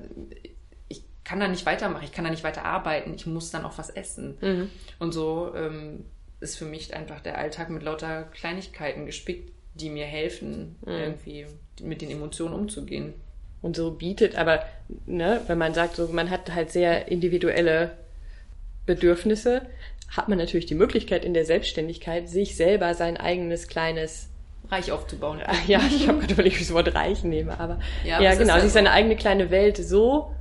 ich 0.88 1.04
kann 1.24 1.40
da 1.40 1.48
nicht 1.48 1.66
weitermachen, 1.66 2.04
ich 2.04 2.12
kann 2.12 2.24
da 2.24 2.32
nicht 2.32 2.44
weiter 2.44 2.66
arbeiten, 2.66 3.14
ich 3.14 3.26
muss 3.26 3.52
dann 3.52 3.66
auch 3.66 3.78
was 3.78 3.90
essen. 3.90 4.38
Mhm. 4.42 4.70
Und 5.00 5.14
so 5.14 5.54
ähm, 5.56 6.06
ist 6.40 6.58
für 6.58 6.66
mich 6.66 6.94
einfach 6.94 7.22
der 7.22 7.38
Alltag 7.38 7.70
mit 7.70 7.84
lauter 7.84 8.24
Kleinigkeiten 8.24 9.06
gespickt, 9.06 9.52
die 9.76 9.90
mir 9.90 10.06
helfen, 10.06 10.76
mhm. 10.86 10.92
irgendwie 10.92 11.46
mit 11.82 12.02
den 12.02 12.12
Emotionen 12.12 12.54
umzugehen. 12.54 13.14
Und 13.62 13.76
so 13.76 13.92
bietet, 13.92 14.36
aber 14.36 14.66
ne, 15.06 15.42
wenn 15.46 15.58
man 15.58 15.74
sagt, 15.74 15.96
so 15.96 16.08
man 16.08 16.32
hat 16.32 16.54
halt 16.54 16.72
sehr 16.72 17.10
individuelle 17.10 17.92
Bedürfnisse, 18.88 19.68
hat 20.10 20.28
man 20.28 20.40
natürlich 20.40 20.66
die 20.66 20.76
Möglichkeit 20.76 21.24
in 21.24 21.34
der 21.34 21.46
Selbstständigkeit, 21.46 22.28
sich 22.28 22.56
selber 22.56 22.96
sein 22.96 23.18
eigenes 23.18 23.68
kleines 23.68 24.31
Reich 24.72 24.92
aufzubauen. 24.92 25.42
Ja, 25.68 25.82
ich 25.86 26.08
habe 26.08 26.20
gerade 26.20 26.34
überlegt, 26.34 26.56
wie 26.58 26.62
ich 26.62 26.68
das 26.68 26.74
Wort 26.74 26.96
reich 26.96 27.24
nehme, 27.24 27.60
aber 27.60 27.80
ja, 28.06 28.22
ja 28.22 28.36
genau, 28.36 28.60
sich 28.60 28.72
seine 28.72 28.92
eigene 28.92 29.16
kleine 29.16 29.52
Welt 29.52 29.78
so 29.78 30.34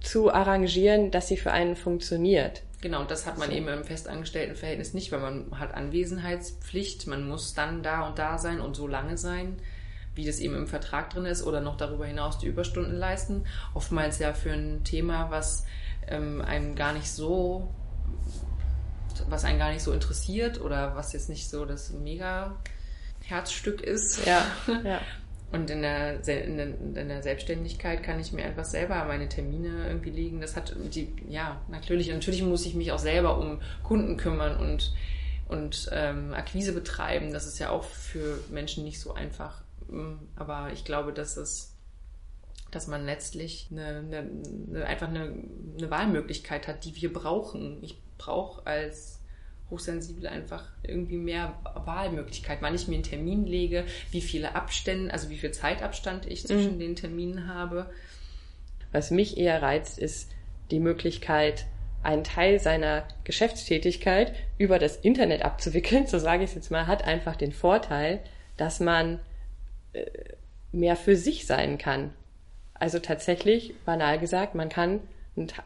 zu 0.00 0.32
arrangieren, 0.32 1.10
dass 1.10 1.28
sie 1.28 1.36
für 1.36 1.50
einen 1.50 1.76
funktioniert. 1.76 2.62
Genau, 2.80 3.00
und 3.00 3.10
das 3.10 3.26
hat 3.26 3.38
man 3.38 3.50
so. 3.50 3.56
eben 3.56 3.66
im 3.68 3.84
Festangestelltenverhältnis 3.84 4.94
nicht, 4.94 5.10
weil 5.10 5.20
man 5.20 5.58
hat 5.58 5.74
Anwesenheitspflicht, 5.74 7.08
man 7.08 7.26
muss 7.26 7.54
dann 7.54 7.82
da 7.82 8.06
und 8.06 8.18
da 8.18 8.38
sein 8.38 8.60
und 8.60 8.76
so 8.76 8.86
lange 8.86 9.18
sein, 9.18 9.56
wie 10.14 10.24
das 10.24 10.38
eben 10.38 10.54
im 10.54 10.68
Vertrag 10.68 11.10
drin 11.10 11.24
ist 11.24 11.42
oder 11.44 11.60
noch 11.60 11.76
darüber 11.76 12.06
hinaus 12.06 12.38
die 12.38 12.46
Überstunden 12.46 12.96
leisten. 12.96 13.44
Oftmals 13.74 14.20
ja 14.20 14.32
für 14.32 14.52
ein 14.52 14.84
Thema, 14.84 15.30
was 15.30 15.64
ähm, 16.06 16.40
einem 16.40 16.76
gar 16.76 16.92
nicht 16.92 17.10
so, 17.10 17.68
was 19.28 19.44
einen 19.44 19.58
gar 19.58 19.72
nicht 19.72 19.82
so 19.82 19.92
interessiert 19.92 20.60
oder 20.60 20.94
was 20.94 21.12
jetzt 21.12 21.28
nicht 21.28 21.50
so 21.50 21.64
das 21.64 21.90
mega 21.90 22.56
Herzstück 23.28 23.80
ist. 23.80 24.26
Ja. 24.26 24.44
ja. 24.84 25.00
Und 25.50 25.70
in 25.70 25.80
der, 25.80 26.28
in, 26.28 26.56
der, 26.56 26.66
in 26.66 27.08
der 27.08 27.22
Selbstständigkeit 27.22 28.02
kann 28.02 28.20
ich 28.20 28.32
mir 28.32 28.44
einfach 28.44 28.66
selber 28.66 29.04
meine 29.06 29.28
Termine 29.28 29.86
irgendwie 29.86 30.10
legen. 30.10 30.40
Das 30.40 30.56
hat 30.56 30.74
die, 30.94 31.10
ja, 31.28 31.60
natürlich, 31.68 32.08
natürlich 32.08 32.42
muss 32.42 32.66
ich 32.66 32.74
mich 32.74 32.92
auch 32.92 32.98
selber 32.98 33.38
um 33.38 33.60
Kunden 33.82 34.18
kümmern 34.18 34.58
und, 34.58 34.92
und 35.48 35.88
ähm, 35.92 36.34
Akquise 36.34 36.72
betreiben. 36.72 37.32
Das 37.32 37.46
ist 37.46 37.58
ja 37.58 37.70
auch 37.70 37.84
für 37.84 38.40
Menschen 38.50 38.84
nicht 38.84 39.00
so 39.00 39.14
einfach. 39.14 39.62
Mm, 39.88 40.16
aber 40.36 40.70
ich 40.74 40.84
glaube, 40.84 41.12
dass 41.14 41.38
es 41.38 41.74
dass 42.70 42.86
man 42.86 43.06
letztlich 43.06 43.68
eine, 43.70 43.86
eine, 43.86 44.18
eine, 44.18 44.84
einfach 44.84 45.08
eine, 45.08 45.32
eine 45.78 45.90
Wahlmöglichkeit 45.90 46.68
hat, 46.68 46.84
die 46.84 46.94
wir 46.96 47.10
brauchen. 47.10 47.82
Ich 47.82 47.98
brauche 48.18 48.66
als 48.66 49.17
Hochsensible 49.70 50.30
einfach 50.30 50.64
irgendwie 50.82 51.16
mehr 51.16 51.58
Wahlmöglichkeit, 51.62 52.58
wann 52.60 52.74
ich 52.74 52.88
mir 52.88 52.94
einen 52.94 53.02
Termin 53.02 53.44
lege, 53.44 53.84
wie 54.10 54.20
viele 54.20 54.54
Abstände, 54.54 55.12
also 55.12 55.28
wie 55.30 55.38
viel 55.38 55.50
Zeitabstand 55.50 56.26
ich 56.26 56.46
zwischen 56.46 56.74
mhm. 56.74 56.80
den 56.80 56.96
Terminen 56.96 57.48
habe. 57.52 57.90
Was 58.92 59.10
mich 59.10 59.36
eher 59.36 59.60
reizt, 59.60 59.98
ist 59.98 60.30
die 60.70 60.80
Möglichkeit, 60.80 61.66
einen 62.02 62.24
Teil 62.24 62.60
seiner 62.60 63.06
Geschäftstätigkeit 63.24 64.32
über 64.56 64.78
das 64.78 64.96
Internet 64.96 65.42
abzuwickeln, 65.42 66.06
so 66.06 66.18
sage 66.18 66.44
ich 66.44 66.50
es 66.50 66.56
jetzt 66.56 66.70
mal, 66.70 66.86
hat 66.86 67.04
einfach 67.04 67.36
den 67.36 67.52
Vorteil, 67.52 68.20
dass 68.56 68.80
man 68.80 69.20
äh, 69.92 70.06
mehr 70.72 70.96
für 70.96 71.16
sich 71.16 71.46
sein 71.46 71.78
kann. 71.78 72.12
Also 72.74 72.98
tatsächlich, 72.98 73.74
banal 73.84 74.18
gesagt, 74.18 74.54
man 74.54 74.68
kann 74.68 75.00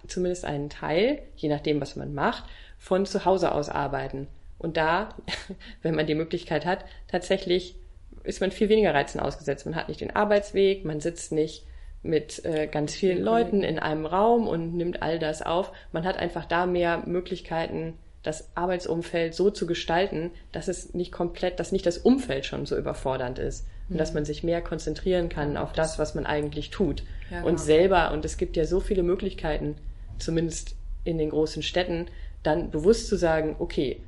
zumindest 0.06 0.44
einen 0.44 0.70
Teil, 0.70 1.22
je 1.36 1.48
nachdem, 1.48 1.80
was 1.80 1.96
man 1.96 2.14
macht, 2.14 2.44
von 2.82 3.06
zu 3.06 3.24
Hause 3.24 3.52
aus 3.52 3.68
arbeiten. 3.68 4.26
Und 4.58 4.76
da, 4.76 5.10
wenn 5.82 5.94
man 5.94 6.06
die 6.06 6.16
Möglichkeit 6.16 6.66
hat, 6.66 6.84
tatsächlich 7.06 7.76
ist 8.24 8.40
man 8.40 8.50
viel 8.50 8.68
weniger 8.68 8.92
Reizen 8.92 9.20
ausgesetzt. 9.20 9.66
Man 9.66 9.76
hat 9.76 9.88
nicht 9.88 10.00
den 10.00 10.14
Arbeitsweg, 10.14 10.84
man 10.84 11.00
sitzt 11.00 11.30
nicht 11.30 11.64
mit 12.02 12.44
äh, 12.44 12.66
ganz 12.66 12.92
vielen 12.92 13.22
Leuten 13.22 13.62
in 13.62 13.78
einem 13.78 14.04
Raum 14.04 14.48
und 14.48 14.74
nimmt 14.74 15.00
all 15.00 15.20
das 15.20 15.42
auf. 15.42 15.70
Man 15.92 16.04
hat 16.04 16.16
einfach 16.16 16.44
da 16.44 16.66
mehr 16.66 17.04
Möglichkeiten, 17.06 17.94
das 18.24 18.50
Arbeitsumfeld 18.56 19.34
so 19.34 19.50
zu 19.50 19.66
gestalten, 19.66 20.32
dass 20.50 20.66
es 20.66 20.92
nicht 20.92 21.12
komplett, 21.12 21.60
dass 21.60 21.70
nicht 21.70 21.86
das 21.86 21.98
Umfeld 21.98 22.46
schon 22.46 22.66
so 22.66 22.76
überfordernd 22.76 23.38
ist 23.38 23.66
und 23.88 23.98
dass 23.98 24.10
mhm. 24.10 24.14
man 24.16 24.24
sich 24.24 24.42
mehr 24.42 24.60
konzentrieren 24.60 25.28
kann 25.28 25.56
auf 25.56 25.72
das, 25.72 26.00
was 26.00 26.16
man 26.16 26.26
eigentlich 26.26 26.70
tut 26.70 27.04
ja, 27.30 27.38
und 27.38 27.44
genau. 27.44 27.62
selber. 27.62 28.12
Und 28.12 28.24
es 28.24 28.38
gibt 28.38 28.56
ja 28.56 28.64
so 28.64 28.80
viele 28.80 29.04
Möglichkeiten, 29.04 29.76
zumindest 30.18 30.74
in 31.04 31.18
den 31.18 31.30
großen 31.30 31.62
Städten, 31.62 32.06
dann 32.42 32.70
bewusst 32.70 33.08
zu 33.08 33.16
sagen, 33.16 33.56
okay, 33.58 34.00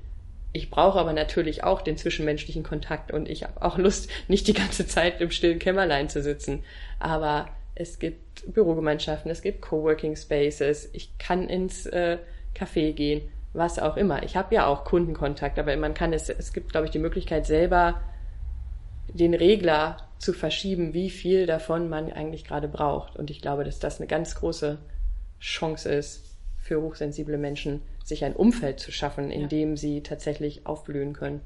ich 0.53 0.71
brauche 0.71 1.01
aber 1.01 1.13
natürlich 1.13 1.65
auch 1.65 1.83
den 1.83 1.97
zwischenmenschlichen 1.97 2.63
Kontakt 2.63 3.11
und 3.13 3.29
ich 3.29 3.43
habe 3.43 3.61
auch 3.61 3.77
Lust, 3.77 4.09
nicht 4.29 4.47
die 4.47 4.55
ganze 4.55 4.87
Zeit 4.87 5.21
im 5.21 5.31
stillen 5.31 5.59
Kämmerlein 5.59 6.09
zu 6.09 6.23
sitzen. 6.23 6.63
Aber 7.01 7.49
es 7.75 7.99
gibt 7.99 8.53
Bürogemeinschaften, 8.53 9.31
es 9.31 9.43
gibt 9.43 9.63
Coworking 9.63 10.15
Spaces, 10.15 10.89
ich 10.93 11.19
kann 11.19 11.49
ins 11.49 11.87
äh, 11.87 12.19
Café 12.55 12.93
gehen, 12.93 13.23
was 13.53 13.81
auch 13.81 13.97
immer. 13.97 14.23
Ich 14.23 14.37
habe 14.37 14.55
ja 14.55 14.67
auch 14.67 14.85
Kundenkontakt, 14.85 15.59
aber 15.59 15.77
man 15.77 15.95
kann 15.95 16.13
es, 16.13 16.29
es 16.29 16.53
gibt, 16.53 16.71
glaube 16.71 16.87
ich, 16.87 16.93
die 16.93 17.01
Möglichkeit 17.01 17.47
selber 17.47 18.01
den 19.09 19.35
Regler 19.35 19.97
zu 20.19 20.33
verschieben, 20.33 20.95
wie 20.95 21.11
viel 21.11 21.47
davon 21.47 21.89
man 21.89 22.13
eigentlich 22.13 22.45
gerade 22.45 22.69
braucht. 22.69 23.17
Und 23.17 23.31
ich 23.31 23.43
glaube, 23.43 23.65
dass 23.65 23.81
das 23.81 23.99
eine 23.99 24.07
ganz 24.07 24.37
große 24.37 24.79
Chance 25.41 25.93
ist 25.93 26.37
für 26.59 26.81
hochsensible 26.81 27.39
Menschen, 27.39 27.83
sich 28.05 28.25
ein 28.25 28.37
Umfeld 28.37 28.79
zu 28.79 28.93
schaffen, 28.93 29.31
in 29.31 29.43
ja. 29.43 29.47
dem 29.49 29.77
sie 29.77 30.03
tatsächlich 30.03 30.67
aufblühen 30.67 31.15
können. 31.15 31.41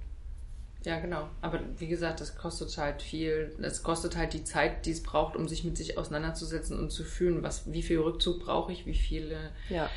Ja, 0.84 1.00
genau. 1.00 1.28
Aber 1.40 1.60
wie 1.78 1.88
gesagt, 1.88 2.20
das 2.20 2.36
kostet 2.36 2.76
halt 2.78 3.02
viel. 3.02 3.52
Es 3.62 3.82
kostet 3.82 4.16
halt 4.16 4.32
die 4.32 4.44
Zeit, 4.44 4.86
die 4.86 4.92
es 4.92 5.02
braucht, 5.02 5.36
um 5.36 5.48
sich 5.48 5.64
mit 5.64 5.76
sich 5.76 5.98
auseinanderzusetzen 5.98 6.78
und 6.78 6.90
zu 6.90 7.04
fühlen, 7.04 7.42
was, 7.42 7.72
wie 7.72 7.82
viel 7.82 7.98
Rückzug 7.98 8.44
brauche 8.44 8.72
ich, 8.72 8.86
wie 8.86 8.94
viele, 8.94 9.50
ja. 9.70 9.88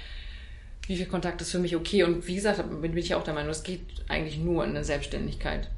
wie 0.88 0.98
viel 0.98 1.06
Kontakt 1.06 1.42
ist 1.42 1.52
für 1.52 1.60
mich 1.60 1.76
okay. 1.76 2.04
Und 2.04 2.28
wie 2.28 2.36
gesagt, 2.36 2.64
bin 2.82 2.98
ich 2.98 3.14
auch 3.16 3.24
der 3.24 3.34
Meinung, 3.34 3.52
es 3.52 3.64
geht 3.64 3.82
eigentlich 4.08 4.38
nur 4.38 4.66
in 4.66 4.74
der 4.74 4.84
Selbstständigkeit. 4.84 5.70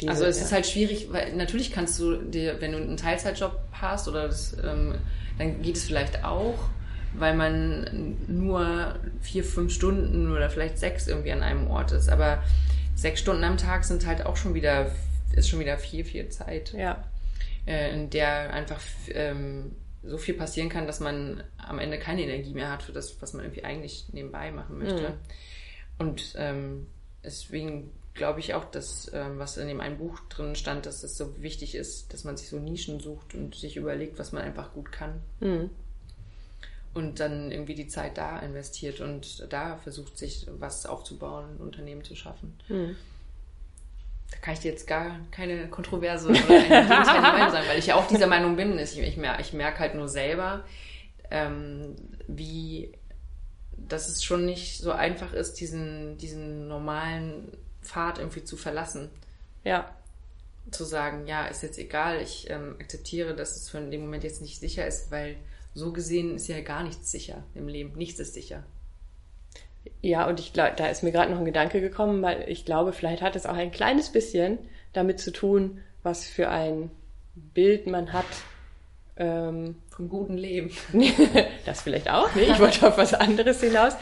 Diese, 0.00 0.10
also 0.10 0.24
es 0.24 0.38
ja. 0.38 0.44
ist 0.44 0.52
halt 0.52 0.66
schwierig, 0.66 1.12
weil 1.12 1.34
natürlich 1.34 1.72
kannst 1.72 1.98
du 1.98 2.16
dir, 2.16 2.60
wenn 2.60 2.72
du 2.72 2.78
einen 2.78 2.96
Teilzeitjob 2.96 3.58
hast 3.72 4.08
oder 4.08 4.28
das, 4.28 4.56
ähm, 4.62 4.96
dann 5.38 5.62
geht 5.62 5.76
es 5.76 5.84
vielleicht 5.84 6.24
auch, 6.24 6.58
weil 7.14 7.34
man 7.34 8.16
nur 8.26 8.96
vier, 9.20 9.44
fünf 9.44 9.72
Stunden 9.72 10.32
oder 10.32 10.50
vielleicht 10.50 10.78
sechs 10.78 11.06
irgendwie 11.06 11.32
an 11.32 11.42
einem 11.42 11.68
Ort 11.68 11.92
ist. 11.92 12.08
Aber 12.08 12.42
sechs 12.94 13.20
Stunden 13.20 13.44
am 13.44 13.56
Tag 13.56 13.84
sind 13.84 14.06
halt 14.06 14.26
auch 14.26 14.36
schon 14.36 14.54
wieder, 14.54 14.90
ist 15.34 15.48
schon 15.48 15.60
wieder 15.60 15.78
viel, 15.78 16.04
viel 16.04 16.28
Zeit. 16.28 16.72
Ja. 16.72 17.04
Äh, 17.66 17.94
in 17.94 18.10
der 18.10 18.52
einfach 18.52 18.80
ähm, 19.10 19.72
so 20.02 20.18
viel 20.18 20.34
passieren 20.34 20.68
kann, 20.68 20.86
dass 20.86 21.00
man 21.00 21.42
am 21.56 21.78
Ende 21.78 21.98
keine 21.98 22.22
Energie 22.22 22.54
mehr 22.54 22.70
hat 22.70 22.82
für 22.82 22.92
das, 22.92 23.20
was 23.20 23.32
man 23.32 23.44
irgendwie 23.44 23.64
eigentlich 23.64 24.06
nebenbei 24.12 24.50
machen 24.52 24.78
möchte. 24.78 25.10
Mhm. 25.10 25.14
Und 25.98 26.34
ähm, 26.36 26.86
deswegen 27.24 27.90
glaube 28.14 28.40
ich 28.40 28.54
auch, 28.54 28.64
dass, 28.64 29.10
ähm, 29.14 29.38
was 29.38 29.56
in 29.56 29.68
dem 29.68 29.80
einen 29.80 29.98
Buch 29.98 30.18
drin 30.28 30.54
stand, 30.54 30.86
dass 30.86 31.02
es 31.02 31.16
so 31.16 31.40
wichtig 31.40 31.74
ist, 31.74 32.12
dass 32.12 32.24
man 32.24 32.36
sich 32.36 32.48
so 32.48 32.58
Nischen 32.58 33.00
sucht 33.00 33.34
und 33.34 33.54
sich 33.54 33.76
überlegt, 33.76 34.18
was 34.18 34.32
man 34.32 34.42
einfach 34.42 34.72
gut 34.72 34.92
kann. 34.92 35.20
Mhm. 35.40 35.70
Und 36.98 37.20
dann 37.20 37.52
irgendwie 37.52 37.74
die 37.74 37.86
Zeit 37.86 38.18
da 38.18 38.40
investiert 38.40 39.00
und 39.00 39.46
da 39.52 39.76
versucht, 39.76 40.18
sich 40.18 40.46
was 40.58 40.84
aufzubauen, 40.84 41.56
ein 41.56 41.60
Unternehmen 41.60 42.02
zu 42.02 42.16
schaffen. 42.16 42.58
Mhm. 42.68 42.96
Da 44.30 44.38
kann 44.38 44.54
ich 44.54 44.60
dir 44.60 44.72
jetzt 44.72 44.86
gar 44.86 45.20
keine 45.30 45.68
Kontroverse 45.68 46.28
oder 46.28 46.40
eine 46.40 46.88
Meinung 46.88 47.50
sagen, 47.52 47.68
weil 47.68 47.78
ich 47.78 47.86
ja 47.86 47.94
auch 47.94 48.08
dieser 48.08 48.26
Meinung 48.26 48.56
bin. 48.56 48.78
Ich, 48.78 48.98
ich, 48.98 49.16
merke, 49.16 49.40
ich 49.40 49.52
merke 49.52 49.78
halt 49.78 49.94
nur 49.94 50.08
selber, 50.08 50.64
ähm, 51.30 51.94
wie 52.26 52.92
dass 53.86 54.08
es 54.08 54.24
schon 54.24 54.44
nicht 54.44 54.78
so 54.78 54.92
einfach 54.92 55.32
ist, 55.32 55.60
diesen, 55.60 56.18
diesen 56.18 56.68
normalen 56.68 57.56
Pfad 57.82 58.18
irgendwie 58.18 58.44
zu 58.44 58.56
verlassen. 58.56 59.08
Ja. 59.64 59.94
Zu 60.70 60.84
sagen, 60.84 61.26
ja, 61.26 61.46
ist 61.46 61.62
jetzt 61.62 61.78
egal, 61.78 62.20
ich 62.20 62.50
ähm, 62.50 62.76
akzeptiere, 62.80 63.34
dass 63.34 63.56
es 63.56 63.70
für 63.70 63.80
den 63.80 64.00
Moment 64.00 64.24
jetzt 64.24 64.42
nicht 64.42 64.60
sicher 64.60 64.86
ist, 64.86 65.10
weil 65.10 65.36
so 65.78 65.92
gesehen 65.92 66.36
ist 66.36 66.48
ja 66.48 66.60
gar 66.60 66.82
nichts 66.82 67.10
sicher 67.10 67.44
im 67.54 67.68
Leben. 67.68 67.96
Nichts 67.96 68.20
ist 68.20 68.34
sicher. 68.34 68.64
Ja, 70.02 70.28
und 70.28 70.40
ich 70.40 70.52
glaube, 70.52 70.72
da 70.76 70.88
ist 70.88 71.02
mir 71.02 71.12
gerade 71.12 71.30
noch 71.30 71.38
ein 71.38 71.44
Gedanke 71.44 71.80
gekommen, 71.80 72.22
weil 72.22 72.44
ich 72.48 72.64
glaube, 72.64 72.92
vielleicht 72.92 73.22
hat 73.22 73.36
es 73.36 73.46
auch 73.46 73.54
ein 73.54 73.70
kleines 73.70 74.10
bisschen 74.10 74.58
damit 74.92 75.20
zu 75.20 75.30
tun, 75.30 75.80
was 76.02 76.26
für 76.26 76.48
ein 76.50 76.90
Bild 77.34 77.86
man 77.86 78.12
hat 78.12 78.26
ähm, 79.16 79.76
vom 79.90 80.08
guten 80.08 80.36
Leben. 80.36 80.70
das 81.66 81.82
vielleicht 81.82 82.10
auch, 82.10 82.34
ne? 82.34 82.42
ich 82.42 82.58
wollte 82.58 82.86
auf 82.86 82.98
was 82.98 83.14
anderes 83.14 83.60
hinaus. 83.60 83.94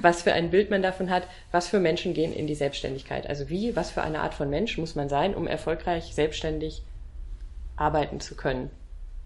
Was 0.00 0.22
für 0.22 0.32
ein 0.32 0.50
Bild 0.50 0.70
man 0.70 0.82
davon 0.82 1.10
hat, 1.10 1.26
was 1.50 1.68
für 1.68 1.80
Menschen 1.80 2.14
gehen 2.14 2.32
in 2.32 2.46
die 2.46 2.54
Selbstständigkeit. 2.54 3.26
Also 3.26 3.48
wie, 3.48 3.76
was 3.76 3.90
für 3.90 4.02
eine 4.02 4.20
Art 4.20 4.34
von 4.34 4.48
Mensch 4.48 4.78
muss 4.78 4.94
man 4.94 5.08
sein, 5.08 5.34
um 5.34 5.46
erfolgreich 5.46 6.14
selbstständig 6.14 6.82
arbeiten 7.76 8.20
zu 8.20 8.34
können. 8.34 8.70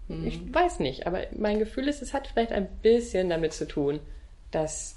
Mhm. 0.07 0.27
Ich 0.27 0.53
weiß 0.53 0.79
nicht, 0.79 1.07
aber 1.07 1.21
mein 1.35 1.59
Gefühl 1.59 1.87
ist, 1.87 2.01
es 2.01 2.13
hat 2.13 2.27
vielleicht 2.27 2.51
ein 2.51 2.67
bisschen 2.81 3.29
damit 3.29 3.53
zu 3.53 3.67
tun, 3.67 3.99
dass 4.51 4.95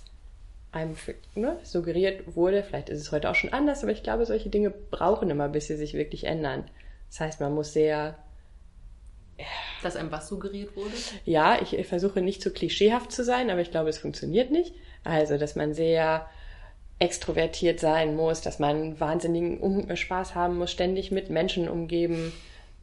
einem 0.72 0.96
ne, 1.34 1.58
suggeriert 1.64 2.36
wurde, 2.36 2.62
vielleicht 2.62 2.88
ist 2.88 3.00
es 3.00 3.10
heute 3.10 3.28
auch 3.28 3.34
schon 3.34 3.52
anders, 3.52 3.82
aber 3.82 3.92
ich 3.92 4.02
glaube, 4.02 4.24
solche 4.24 4.50
Dinge 4.50 4.70
brauchen 4.70 5.30
immer, 5.30 5.48
bis 5.48 5.66
sie 5.66 5.76
sich 5.76 5.94
wirklich 5.94 6.24
ändern. 6.24 6.64
Das 7.08 7.20
heißt, 7.20 7.40
man 7.40 7.52
muss 7.52 7.72
sehr 7.72 8.16
dass 9.82 9.96
einem 9.96 10.12
was 10.12 10.28
suggeriert 10.28 10.76
wurde? 10.76 10.92
Ja, 11.24 11.58
ich 11.60 11.86
versuche 11.86 12.20
nicht 12.20 12.42
zu 12.42 12.50
klischeehaft 12.50 13.10
zu 13.12 13.24
sein, 13.24 13.50
aber 13.50 13.60
ich 13.60 13.70
glaube, 13.70 13.88
es 13.88 13.98
funktioniert 13.98 14.50
nicht. 14.50 14.74
Also, 15.04 15.38
dass 15.38 15.56
man 15.56 15.72
sehr 15.74 16.26
extrovertiert 16.98 17.80
sein 17.80 18.14
muss, 18.14 18.42
dass 18.42 18.58
man 18.58 19.00
wahnsinnigen 19.00 19.96
Spaß 19.96 20.34
haben 20.34 20.58
muss, 20.58 20.70
ständig 20.70 21.10
mit 21.10 21.30
Menschen 21.30 21.68
umgeben, 21.68 22.32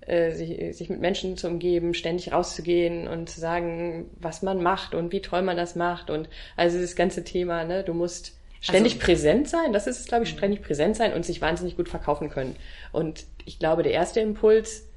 äh, 0.08 0.32
sich, 0.32 0.76
sich 0.76 0.90
mit 0.90 1.02
Menschen 1.02 1.38
zu 1.38 1.48
umgeben, 1.48 1.94
ständig 1.94 2.32
rauszugehen 2.32 3.08
und 3.08 3.30
zu 3.30 3.40
sagen, 3.40 4.10
was 4.20 4.42
man 4.42 4.64
macht 4.64 4.96
und 4.96 5.12
wie 5.12 5.22
toll 5.22 5.42
man 5.42 5.58
das 5.58 5.76
macht 5.76 6.10
und 6.10 6.30
also 6.56 6.80
das 6.80 6.96
ganze 6.96 7.24
Thema, 7.24 7.66
ne, 7.66 7.84
du 7.84 7.94
musst 7.94 8.38
ständig 8.62 8.94
also, 8.94 9.06
präsent 9.06 9.50
sein, 9.50 9.74
das 9.74 9.88
ist 9.88 10.00
es, 10.00 10.08
glaube 10.08 10.24
ich, 10.24 10.34
mhm. 10.34 10.38
ständig 10.38 10.62
präsent 10.62 10.96
sein 10.96 11.14
und 11.14 11.26
sich 11.26 11.42
wahnsinnig 11.42 11.76
gut 11.76 11.90
verkaufen 11.90 12.30
können. 12.30 12.56
Und 12.92 13.26
ich 13.46 13.60
glaube, 13.60 13.84
der 13.84 13.92
erste 13.92 14.20
Impuls 14.20 14.88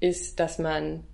ist, 0.00 0.40
dass 0.40 0.58
man, 0.58 1.04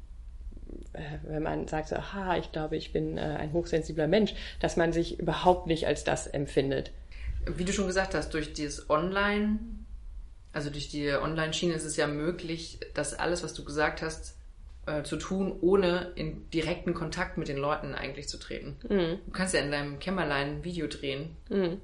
äh, 0.93 1.01
wenn 1.25 1.43
man 1.43 1.69
sagt, 1.69 1.89
so, 1.89 1.97
aha, 1.97 2.39
ich 2.39 2.53
glaube, 2.53 2.77
ich 2.77 2.93
bin 2.93 3.19
äh, 3.19 3.21
ein 3.21 3.53
hochsensibler 3.53 4.07
Mensch, 4.07 4.35
dass 4.61 4.77
man 4.77 4.93
sich 4.93 5.21
überhaupt 5.21 5.67
nicht 5.67 5.87
als 5.87 6.05
das 6.05 6.27
empfindet. 6.27 6.91
Wie 7.47 7.65
du 7.65 7.73
schon 7.73 7.87
gesagt 7.87 8.15
hast, 8.15 8.35
durch 8.35 8.53
dieses 8.55 8.91
Online, 8.91 9.59
also 10.57 10.71
durch 10.71 10.89
die 10.89 11.11
Online-Schiene 11.11 11.75
ist 11.75 11.85
es 11.85 11.97
ja 11.97 12.07
möglich, 12.07 12.81
dass 12.95 13.15
alles, 13.15 13.43
was 13.45 13.55
du 13.55 13.65
gesagt 13.65 14.03
hast, 14.03 14.37
äh, 14.87 15.03
zu 15.03 15.17
tun, 15.17 15.57
ohne 15.61 16.13
in 16.15 16.49
direkten 16.51 16.95
Kontakt 16.95 17.39
mit 17.39 17.49
den 17.49 17.59
Leuten 17.59 17.95
eigentlich 17.95 18.29
zu 18.29 18.39
treten. 18.39 18.77
Mhm. 18.89 19.19
Du 19.27 19.33
kannst 19.33 19.55
ja 19.55 19.61
in 19.61 19.71
deinem 19.71 19.99
Kämmerlein 19.99 20.49
ein 20.49 20.65
Video 20.65 20.87
drehen. 20.87 21.37
Mhm. 21.49 21.81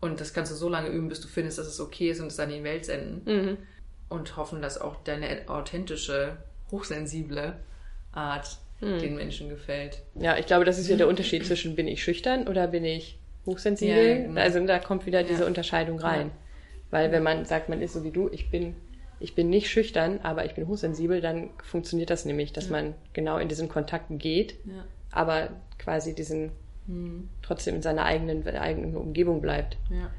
Und 0.00 0.20
das 0.20 0.34
kannst 0.34 0.50
du 0.50 0.56
so 0.56 0.68
lange 0.68 0.88
üben, 0.88 1.08
bis 1.08 1.20
du 1.20 1.28
findest, 1.28 1.58
dass 1.58 1.66
es 1.66 1.80
okay 1.80 2.10
ist 2.10 2.20
und 2.20 2.26
es 2.26 2.40
an 2.40 2.50
die 2.50 2.64
Welt 2.64 2.84
senden. 2.84 3.22
Mhm 3.24 3.58
und 4.12 4.36
hoffen, 4.36 4.62
dass 4.62 4.80
auch 4.80 4.96
deine 5.02 5.48
authentische, 5.48 6.36
hochsensible 6.70 7.54
Art 8.12 8.58
hm. 8.80 8.98
den 8.98 9.16
Menschen 9.16 9.48
gefällt. 9.48 10.02
Ja, 10.14 10.36
ich 10.36 10.46
glaube, 10.46 10.64
das 10.64 10.78
ist 10.78 10.88
ja 10.88 10.96
der 10.96 11.08
Unterschied 11.08 11.46
zwischen 11.46 11.74
bin 11.74 11.88
ich 11.88 12.02
schüchtern 12.02 12.46
oder 12.46 12.68
bin 12.68 12.84
ich 12.84 13.18
hochsensibel. 13.46 14.06
Ja, 14.06 14.14
genau. 14.14 14.40
Also 14.40 14.64
da 14.66 14.78
kommt 14.78 15.06
wieder 15.06 15.22
diese 15.22 15.42
ja. 15.42 15.46
Unterscheidung 15.46 15.98
rein. 15.98 16.28
Ja. 16.28 16.32
Weil 16.92 17.10
wenn 17.10 17.24
man 17.24 17.44
sagt, 17.44 17.68
man 17.68 17.82
ist 17.82 17.94
so 17.94 18.04
wie 18.04 18.12
du, 18.12 18.28
ich 18.30 18.50
bin, 18.50 18.76
ich 19.18 19.34
bin 19.34 19.50
nicht 19.50 19.68
schüchtern, 19.68 20.20
aber 20.22 20.44
ich 20.44 20.54
bin 20.54 20.68
hochsensibel, 20.68 21.20
dann 21.20 21.50
funktioniert 21.64 22.10
das 22.10 22.24
nämlich, 22.24 22.52
dass 22.52 22.70
man 22.70 22.94
genau 23.12 23.38
in 23.38 23.48
diesen 23.48 23.68
Kontakt 23.68 24.06
geht, 24.10 24.54
aber 25.10 25.48
quasi 25.78 26.14
diesen 26.14 26.52
hm. 26.86 27.28
trotzdem 27.42 27.74
in 27.74 27.82
seiner 27.82 28.04
eigenen, 28.04 28.46
eigenen 28.46 28.96
Umgebung 28.96 29.40
bleibt. 29.40 29.76
Ja 29.90 30.10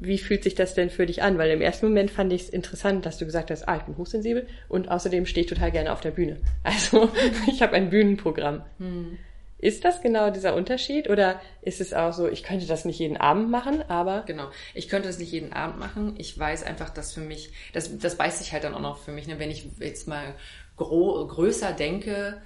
wie 0.00 0.18
fühlt 0.18 0.42
sich 0.42 0.54
das 0.54 0.74
denn 0.74 0.90
für 0.90 1.06
dich 1.06 1.22
an? 1.22 1.36
Weil 1.36 1.50
im 1.50 1.60
ersten 1.60 1.86
Moment 1.86 2.10
fand 2.10 2.32
ich 2.32 2.42
es 2.42 2.48
interessant, 2.48 3.04
dass 3.04 3.18
du 3.18 3.26
gesagt 3.26 3.50
hast, 3.50 3.68
ah, 3.68 3.76
ich 3.76 3.82
bin 3.82 3.96
hochsensibel 3.98 4.46
und 4.68 4.90
außerdem 4.90 5.26
stehe 5.26 5.44
ich 5.44 5.50
total 5.50 5.70
gerne 5.70 5.92
auf 5.92 6.00
der 6.00 6.10
Bühne. 6.10 6.38
Also 6.62 7.10
ich 7.46 7.60
habe 7.60 7.74
ein 7.74 7.90
Bühnenprogramm. 7.90 8.62
Hm. 8.78 9.18
Ist 9.60 9.84
das 9.84 10.00
genau 10.00 10.30
dieser 10.30 10.54
Unterschied 10.54 11.10
oder 11.10 11.40
ist 11.60 11.82
es 11.82 11.92
auch 11.92 12.14
so, 12.14 12.26
ich 12.28 12.42
könnte 12.42 12.66
das 12.66 12.86
nicht 12.86 12.98
jeden 12.98 13.18
Abend 13.18 13.50
machen, 13.50 13.82
aber. 13.88 14.22
Genau, 14.26 14.48
ich 14.72 14.88
könnte 14.88 15.08
das 15.08 15.18
nicht 15.18 15.32
jeden 15.32 15.52
Abend 15.52 15.78
machen. 15.78 16.14
Ich 16.16 16.38
weiß 16.38 16.62
einfach, 16.62 16.88
dass 16.88 17.12
für 17.12 17.20
mich, 17.20 17.52
das, 17.74 17.98
das 17.98 18.16
beißt 18.16 18.38
sich 18.38 18.52
halt 18.52 18.64
dann 18.64 18.74
auch 18.74 18.80
noch 18.80 18.98
für 18.98 19.12
mich, 19.12 19.26
ne? 19.26 19.38
wenn 19.38 19.50
ich 19.50 19.68
jetzt 19.78 20.08
mal 20.08 20.34
gro 20.78 21.26
größer 21.26 21.72
denke, 21.72 22.40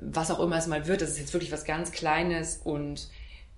was 0.00 0.30
auch 0.30 0.40
immer 0.40 0.56
es 0.56 0.66
mal 0.66 0.86
wird, 0.86 1.02
das 1.02 1.10
ist 1.10 1.18
jetzt 1.18 1.34
wirklich 1.34 1.52
was 1.52 1.66
ganz 1.66 1.92
Kleines 1.92 2.60
und 2.64 3.08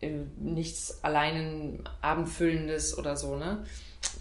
äh, 0.00 0.10
nichts 0.38 0.98
allein 1.02 1.84
abendfüllendes 2.02 2.98
oder 2.98 3.16
so, 3.16 3.36
ne? 3.36 3.64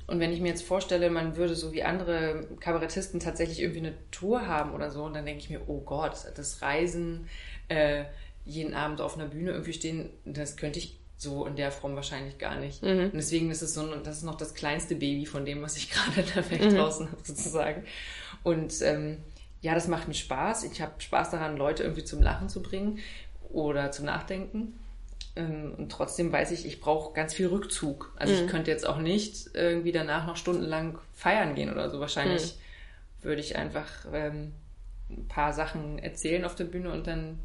Und 0.08 0.20
wenn 0.20 0.32
ich 0.32 0.40
mir 0.40 0.50
jetzt 0.50 0.64
vorstelle, 0.64 1.10
man 1.10 1.36
würde 1.36 1.56
so 1.56 1.72
wie 1.72 1.84
andere 1.84 2.48
Kabarettisten 2.60 3.20
tatsächlich 3.20 3.60
irgendwie 3.60 3.80
eine 3.80 3.94
Tour 4.12 4.48
haben 4.48 4.74
oder 4.74 4.92
so, 4.92 5.10
dann 5.10 5.26
denke 5.26 5.42
ich 5.42 5.50
mir, 5.50 5.62
oh 5.68 5.82
Gott, 5.82 6.14
das 6.36 6.62
Reisen, 6.62 7.28
äh, 7.68 8.06
jeden 8.46 8.74
Abend 8.74 9.02
auf 9.02 9.16
einer 9.16 9.28
Bühne 9.28 9.52
irgendwie 9.52 9.74
stehen, 9.74 10.10
das 10.24 10.56
könnte 10.56 10.80
ich 10.80 10.98
so 11.18 11.46
in 11.46 11.56
der 11.56 11.72
Form 11.72 11.96
wahrscheinlich 11.96 12.38
gar 12.38 12.56
nicht. 12.56 12.84
Mhm. 12.84 13.06
Und 13.06 13.16
deswegen 13.16 13.50
ist 13.50 13.62
es 13.62 13.74
so, 13.74 13.86
das 13.96 14.18
ist 14.18 14.24
noch 14.24 14.36
das 14.36 14.54
kleinste 14.54 14.96
Baby 14.96 15.26
von 15.26 15.46
dem, 15.46 15.62
was 15.62 15.78
ich 15.78 15.90
gerade 15.92 16.24
der 16.24 16.50
Welt 16.50 16.72
mhm. 16.72 16.76
draußen 16.76 17.12
habe, 17.12 17.22
sozusagen. 17.24 17.86
Und 18.44 18.82
ähm, 18.82 19.18
ja, 19.62 19.74
das 19.74 19.88
macht 19.88 20.08
mir 20.08 20.14
Spaß. 20.14 20.64
Ich 20.66 20.82
habe 20.82 20.94
Spaß 21.00 21.32
daran, 21.32 21.58
Leute 21.58 21.84
irgendwie 21.84 22.04
zum 22.04 22.22
Lachen 22.22 22.50
zu 22.50 22.62
bringen 22.62 23.00
oder 23.50 23.92
zum 23.92 24.06
Nachdenken. 24.06 24.80
Ähm, 25.36 25.74
und 25.78 25.92
trotzdem 25.92 26.32
weiß 26.32 26.52
ich, 26.52 26.66
ich 26.66 26.80
brauche 26.80 27.14
ganz 27.14 27.34
viel 27.34 27.48
Rückzug. 27.48 28.14
Also 28.18 28.34
mhm. 28.34 28.42
ich 28.42 28.48
könnte 28.48 28.70
jetzt 28.70 28.88
auch 28.88 29.00
nicht 29.00 29.50
irgendwie 29.54 29.92
danach 29.92 30.28
noch 30.28 30.38
stundenlang 30.38 31.00
feiern 31.14 31.56
gehen 31.56 31.72
oder 31.72 31.90
so. 31.90 32.00
Wahrscheinlich 32.00 32.56
mhm. 32.56 33.26
würde 33.26 33.42
ich 33.42 33.56
einfach 33.56 33.90
ähm, 34.14 34.52
ein 35.10 35.28
paar 35.28 35.54
Sachen 35.54 35.98
erzählen 35.98 36.46
auf 36.46 36.56
der 36.56 36.66
Bühne 36.66 36.92
und 36.92 37.08
dann 37.08 37.40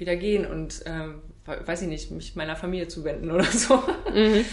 wieder 0.00 0.16
gehen 0.16 0.46
und 0.46 0.82
ähm, 0.86 1.20
weiß 1.44 1.82
ich 1.82 1.88
nicht, 1.88 2.10
mich 2.10 2.36
meiner 2.36 2.56
Familie 2.56 2.88
zuwenden 2.88 3.30
oder 3.30 3.44
so. 3.52 3.76
Mhm. 4.12 4.44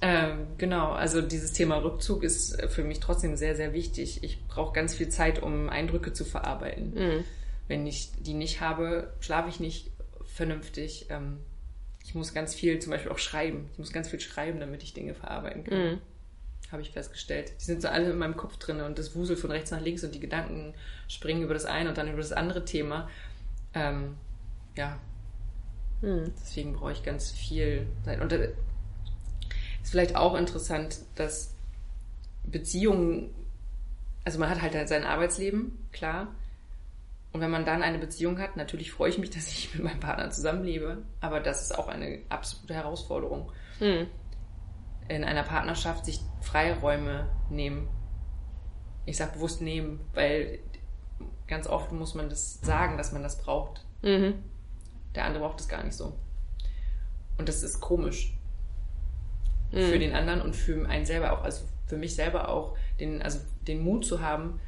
ähm, 0.00 0.46
genau, 0.58 0.92
also 0.92 1.20
dieses 1.22 1.52
Thema 1.52 1.76
Rückzug 1.76 2.22
ist 2.22 2.60
für 2.68 2.84
mich 2.84 3.00
trotzdem 3.00 3.36
sehr, 3.36 3.56
sehr 3.56 3.72
wichtig. 3.72 4.22
Ich 4.22 4.46
brauche 4.46 4.72
ganz 4.72 4.94
viel 4.94 5.08
Zeit, 5.08 5.42
um 5.42 5.68
Eindrücke 5.68 6.12
zu 6.12 6.24
verarbeiten. 6.24 6.94
Mhm. 6.94 7.24
Wenn 7.66 7.86
ich 7.86 8.10
die 8.18 8.34
nicht 8.34 8.60
habe, 8.60 9.12
schlafe 9.20 9.48
ich 9.48 9.60
nicht 9.60 9.90
vernünftig. 10.26 11.06
Ähm, 11.10 11.38
ich 12.04 12.14
muss 12.14 12.32
ganz 12.32 12.54
viel 12.54 12.78
zum 12.78 12.90
Beispiel 12.90 13.12
auch 13.12 13.18
schreiben. 13.18 13.68
Ich 13.72 13.78
muss 13.78 13.92
ganz 13.92 14.08
viel 14.08 14.20
schreiben, 14.20 14.60
damit 14.60 14.82
ich 14.82 14.94
Dinge 14.94 15.14
verarbeiten 15.14 15.64
kann. 15.64 15.78
Mhm. 15.78 15.98
Habe 16.72 16.82
ich 16.82 16.90
festgestellt. 16.90 17.52
Die 17.60 17.64
sind 17.64 17.82
so 17.82 17.88
alle 17.88 18.10
in 18.10 18.18
meinem 18.18 18.36
Kopf 18.36 18.56
drin 18.56 18.80
und 18.80 18.98
das 18.98 19.14
wuselt 19.14 19.38
von 19.38 19.50
rechts 19.50 19.70
nach 19.70 19.80
links 19.80 20.04
und 20.04 20.14
die 20.14 20.20
Gedanken 20.20 20.74
springen 21.06 21.42
über 21.42 21.54
das 21.54 21.66
eine 21.66 21.90
und 21.90 21.98
dann 21.98 22.08
über 22.08 22.18
das 22.18 22.32
andere 22.32 22.64
Thema. 22.64 23.10
Ähm, 23.74 24.16
ja. 24.78 24.98
Mhm. 26.00 26.32
Deswegen 26.40 26.74
brauche 26.74 26.92
ich 26.92 27.02
ganz 27.02 27.30
viel 27.30 27.86
Zeit. 28.04 28.20
Und 28.20 28.32
es 28.32 28.50
ist 29.82 29.90
vielleicht 29.90 30.16
auch 30.16 30.34
interessant, 30.36 31.00
dass 31.16 31.54
Beziehungen, 32.44 33.34
also 34.24 34.38
man 34.38 34.48
hat 34.48 34.62
halt 34.62 34.88
sein 34.88 35.04
Arbeitsleben, 35.04 35.76
klar. 35.92 36.28
Und 37.32 37.40
wenn 37.40 37.50
man 37.50 37.66
dann 37.66 37.82
eine 37.82 37.98
Beziehung 37.98 38.38
hat, 38.38 38.56
natürlich 38.56 38.92
freue 38.92 39.10
ich 39.10 39.18
mich, 39.18 39.30
dass 39.34 39.48
ich 39.48 39.74
mit 39.74 39.82
meinem 39.82 40.00
Partner 40.00 40.30
zusammenlebe, 40.30 41.02
aber 41.20 41.40
das 41.40 41.62
ist 41.62 41.76
auch 41.76 41.88
eine 41.88 42.20
absolute 42.28 42.74
Herausforderung. 42.74 43.52
Mhm. 43.80 44.06
In 45.08 45.24
einer 45.24 45.42
Partnerschaft 45.42 46.04
sich 46.04 46.20
Freiräume 46.40 47.28
nehmen. 47.50 47.88
Ich 49.06 49.16
sage 49.16 49.32
bewusst 49.32 49.62
nehmen, 49.62 50.00
weil 50.12 50.58
ganz 51.48 51.66
oft 51.66 51.92
muss 51.92 52.14
man 52.14 52.28
das 52.28 52.60
sagen, 52.60 52.98
dass 52.98 53.10
man 53.10 53.22
das 53.22 53.38
braucht. 53.38 53.84
Mhm. 54.02 54.34
Der 55.18 55.24
andere 55.24 55.42
braucht 55.42 55.58
es 55.58 55.66
gar 55.66 55.82
nicht 55.82 55.96
so. 55.96 56.12
Und 57.38 57.48
das 57.48 57.64
ist 57.64 57.80
komisch. 57.80 58.34
Mhm. 59.72 59.80
Für 59.80 59.98
den 59.98 60.14
anderen 60.14 60.40
und 60.40 60.54
für 60.54 60.88
einen 60.88 61.06
selber 61.06 61.32
auch, 61.32 61.42
also 61.42 61.64
für 61.88 61.96
mich 61.96 62.14
selber 62.14 62.50
auch, 62.50 62.76
den, 63.00 63.20
also 63.20 63.40
den 63.66 63.82
Mut 63.82 64.06
zu 64.06 64.20
haben, 64.20 64.60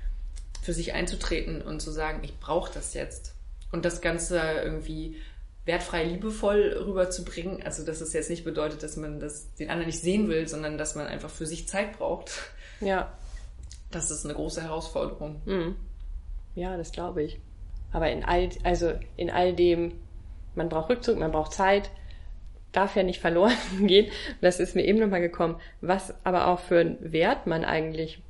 für 0.60 0.72
sich 0.72 0.92
einzutreten 0.92 1.62
und 1.62 1.78
zu 1.78 1.92
sagen, 1.92 2.24
ich 2.24 2.36
brauche 2.40 2.74
das 2.74 2.94
jetzt. 2.94 3.36
Und 3.70 3.84
das 3.84 4.00
Ganze 4.00 4.40
irgendwie 4.40 5.18
wertfrei, 5.66 6.02
liebevoll 6.02 6.82
rüberzubringen. 6.84 7.62
Also, 7.62 7.86
dass 7.86 8.00
es 8.00 8.12
jetzt 8.12 8.28
nicht 8.28 8.42
bedeutet, 8.42 8.82
dass 8.82 8.96
man 8.96 9.20
das 9.20 9.54
den 9.54 9.70
anderen 9.70 9.86
nicht 9.86 10.00
sehen 10.00 10.28
will, 10.28 10.48
sondern 10.48 10.78
dass 10.78 10.96
man 10.96 11.06
einfach 11.06 11.30
für 11.30 11.46
sich 11.46 11.68
Zeit 11.68 11.96
braucht. 11.96 12.32
Ja. 12.80 13.16
Das 13.92 14.10
ist 14.10 14.24
eine 14.24 14.34
große 14.34 14.62
Herausforderung. 14.62 15.42
Mhm. 15.44 15.76
Ja, 16.56 16.76
das 16.76 16.90
glaube 16.90 17.22
ich. 17.22 17.38
Aber 17.92 18.10
in 18.10 18.24
all, 18.24 18.50
also 18.64 18.92
in 19.16 19.30
all 19.30 19.54
dem, 19.54 19.92
man 20.54 20.68
braucht 20.68 20.90
Rückzug, 20.90 21.18
man 21.18 21.32
braucht 21.32 21.52
Zeit, 21.52 21.90
darf 22.72 22.96
ja 22.96 23.02
nicht 23.02 23.20
verloren 23.20 23.52
gehen. 23.86 24.10
Das 24.40 24.60
ist 24.60 24.74
mir 24.74 24.84
eben 24.84 24.98
nochmal 24.98 25.20
gekommen, 25.20 25.56
was 25.80 26.14
aber 26.24 26.46
auch 26.48 26.60
für 26.60 26.80
einen 26.80 27.12
Wert 27.12 27.46
man 27.46 27.64
eigentlich 27.64 28.20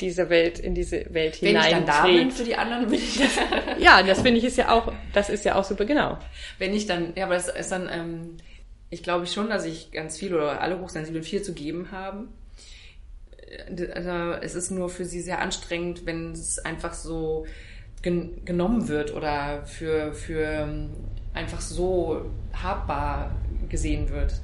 diese 0.00 0.30
Welt, 0.30 0.60
in 0.60 0.74
diese 0.74 1.12
Welt 1.12 1.36
hinein. 1.36 1.54
Wenn 1.54 1.62
ich 1.62 1.70
dann 1.70 1.86
da 1.86 2.06
bin 2.06 2.30
für 2.30 2.44
die 2.44 2.54
anderen, 2.54 2.88
bin 2.88 3.00
ich 3.00 3.18
das. 3.18 3.36
ja, 3.78 4.02
das 4.02 4.22
finde 4.22 4.38
ich 4.38 4.44
ist 4.44 4.56
ja 4.56 4.72
auch, 4.72 4.92
das 5.12 5.28
ist 5.28 5.44
ja 5.44 5.56
auch 5.56 5.64
super, 5.64 5.84
genau. 5.84 6.18
Wenn 6.58 6.72
ich 6.72 6.86
dann, 6.86 7.12
ja, 7.16 7.24
aber 7.24 7.34
das 7.34 7.48
ist 7.48 7.72
dann, 7.72 7.88
ähm, 7.92 8.36
ich 8.90 9.02
glaube 9.02 9.26
schon, 9.26 9.50
dass 9.50 9.64
ich 9.64 9.90
ganz 9.90 10.16
viel 10.16 10.34
oder 10.34 10.60
alle 10.60 10.80
Hochsensiblen 10.80 11.24
viel 11.24 11.42
zu 11.42 11.52
geben 11.52 11.90
haben. 11.90 12.28
Äh, 13.48 13.90
also 13.92 14.38
es 14.40 14.54
ist 14.54 14.70
nur 14.70 14.88
für 14.88 15.04
sie 15.04 15.20
sehr 15.20 15.40
anstrengend, 15.40 16.06
wenn 16.06 16.30
es 16.32 16.60
einfach 16.60 16.94
so 16.94 17.46
gen 18.00 18.44
genommen 18.44 18.86
wird 18.86 19.12
oder 19.12 19.66
für, 19.66 20.12
für 20.12 20.40
ähm, 20.40 20.90
einfach 21.38 21.60
so 21.60 22.26
habbar 22.52 23.30
gesehen 23.68 24.10
wird 24.10 24.34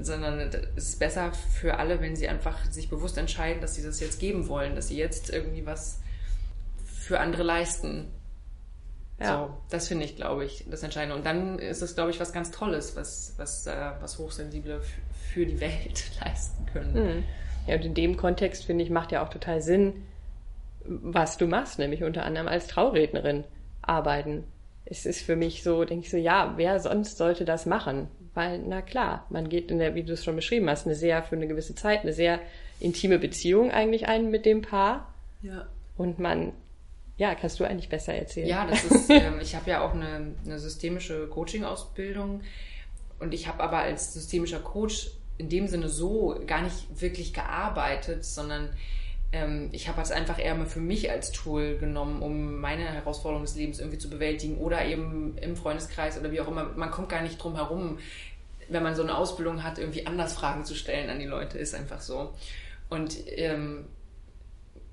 sondern 0.00 0.40
es 0.40 0.88
ist 0.88 0.98
besser 0.98 1.32
für 1.32 1.78
alle, 1.78 2.00
wenn 2.00 2.16
sie 2.16 2.28
einfach 2.28 2.64
sich 2.70 2.88
bewusst 2.88 3.18
entscheiden, 3.18 3.60
dass 3.60 3.74
sie 3.74 3.82
das 3.82 4.00
jetzt 4.00 4.20
geben 4.20 4.48
wollen, 4.48 4.74
dass 4.74 4.88
sie 4.88 4.96
jetzt 4.96 5.30
irgendwie 5.30 5.66
was 5.66 6.00
für 6.84 7.20
andere 7.20 7.42
leisten. 7.42 8.08
Ja. 9.20 9.38
So, 9.38 9.56
das 9.70 9.88
finde 9.88 10.04
ich, 10.04 10.16
glaube 10.16 10.44
ich, 10.44 10.66
das 10.70 10.82
Entscheidende. 10.82 11.16
Und 11.16 11.24
dann 11.24 11.58
ist 11.58 11.80
es, 11.80 11.94
glaube 11.94 12.10
ich, 12.10 12.20
was 12.20 12.32
ganz 12.32 12.50
Tolles, 12.50 12.96
was, 12.96 13.34
was, 13.38 13.66
äh, 13.66 13.92
was 14.00 14.18
Hochsensible 14.18 14.82
für 15.32 15.46
die 15.46 15.60
Welt 15.60 16.04
leisten 16.24 16.66
können. 16.72 16.92
Mhm. 16.92 17.24
Ja, 17.66 17.76
und 17.76 17.84
in 17.84 17.94
dem 17.94 18.16
Kontext, 18.16 18.64
finde 18.64 18.84
ich, 18.84 18.90
macht 18.90 19.12
ja 19.12 19.24
auch 19.24 19.30
total 19.30 19.62
Sinn, 19.62 20.04
was 20.84 21.36
du 21.36 21.46
machst, 21.46 21.78
nämlich 21.78 22.04
unter 22.04 22.24
anderem 22.24 22.46
als 22.46 22.66
Traurednerin 22.68 23.44
arbeiten. 23.82 24.44
Es 24.88 25.04
ist 25.04 25.22
für 25.22 25.36
mich 25.36 25.62
so, 25.62 25.84
denke 25.84 26.04
ich 26.04 26.10
so, 26.10 26.16
ja, 26.16 26.54
wer 26.56 26.78
sonst 26.80 27.18
sollte 27.18 27.44
das 27.44 27.66
machen? 27.66 28.08
Weil, 28.34 28.60
na 28.60 28.82
klar, 28.82 29.26
man 29.30 29.48
geht 29.48 29.70
in 29.70 29.78
der, 29.78 29.94
wie 29.94 30.04
du 30.04 30.12
es 30.12 30.24
schon 30.24 30.36
beschrieben 30.36 30.70
hast, 30.70 30.86
eine 30.86 30.94
sehr, 30.94 31.22
für 31.22 31.36
eine 31.36 31.48
gewisse 31.48 31.74
Zeit, 31.74 32.02
eine 32.02 32.12
sehr 32.12 32.40
intime 32.78 33.18
Beziehung 33.18 33.70
eigentlich 33.70 34.06
ein 34.06 34.30
mit 34.30 34.46
dem 34.46 34.62
Paar. 34.62 35.12
Ja. 35.42 35.66
Und 35.96 36.18
man, 36.18 36.52
ja, 37.16 37.34
kannst 37.34 37.58
du 37.58 37.64
eigentlich 37.64 37.88
besser 37.88 38.14
erzählen. 38.14 38.48
Ja, 38.48 38.66
das 38.66 38.84
ist, 38.84 39.10
ähm, 39.10 39.40
ich 39.40 39.54
habe 39.56 39.70
ja 39.70 39.82
auch 39.82 39.94
eine, 39.94 40.34
eine 40.44 40.58
systemische 40.58 41.26
Coaching-Ausbildung 41.28 42.42
und 43.18 43.34
ich 43.34 43.48
habe 43.48 43.62
aber 43.62 43.78
als 43.78 44.12
systemischer 44.12 44.60
Coach 44.60 45.10
in 45.38 45.48
dem 45.48 45.66
Sinne 45.66 45.88
so 45.88 46.38
gar 46.46 46.62
nicht 46.62 47.00
wirklich 47.00 47.34
gearbeitet, 47.34 48.24
sondern 48.24 48.70
ähm, 49.32 49.68
ich 49.72 49.88
habe 49.88 50.00
es 50.00 50.12
einfach 50.12 50.38
eher 50.38 50.54
mal 50.54 50.66
für 50.66 50.80
mich 50.80 51.10
als 51.10 51.32
Tool 51.32 51.76
genommen, 51.78 52.22
um 52.22 52.60
meine 52.60 52.84
Herausforderungen 52.84 53.44
des 53.44 53.56
Lebens 53.56 53.78
irgendwie 53.80 53.98
zu 53.98 54.08
bewältigen 54.08 54.58
oder 54.58 54.84
eben 54.84 55.36
im 55.38 55.56
Freundeskreis 55.56 56.18
oder 56.18 56.32
wie 56.32 56.40
auch 56.40 56.48
immer. 56.48 56.64
Man 56.76 56.90
kommt 56.90 57.08
gar 57.08 57.22
nicht 57.22 57.42
drum 57.42 57.56
herum, 57.56 57.98
wenn 58.68 58.82
man 58.82 58.94
so 58.94 59.02
eine 59.02 59.16
Ausbildung 59.16 59.62
hat, 59.62 59.78
irgendwie 59.78 60.06
anders 60.06 60.32
Fragen 60.32 60.64
zu 60.64 60.74
stellen 60.74 61.10
an 61.10 61.18
die 61.18 61.26
Leute, 61.26 61.58
ist 61.58 61.74
einfach 61.74 62.00
so. 62.00 62.34
Und 62.88 63.16
ähm, 63.36 63.86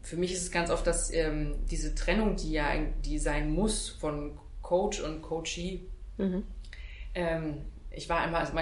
für 0.01 0.17
mich 0.17 0.33
ist 0.33 0.43
es 0.43 0.51
ganz 0.51 0.69
oft, 0.69 0.85
dass 0.85 1.11
ähm, 1.13 1.55
diese 1.69 1.95
Trennung, 1.95 2.35
die 2.35 2.51
ja 2.51 2.67
die 3.05 3.19
sein 3.19 3.51
muss 3.51 3.89
von 3.89 4.37
Coach 4.61 4.99
und 4.99 5.21
Coachee, 5.21 5.81
mhm. 6.17 6.43
ähm, 7.15 7.61
ich 7.91 8.09
war 8.09 8.19
einmal 8.19 8.41
also 8.41 8.53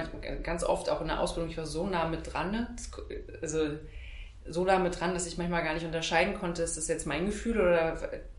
ganz 0.44 0.64
oft 0.64 0.90
auch 0.90 1.02
in 1.02 1.08
der 1.08 1.22
Ausbildung, 1.22 1.50
ich 1.50 1.58
war 1.58 1.66
so 1.66 1.88
nah 1.88 2.08
mit 2.08 2.32
dran, 2.32 2.52
ne? 2.52 2.76
also 3.42 3.78
so 4.52 4.66
damit 4.66 5.00
dran, 5.00 5.14
dass 5.14 5.28
ich 5.28 5.38
manchmal 5.38 5.64
gar 5.64 5.74
nicht 5.74 5.86
unterscheiden 5.86 6.34
konnte, 6.34 6.64
ist 6.64 6.78
das 6.78 6.88
jetzt 6.88 7.06
mein 7.06 7.26
Gefühl 7.26 7.60
oder, 7.60 7.98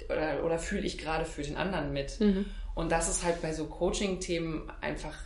oder, 0.09 0.45
oder 0.45 0.59
fühle 0.59 0.83
ich 0.83 0.99
gerade 0.99 1.25
für 1.25 1.43
den 1.43 1.57
anderen 1.57 1.93
mit. 1.93 2.21
Mhm. 2.21 2.47
Und 2.75 2.91
das 2.93 3.09
ist 3.09 3.25
halt 3.25 3.43
bei 3.43 3.53
so 3.53 3.67
Coaching-Themen 3.67 4.71
einfach 4.81 5.17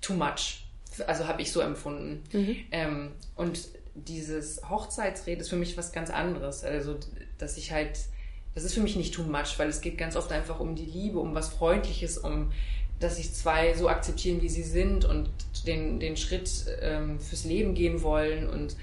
too 0.00 0.14
much. 0.14 0.66
Also 1.06 1.26
habe 1.26 1.42
ich 1.42 1.50
so 1.50 1.60
empfunden. 1.60 2.22
Mhm. 2.32 2.56
Ähm, 2.70 3.12
und 3.34 3.68
dieses 3.94 4.68
Hochzeitsreden 4.68 5.40
ist 5.40 5.50
für 5.50 5.56
mich 5.56 5.76
was 5.76 5.92
ganz 5.92 6.10
anderes. 6.10 6.64
Also, 6.64 6.96
dass 7.38 7.56
ich 7.56 7.72
halt, 7.72 7.98
das 8.54 8.64
ist 8.64 8.74
für 8.74 8.80
mich 8.80 8.96
nicht 8.96 9.14
too 9.14 9.24
much, 9.24 9.58
weil 9.58 9.68
es 9.68 9.80
geht 9.80 9.98
ganz 9.98 10.16
oft 10.16 10.30
einfach 10.32 10.60
um 10.60 10.76
die 10.76 10.84
Liebe, 10.84 11.18
um 11.18 11.34
was 11.34 11.48
Freundliches, 11.48 12.18
um 12.18 12.52
dass 13.00 13.16
sich 13.16 13.32
zwei 13.32 13.74
so 13.74 13.88
akzeptieren, 13.88 14.40
wie 14.40 14.48
sie 14.48 14.62
sind 14.62 15.04
und 15.04 15.28
den, 15.66 16.00
den 16.00 16.16
Schritt 16.16 16.50
ähm, 16.80 17.18
fürs 17.18 17.44
Leben 17.44 17.74
gehen 17.74 18.02
wollen 18.02 18.48
und 18.48 18.76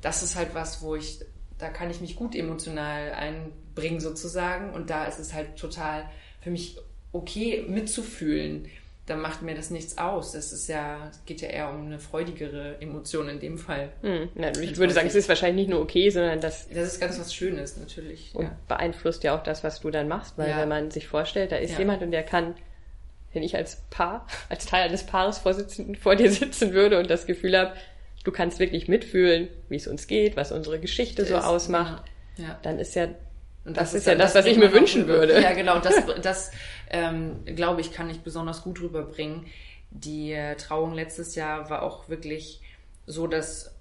das 0.00 0.22
ist 0.22 0.36
halt 0.36 0.54
was, 0.54 0.82
wo 0.82 0.94
ich, 0.94 1.20
da 1.58 1.68
kann 1.68 1.90
ich 1.90 2.00
mich 2.00 2.16
gut 2.16 2.34
emotional 2.34 3.12
einbringen 3.12 4.00
sozusagen. 4.00 4.72
Und 4.72 4.90
da 4.90 5.04
ist 5.04 5.18
es 5.18 5.32
halt 5.32 5.56
total 5.56 6.04
für 6.40 6.50
mich 6.50 6.78
okay 7.12 7.64
mitzufühlen. 7.68 8.66
Da 9.06 9.14
macht 9.14 9.42
mir 9.42 9.54
das 9.54 9.70
nichts 9.70 9.98
aus. 9.98 10.32
Das 10.32 10.52
ist 10.52 10.68
ja, 10.68 11.10
geht 11.26 11.40
ja 11.40 11.48
eher 11.48 11.70
um 11.70 11.86
eine 11.86 12.00
freudigere 12.00 12.80
Emotion 12.80 13.28
in 13.28 13.38
dem 13.38 13.56
Fall. 13.56 13.92
Hm. 14.02 14.30
Na, 14.34 14.50
ich 14.50 14.76
würde 14.78 14.92
sagen, 14.92 15.06
es 15.06 15.14
ist 15.14 15.28
wahrscheinlich 15.28 15.66
nicht 15.66 15.70
nur 15.70 15.80
okay, 15.80 16.10
sondern 16.10 16.40
das. 16.40 16.68
Das 16.68 16.88
ist 16.88 17.00
ganz 17.00 17.18
was 17.18 17.32
Schönes, 17.32 17.76
natürlich. 17.76 18.34
Und 18.34 18.46
ja. 18.46 18.56
beeinflusst 18.66 19.22
ja 19.22 19.36
auch 19.38 19.44
das, 19.44 19.62
was 19.62 19.80
du 19.80 19.90
dann 19.90 20.08
machst, 20.08 20.36
weil 20.36 20.50
ja. 20.50 20.58
wenn 20.58 20.68
man 20.68 20.90
sich 20.90 21.06
vorstellt, 21.06 21.52
da 21.52 21.56
ist 21.56 21.74
ja. 21.74 21.78
jemand 21.78 22.02
und 22.02 22.10
der 22.10 22.24
kann 22.24 22.56
wenn 23.36 23.42
ich 23.42 23.54
als 23.54 23.76
Paar, 23.90 24.26
als 24.48 24.66
Teil 24.66 24.88
eines 24.88 25.04
Paares 25.04 25.38
vor 25.38 26.16
dir 26.16 26.32
sitzen 26.32 26.72
würde 26.72 26.98
und 26.98 27.08
das 27.08 27.26
Gefühl 27.26 27.56
habe, 27.56 27.74
du 28.26 28.32
kannst 28.32 28.58
wirklich 28.58 28.88
mitfühlen, 28.88 29.48
wie 29.68 29.76
es 29.76 29.86
uns 29.86 30.06
geht, 30.06 30.36
was 30.36 30.52
unsere 30.52 30.80
Geschichte 30.80 31.24
so 31.24 31.36
ausmacht, 31.36 32.04
ja. 32.36 32.48
Ja. 32.48 32.58
dann 32.62 32.78
ist 32.78 32.94
ja 32.94 33.08
und 33.64 33.76
das, 33.76 33.90
das 33.90 34.00
ist 34.00 34.06
ja 34.06 34.14
das, 34.14 34.34
was 34.36 34.46
ich 34.46 34.58
mir 34.58 34.72
wünschen 34.72 35.08
würde. 35.08 35.42
Ja, 35.42 35.52
genau. 35.52 35.80
Das, 35.80 35.94
das 36.22 36.52
ähm, 36.88 37.44
glaube 37.44 37.80
ich, 37.80 37.90
kann 37.90 38.08
ich 38.08 38.20
besonders 38.20 38.62
gut 38.62 38.80
rüberbringen. 38.80 39.46
Die 39.90 40.32
äh, 40.32 40.54
Trauung 40.54 40.94
letztes 40.94 41.34
Jahr 41.34 41.68
war 41.68 41.82
auch 41.82 42.08
wirklich 42.08 42.60
so, 43.06 43.26
dass 43.26 43.74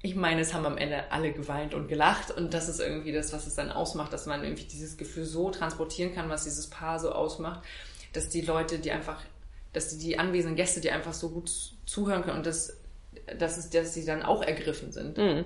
ich 0.00 0.16
meine, 0.16 0.40
es 0.40 0.52
haben 0.52 0.66
am 0.66 0.78
Ende 0.78 1.12
alle 1.12 1.32
geweint 1.32 1.74
und 1.74 1.88
gelacht 1.88 2.32
und 2.32 2.54
das 2.54 2.68
ist 2.68 2.80
irgendwie 2.80 3.12
das, 3.12 3.32
was 3.32 3.46
es 3.46 3.54
dann 3.54 3.70
ausmacht, 3.70 4.12
dass 4.12 4.26
man 4.26 4.42
irgendwie 4.42 4.64
dieses 4.64 4.96
Gefühl 4.96 5.24
so 5.24 5.50
transportieren 5.50 6.12
kann, 6.12 6.28
was 6.28 6.42
dieses 6.42 6.68
Paar 6.68 6.98
so 6.98 7.12
ausmacht, 7.12 7.60
dass 8.12 8.28
die 8.28 8.40
Leute, 8.40 8.80
die 8.80 8.90
einfach, 8.90 9.22
dass 9.72 9.90
die, 9.90 9.98
die 9.98 10.18
anwesenden 10.18 10.56
Gäste, 10.56 10.80
die 10.80 10.90
einfach 10.90 11.12
so 11.12 11.28
gut 11.28 11.52
zuhören 11.86 12.22
können 12.22 12.38
und 12.38 12.46
das, 12.46 12.81
dass, 13.38 13.58
es, 13.58 13.70
dass 13.70 13.94
sie 13.94 14.04
dann 14.04 14.22
auch 14.22 14.42
ergriffen 14.42 14.92
sind. 14.92 15.18
Mhm. 15.18 15.44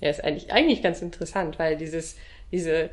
Ja, 0.00 0.10
ist 0.10 0.24
eigentlich, 0.24 0.52
eigentlich 0.52 0.82
ganz 0.82 1.00
interessant, 1.00 1.58
weil 1.58 1.76
dieses, 1.76 2.16
diese 2.50 2.90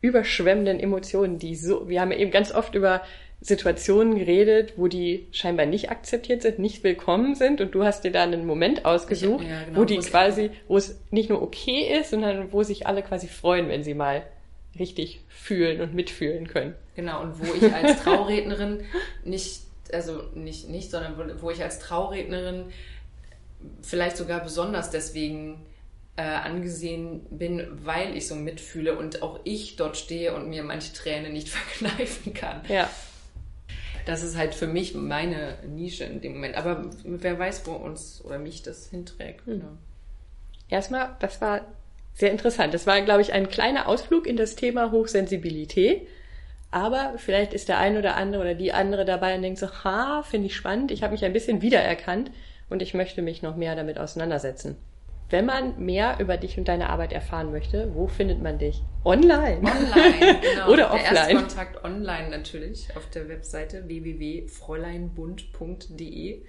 überschwemmenden 0.00 0.80
Emotionen, 0.80 1.38
die 1.38 1.56
so, 1.56 1.88
wir 1.88 2.00
haben 2.00 2.12
ja 2.12 2.18
eben 2.18 2.30
ganz 2.30 2.52
oft 2.52 2.74
über 2.74 3.02
Situationen 3.42 4.16
geredet, 4.16 4.74
wo 4.76 4.86
die 4.86 5.26
scheinbar 5.32 5.66
nicht 5.66 5.90
akzeptiert 5.90 6.42
sind, 6.42 6.58
nicht 6.58 6.84
willkommen 6.84 7.34
sind 7.34 7.60
und 7.60 7.74
du 7.74 7.84
hast 7.84 8.04
dir 8.04 8.12
da 8.12 8.22
einen 8.22 8.46
Moment 8.46 8.84
ausgesucht, 8.84 9.44
ja, 9.44 9.64
genau, 9.64 9.80
wo 9.80 9.84
die 9.84 9.98
quasi, 9.98 10.50
wo 10.68 10.76
es 10.76 11.00
nicht 11.10 11.30
nur 11.30 11.40
okay 11.40 11.98
ist, 11.98 12.10
sondern 12.10 12.52
wo 12.52 12.62
sich 12.62 12.86
alle 12.86 13.02
quasi 13.02 13.28
freuen, 13.28 13.68
wenn 13.68 13.82
sie 13.82 13.94
mal 13.94 14.22
richtig 14.78 15.20
fühlen 15.28 15.80
und 15.80 15.94
mitfühlen 15.94 16.48
können. 16.48 16.74
Genau, 16.96 17.22
und 17.22 17.40
wo 17.40 17.54
ich 17.54 17.72
als 17.72 18.02
Traurednerin 18.02 18.84
nicht, 19.24 19.62
also 19.94 20.22
nicht, 20.34 20.68
nicht, 20.68 20.90
sondern 20.90 21.16
wo, 21.16 21.42
wo 21.42 21.50
ich 21.50 21.62
als 21.62 21.78
Traurednerin 21.78 22.66
vielleicht 23.82 24.16
sogar 24.16 24.42
besonders 24.42 24.90
deswegen 24.90 25.66
äh, 26.16 26.22
angesehen 26.22 27.26
bin, 27.30 27.66
weil 27.84 28.16
ich 28.16 28.26
so 28.26 28.34
mitfühle 28.34 28.96
und 28.96 29.22
auch 29.22 29.40
ich 29.44 29.76
dort 29.76 29.96
stehe 29.96 30.34
und 30.34 30.48
mir 30.48 30.62
manche 30.62 30.92
Tränen 30.92 31.32
nicht 31.32 31.48
verkneifen 31.50 32.34
kann. 32.34 32.62
Ja. 32.68 32.90
Das 34.06 34.22
ist 34.22 34.36
halt 34.36 34.54
für 34.54 34.66
mich 34.66 34.94
meine 34.94 35.58
Nische 35.66 36.04
in 36.04 36.20
dem 36.20 36.32
Moment. 36.32 36.56
Aber 36.56 36.90
wer 37.04 37.38
weiß, 37.38 37.66
wo 37.66 37.72
uns 37.72 38.22
oder 38.24 38.38
mich 38.38 38.62
das 38.62 38.88
hinträgt. 38.88 39.46
Hm. 39.46 39.60
Ja. 39.60 39.68
Erstmal, 40.68 41.16
das 41.20 41.40
war 41.40 41.66
sehr 42.14 42.30
interessant. 42.30 42.74
Das 42.74 42.86
war, 42.86 43.00
glaube 43.02 43.22
ich, 43.22 43.32
ein 43.32 43.48
kleiner 43.48 43.88
Ausflug 43.88 44.26
in 44.26 44.36
das 44.36 44.56
Thema 44.56 44.90
Hochsensibilität. 44.90 46.06
Aber 46.70 47.14
vielleicht 47.16 47.52
ist 47.52 47.68
der 47.68 47.78
eine 47.78 47.98
oder 47.98 48.16
andere 48.16 48.42
oder 48.42 48.54
die 48.54 48.72
andere 48.72 49.04
dabei 49.04 49.34
und 49.34 49.42
denkt 49.42 49.58
so, 49.58 49.68
ha, 49.84 50.22
finde 50.22 50.46
ich 50.46 50.54
spannend. 50.54 50.92
Ich 50.92 51.02
habe 51.02 51.12
mich 51.12 51.24
ein 51.24 51.32
bisschen 51.32 51.62
wiedererkannt 51.62 52.30
und 52.68 52.82
ich 52.82 52.94
möchte 52.94 53.22
mich 53.22 53.42
noch 53.42 53.56
mehr 53.56 53.74
damit 53.74 53.98
auseinandersetzen. 53.98 54.76
Wenn 55.30 55.46
man 55.46 55.82
mehr 55.84 56.18
über 56.18 56.36
dich 56.36 56.58
und 56.58 56.66
deine 56.66 56.90
Arbeit 56.90 57.12
erfahren 57.12 57.52
möchte, 57.52 57.94
wo 57.94 58.08
findet 58.08 58.42
man 58.42 58.58
dich? 58.58 58.82
Online. 59.04 59.58
Online, 59.58 60.40
genau. 60.40 60.70
Oder 60.70 60.92
offline. 60.92 61.14
Der 61.14 61.28
Erstkontakt 61.28 61.84
online 61.84 62.30
natürlich 62.30 62.88
auf 62.96 63.08
der 63.10 63.28
Webseite 63.28 63.86
www.fräuleinbund.de. 63.86 66.42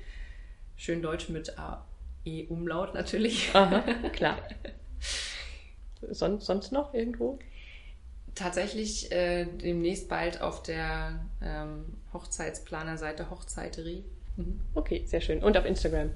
Schön 0.76 1.04
deutsch 1.04 1.30
mit 1.30 1.54
AE-Umlaut 1.60 2.96
natürlich. 2.96 3.52
Aha, 3.54 3.84
klar. 4.14 4.40
Sonst, 6.10 6.48
sonst 6.48 6.72
noch 6.72 6.96
irgendwo? 6.96 7.38
Tatsächlich 8.36 9.12
äh, 9.12 9.46
demnächst 9.46 10.08
bald 10.08 10.42
auf 10.42 10.64
der 10.64 11.20
ähm, 11.44 11.86
Hochzeitsplanerseite 12.14 13.30
Hochzeiterie. 13.30 14.04
Mhm. 14.38 14.60
Okay, 14.74 15.04
sehr 15.06 15.22
schön. 15.22 15.44
Und 15.44 15.58
auf 15.58 15.66
Instagram 15.66 16.12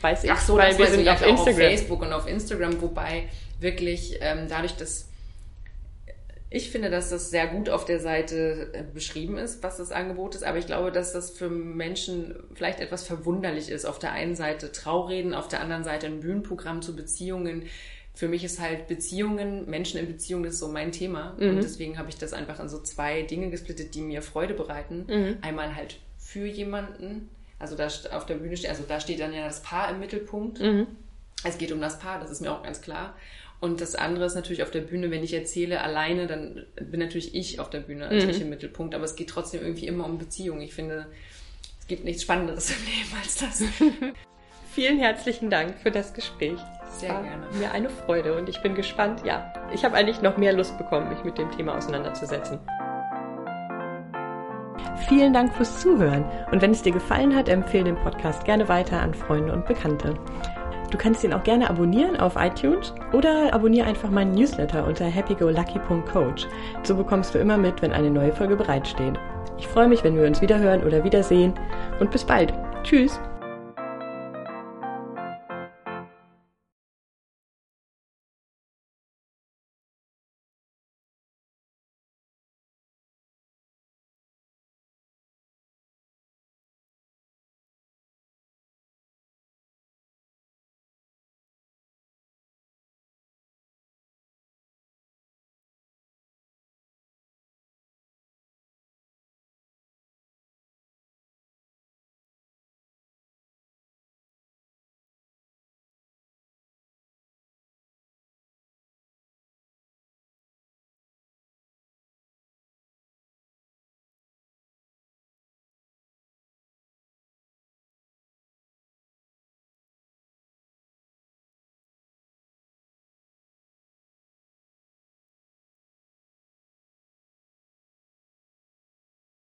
weiß 0.00 0.24
ich, 0.24 0.30
Ach 0.30 0.40
so, 0.40 0.56
weil 0.56 0.76
wir 0.78 0.86
sind 0.86 1.08
auf 1.08 1.26
Instagram. 1.26 1.54
auf 1.54 1.56
Facebook 1.56 2.02
und 2.02 2.12
auf 2.12 2.28
Instagram, 2.28 2.80
wobei 2.80 3.28
wirklich 3.60 4.18
ähm, 4.20 4.46
dadurch, 4.48 4.76
dass 4.76 5.08
ich 6.50 6.70
finde, 6.70 6.88
dass 6.88 7.10
das 7.10 7.30
sehr 7.30 7.48
gut 7.48 7.68
auf 7.68 7.84
der 7.84 7.98
Seite 7.98 8.70
äh, 8.74 8.84
beschrieben 8.84 9.38
ist, 9.38 9.62
was 9.64 9.78
das 9.78 9.90
Angebot 9.90 10.36
ist, 10.36 10.44
aber 10.44 10.58
ich 10.58 10.66
glaube, 10.66 10.92
dass 10.92 11.12
das 11.12 11.30
für 11.30 11.50
Menschen 11.50 12.36
vielleicht 12.54 12.78
etwas 12.78 13.04
verwunderlich 13.04 13.70
ist. 13.70 13.84
Auf 13.84 13.98
der 13.98 14.12
einen 14.12 14.36
Seite 14.36 14.70
Traureden, 14.70 15.34
auf 15.34 15.48
der 15.48 15.60
anderen 15.60 15.82
Seite 15.82 16.06
ein 16.06 16.20
Bühnenprogramm 16.20 16.80
zu 16.80 16.94
Beziehungen. 16.94 17.64
Für 18.14 18.28
mich 18.28 18.44
ist 18.44 18.60
halt 18.60 18.86
Beziehungen, 18.86 19.68
Menschen 19.68 19.98
in 19.98 20.06
Beziehungen, 20.06 20.44
das 20.44 20.54
ist 20.54 20.60
so 20.60 20.68
mein 20.68 20.92
Thema. 20.92 21.34
Mhm. 21.38 21.50
Und 21.50 21.56
deswegen 21.56 21.98
habe 21.98 22.08
ich 22.08 22.16
das 22.16 22.32
einfach 22.32 22.60
in 22.60 22.68
so 22.68 22.78
zwei 22.80 23.22
Dinge 23.22 23.50
gesplittet, 23.50 23.94
die 23.94 24.02
mir 24.02 24.22
Freude 24.22 24.54
bereiten. 24.54 25.06
Mhm. 25.08 25.38
Einmal 25.42 25.74
halt 25.74 25.98
für 26.16 26.46
jemanden, 26.46 27.28
also 27.58 27.76
da 27.76 27.88
auf 28.12 28.24
der 28.26 28.36
Bühne 28.36 28.56
steht, 28.56 28.70
also 28.70 28.84
da 28.86 29.00
steht 29.00 29.20
dann 29.20 29.32
ja 29.32 29.44
das 29.44 29.62
Paar 29.62 29.90
im 29.90 29.98
Mittelpunkt. 29.98 30.60
Mhm. 30.60 30.86
Es 31.42 31.58
geht 31.58 31.72
um 31.72 31.80
das 31.80 31.98
Paar, 31.98 32.20
das 32.20 32.30
ist 32.30 32.40
mir 32.40 32.52
auch 32.52 32.62
ganz 32.62 32.80
klar. 32.80 33.16
Und 33.60 33.80
das 33.80 33.94
andere 33.94 34.26
ist 34.26 34.34
natürlich 34.34 34.62
auf 34.62 34.70
der 34.70 34.82
Bühne, 34.82 35.10
wenn 35.10 35.24
ich 35.24 35.32
erzähle 35.32 35.80
alleine, 35.80 36.26
dann 36.26 36.66
bin 36.76 37.00
natürlich 37.00 37.34
ich 37.34 37.60
auf 37.60 37.70
der 37.70 37.80
Bühne, 37.80 38.06
also 38.06 38.26
mhm. 38.26 38.32
ich 38.32 38.40
im 38.40 38.50
Mittelpunkt. 38.50 38.94
Aber 38.94 39.04
es 39.04 39.16
geht 39.16 39.30
trotzdem 39.30 39.62
irgendwie 39.62 39.86
immer 39.86 40.04
um 40.04 40.18
Beziehung. 40.18 40.60
Ich 40.60 40.74
finde, 40.74 41.06
es 41.80 41.86
gibt 41.88 42.04
nichts 42.04 42.22
Spannenderes 42.22 42.70
im 42.70 42.76
Leben 42.84 43.16
als 43.20 43.36
das. 43.36 43.62
Vielen 44.74 44.98
herzlichen 44.98 45.50
Dank 45.50 45.78
für 45.78 45.90
das 45.90 46.14
Gespräch. 46.14 46.58
Sehr 46.94 47.12
War 47.12 47.22
gerne. 47.22 47.46
Mir 47.58 47.72
eine 47.72 47.90
Freude 47.90 48.36
und 48.36 48.48
ich 48.48 48.62
bin 48.62 48.74
gespannt. 48.74 49.22
Ja, 49.24 49.52
ich 49.72 49.84
habe 49.84 49.96
eigentlich 49.96 50.22
noch 50.22 50.36
mehr 50.36 50.52
Lust 50.52 50.78
bekommen, 50.78 51.08
mich 51.08 51.24
mit 51.24 51.38
dem 51.38 51.50
Thema 51.50 51.76
auseinanderzusetzen. 51.76 52.60
Vielen 55.08 55.32
Dank 55.32 55.52
fürs 55.54 55.80
Zuhören 55.80 56.24
und 56.52 56.62
wenn 56.62 56.70
es 56.70 56.82
dir 56.82 56.92
gefallen 56.92 57.34
hat, 57.34 57.48
empfehle 57.48 57.84
den 57.84 57.96
Podcast 57.96 58.44
gerne 58.44 58.68
weiter 58.68 59.00
an 59.00 59.12
Freunde 59.12 59.52
und 59.52 59.66
Bekannte. 59.66 60.14
Du 60.90 60.98
kannst 60.98 61.24
ihn 61.24 61.32
auch 61.32 61.42
gerne 61.42 61.68
abonnieren 61.68 62.16
auf 62.20 62.36
iTunes 62.36 62.94
oder 63.12 63.52
abonniere 63.52 63.88
einfach 63.88 64.10
meinen 64.10 64.32
Newsletter 64.32 64.86
unter 64.86 65.12
happygolucky.coach. 65.12 66.46
So 66.84 66.94
bekommst 66.94 67.34
du 67.34 67.38
immer 67.40 67.58
mit, 67.58 67.82
wenn 67.82 67.92
eine 67.92 68.10
neue 68.10 68.32
Folge 68.32 68.54
bereitsteht. 68.54 69.18
Ich 69.58 69.66
freue 69.66 69.88
mich, 69.88 70.04
wenn 70.04 70.16
wir 70.16 70.26
uns 70.26 70.40
wiederhören 70.40 70.84
oder 70.84 71.02
wiedersehen 71.02 71.54
und 71.98 72.12
bis 72.12 72.24
bald. 72.24 72.54
Tschüss! 72.84 73.18